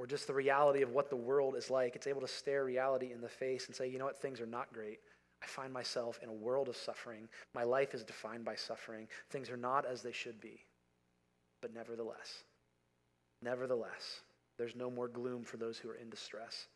or 0.00 0.06
just 0.06 0.26
the 0.26 0.34
reality 0.34 0.80
of 0.80 0.92
what 0.92 1.10
the 1.10 1.16
world 1.16 1.54
is 1.54 1.68
like, 1.68 1.94
it's 1.94 2.06
able 2.06 2.22
to 2.22 2.28
stare 2.28 2.64
reality 2.64 3.12
in 3.12 3.20
the 3.20 3.28
face 3.28 3.66
and 3.66 3.76
say, 3.76 3.86
you 3.86 3.98
know 3.98 4.06
what, 4.06 4.18
things 4.18 4.40
are 4.40 4.46
not 4.46 4.72
great. 4.72 4.98
I 5.42 5.46
find 5.46 5.72
myself 5.72 6.18
in 6.22 6.30
a 6.30 6.32
world 6.32 6.68
of 6.68 6.76
suffering. 6.76 7.28
My 7.54 7.64
life 7.64 7.92
is 7.92 8.02
defined 8.02 8.44
by 8.44 8.54
suffering. 8.54 9.08
Things 9.28 9.50
are 9.50 9.58
not 9.58 9.84
as 9.84 10.00
they 10.00 10.12
should 10.12 10.40
be. 10.40 10.64
But 11.60 11.74
nevertheless, 11.74 12.44
nevertheless, 13.42 14.22
there's 14.56 14.74
no 14.74 14.90
more 14.90 15.08
gloom 15.08 15.44
for 15.44 15.58
those 15.58 15.76
who 15.76 15.90
are 15.90 15.96
in 15.96 16.08
distress. 16.08 16.66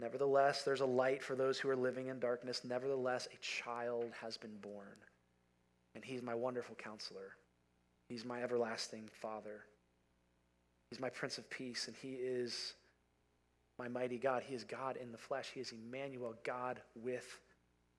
Nevertheless, 0.00 0.62
there's 0.62 0.80
a 0.80 0.86
light 0.86 1.22
for 1.22 1.34
those 1.36 1.58
who 1.58 1.68
are 1.68 1.76
living 1.76 2.08
in 2.08 2.18
darkness. 2.18 2.62
Nevertheless, 2.64 3.28
a 3.32 3.36
child 3.38 4.12
has 4.22 4.38
been 4.38 4.56
born. 4.62 4.96
And 5.94 6.02
he's 6.02 6.22
my 6.22 6.34
wonderful 6.34 6.74
counselor. 6.74 7.36
He's 8.08 8.24
my 8.24 8.42
everlasting 8.42 9.10
Father. 9.20 9.64
He's 10.90 11.00
my 11.00 11.10
Prince 11.10 11.38
of 11.38 11.48
Peace, 11.50 11.88
and 11.88 11.96
he 11.96 12.12
is 12.12 12.74
my 13.78 13.88
mighty 13.88 14.18
God. 14.18 14.42
He 14.46 14.54
is 14.54 14.64
God 14.64 14.96
in 14.96 15.12
the 15.12 15.18
flesh. 15.18 15.50
He 15.52 15.60
is 15.60 15.72
Emmanuel, 15.72 16.34
God 16.44 16.80
with 16.94 17.40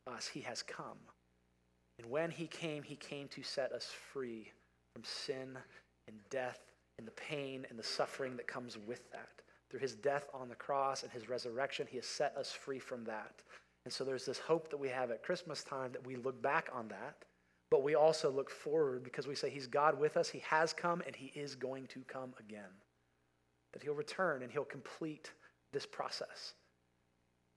us, 0.08 0.28
he 0.28 0.42
has 0.42 0.64
come. 0.64 0.98
And 2.00 2.10
when 2.10 2.32
he 2.32 2.48
came, 2.48 2.84
he 2.84 2.96
came 2.96 3.28
to 3.30 3.44
set 3.44 3.72
us 3.72 3.86
free 3.86 4.52
from 4.94 5.04
sin 5.04 5.58
and 6.08 6.18
death 6.30 6.60
and 6.98 7.08
the 7.08 7.12
pain 7.12 7.66
and 7.70 7.78
the 7.78 7.84
suffering 7.84 8.38
that 8.38 8.48
comes 8.48 8.78
with 8.78 9.12
that. 9.12 9.30
Through 9.70 9.82
his 9.82 9.96
death 9.96 10.28
on 10.34 10.48
the 10.48 10.56
cross 10.56 11.04
and 11.04 11.12
his 11.12 11.30
resurrection, 11.30 11.88
he 11.90 11.98
has 11.98 12.06
set 12.06 12.36
us 12.38 12.52
free 12.52 12.80
from 12.80 13.04
that. 13.06 13.42
And 13.84 13.94
so 13.94 14.04
there's 14.04 14.26
this 14.26 14.40
hope 14.40 14.70
that 14.70 14.78
we 14.78 14.90
have 14.90 15.12
at 15.12 15.24
Christmas 15.24 15.64
time 15.64 15.92
that 15.92 16.06
we 16.06 16.16
look 16.16 16.42
back 16.42 16.70
on 16.74 16.88
that, 16.90 17.26
but 17.70 17.84
we 17.84 17.96
also 17.96 18.32
look 18.32 18.50
forward 18.50 19.04
because 19.04 19.28
we 19.28 19.36
say 19.36 19.50
he's 19.50 19.68
God 19.68 20.00
with 20.00 20.18
us, 20.18 20.30
he 20.30 20.40
has 20.40 20.74
come, 20.74 21.02
and 21.06 21.16
he 21.16 21.32
is 21.40 21.56
going 21.56 21.88
to 21.88 22.00
come 22.08 22.34
again. 22.40 22.72
That 23.74 23.84
he'll 23.84 23.94
return 23.94 24.44
and 24.44 24.52
he'll 24.52 24.64
complete 24.64 25.32
this 25.74 25.86
process. 25.86 26.54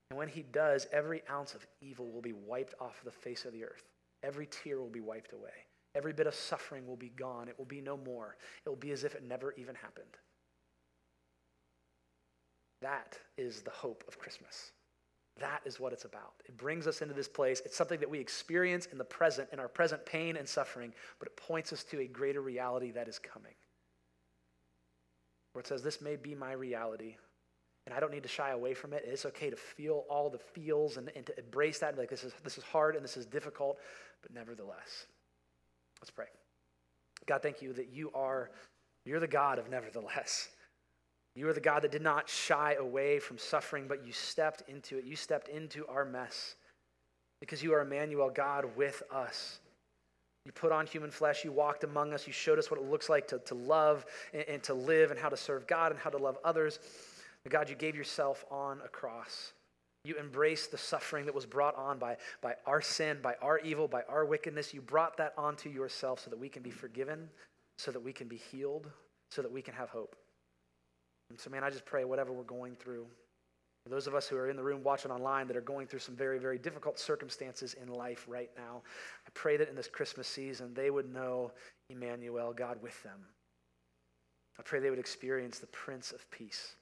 And 0.09 0.17
when 0.17 0.27
he 0.27 0.43
does, 0.43 0.87
every 0.91 1.21
ounce 1.29 1.53
of 1.53 1.65
evil 1.81 2.11
will 2.11 2.21
be 2.21 2.33
wiped 2.33 2.75
off 2.81 3.01
the 3.05 3.11
face 3.11 3.45
of 3.45 3.53
the 3.53 3.63
earth. 3.63 3.83
Every 4.23 4.47
tear 4.47 4.79
will 4.79 4.89
be 4.89 4.99
wiped 4.99 5.31
away. 5.31 5.65
Every 5.95 6.13
bit 6.13 6.27
of 6.27 6.35
suffering 6.35 6.85
will 6.85 6.97
be 6.97 7.09
gone. 7.09 7.47
It 7.47 7.57
will 7.57 7.65
be 7.65 7.81
no 7.81 7.97
more. 7.97 8.35
It 8.65 8.69
will 8.69 8.75
be 8.75 8.91
as 8.91 9.03
if 9.03 9.15
it 9.15 9.23
never 9.23 9.53
even 9.53 9.75
happened. 9.75 10.17
That 12.81 13.17
is 13.37 13.61
the 13.61 13.71
hope 13.71 14.03
of 14.07 14.17
Christmas. 14.17 14.71
That 15.39 15.61
is 15.65 15.79
what 15.79 15.93
it's 15.93 16.05
about. 16.05 16.33
It 16.45 16.57
brings 16.57 16.87
us 16.87 17.01
into 17.01 17.13
this 17.13 17.27
place. 17.27 17.61
It's 17.65 17.75
something 17.75 17.99
that 17.99 18.09
we 18.09 18.19
experience 18.19 18.87
in 18.87 18.97
the 18.97 19.03
present, 19.03 19.49
in 19.51 19.59
our 19.59 19.67
present 19.67 20.05
pain 20.05 20.35
and 20.37 20.47
suffering, 20.47 20.93
but 21.19 21.27
it 21.27 21.37
points 21.37 21.73
us 21.73 21.83
to 21.85 21.99
a 22.01 22.07
greater 22.07 22.41
reality 22.41 22.91
that 22.91 23.07
is 23.07 23.17
coming. 23.17 23.53
Where 25.53 25.61
it 25.61 25.67
says, 25.67 25.81
This 25.81 26.01
may 26.01 26.15
be 26.15 26.35
my 26.35 26.51
reality, 26.51 27.15
and 27.85 27.95
I 27.95 27.99
don't 27.99 28.11
need 28.11 28.23
to 28.23 28.29
shy 28.29 28.51
away 28.51 28.73
from 28.73 28.93
it. 28.93 29.03
It's 29.05 29.25
okay 29.25 29.49
to 29.49 29.55
feel 29.55 30.05
all 30.09 30.29
the 30.29 30.37
feels 30.37 30.97
and, 30.97 31.09
and 31.15 31.25
to 31.25 31.39
embrace 31.39 31.79
that. 31.79 31.89
And 31.89 31.97
like, 31.97 32.09
this 32.09 32.23
is, 32.23 32.33
this 32.43 32.57
is 32.57 32.63
hard 32.63 32.95
and 32.95 33.03
this 33.03 33.17
is 33.17 33.25
difficult, 33.25 33.79
but 34.21 34.33
nevertheless. 34.33 35.07
Let's 36.01 36.11
pray. 36.11 36.27
God, 37.25 37.41
thank 37.41 37.61
you 37.61 37.73
that 37.73 37.89
you 37.91 38.11
are, 38.13 38.51
you're 39.05 39.19
the 39.19 39.27
God 39.27 39.59
of 39.59 39.69
nevertheless. 39.69 40.49
You 41.35 41.47
are 41.47 41.53
the 41.53 41.61
God 41.61 41.83
that 41.83 41.91
did 41.91 42.01
not 42.01 42.27
shy 42.27 42.73
away 42.73 43.19
from 43.19 43.37
suffering, 43.37 43.85
but 43.87 44.05
you 44.05 44.11
stepped 44.11 44.63
into 44.67 44.97
it. 44.97 45.05
You 45.05 45.15
stepped 45.15 45.47
into 45.47 45.87
our 45.87 46.03
mess 46.03 46.55
because 47.39 47.63
you 47.63 47.73
are 47.73 47.81
Emmanuel, 47.81 48.29
God 48.29 48.65
with 48.75 49.01
us. 49.11 49.59
You 50.45 50.51
put 50.51 50.71
on 50.71 50.87
human 50.87 51.11
flesh. 51.11 51.45
You 51.45 51.51
walked 51.51 51.83
among 51.83 52.13
us. 52.13 52.27
You 52.27 52.33
showed 52.33 52.59
us 52.59 52.71
what 52.71 52.79
it 52.79 52.89
looks 52.89 53.09
like 53.09 53.27
to, 53.27 53.39
to 53.39 53.55
love 53.55 54.05
and, 54.33 54.43
and 54.47 54.63
to 54.63 54.73
live 54.73 55.11
and 55.11 55.19
how 55.19 55.29
to 55.29 55.37
serve 55.37 55.67
God 55.67 55.91
and 55.91 55.99
how 55.99 56.09
to 56.09 56.17
love 56.17 56.37
others. 56.43 56.79
But 57.43 57.51
God, 57.51 57.69
you 57.69 57.75
gave 57.75 57.95
yourself 57.95 58.43
on 58.49 58.81
a 58.83 58.87
cross. 58.87 59.53
You 60.03 60.17
embraced 60.17 60.71
the 60.71 60.79
suffering 60.79 61.25
that 61.27 61.35
was 61.35 61.45
brought 61.45 61.75
on 61.75 61.99
by, 61.99 62.17
by 62.41 62.55
our 62.65 62.81
sin, 62.81 63.19
by 63.21 63.35
our 63.41 63.59
evil, 63.59 63.87
by 63.87 64.01
our 64.09 64.25
wickedness. 64.25 64.73
You 64.73 64.81
brought 64.81 65.15
that 65.17 65.33
onto 65.37 65.69
yourself 65.69 66.19
so 66.19 66.31
that 66.31 66.39
we 66.39 66.49
can 66.49 66.63
be 66.63 66.71
forgiven, 66.71 67.29
so 67.77 67.91
that 67.91 68.01
we 68.01 68.11
can 68.11 68.27
be 68.27 68.37
healed, 68.37 68.89
so 69.29 69.43
that 69.43 69.51
we 69.51 69.61
can 69.61 69.75
have 69.75 69.89
hope. 69.89 70.15
And 71.31 71.39
so, 71.39 71.49
man, 71.49 71.63
I 71.63 71.69
just 71.69 71.85
pray 71.85 72.03
whatever 72.03 72.33
we're 72.33 72.43
going 72.43 72.75
through, 72.75 73.05
for 73.83 73.89
those 73.89 74.05
of 74.05 74.13
us 74.13 74.27
who 74.27 74.35
are 74.35 74.49
in 74.49 74.57
the 74.57 74.63
room 74.63 74.83
watching 74.83 75.11
online 75.11 75.47
that 75.47 75.55
are 75.55 75.61
going 75.61 75.87
through 75.87 75.99
some 75.99 76.15
very, 76.15 76.37
very 76.37 76.57
difficult 76.57 76.99
circumstances 76.99 77.73
in 77.81 77.87
life 77.87 78.25
right 78.27 78.51
now, 78.57 78.81
I 79.25 79.29
pray 79.33 79.55
that 79.55 79.69
in 79.69 79.75
this 79.75 79.87
Christmas 79.87 80.27
season 80.27 80.73
they 80.73 80.89
would 80.89 81.11
know 81.11 81.51
Emmanuel, 81.89 82.51
God 82.53 82.81
with 82.81 83.01
them. 83.01 83.19
I 84.59 84.61
pray 84.63 84.81
they 84.81 84.89
would 84.89 84.99
experience 84.99 85.59
the 85.59 85.67
Prince 85.67 86.11
of 86.11 86.29
Peace. 86.31 86.75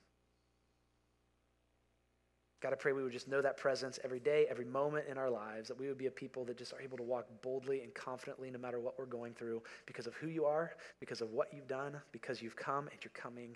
God, 2.61 2.73
I 2.73 2.75
pray 2.75 2.91
we 2.91 3.03
would 3.03 3.13
just 3.13 3.29
know 3.29 3.41
that 3.41 3.55
presence 3.55 3.99
every 4.03 4.19
day, 4.19 4.45
every 4.49 4.65
moment 4.65 5.05
in 5.07 5.17
our 5.17 5.29
lives, 5.29 5.69
that 5.69 5.79
we 5.79 5.87
would 5.87 5.97
be 5.97 6.07
a 6.07 6.11
people 6.11 6.43
that 6.45 6.57
just 6.57 6.73
are 6.73 6.81
able 6.81 6.97
to 6.97 7.03
walk 7.03 7.25
boldly 7.41 7.83
and 7.83 7.93
confidently 7.93 8.49
no 8.51 8.59
matter 8.59 8.79
what 8.81 8.99
we're 8.99 9.05
going 9.05 9.33
through 9.33 9.61
because 9.85 10.07
of 10.07 10.15
who 10.15 10.27
you 10.27 10.43
are, 10.43 10.73
because 10.99 11.21
of 11.21 11.31
what 11.31 11.53
you've 11.53 11.69
done, 11.69 11.95
because 12.11 12.41
you've 12.41 12.57
come 12.57 12.89
and 12.91 12.97
you're 13.01 13.11
coming 13.13 13.55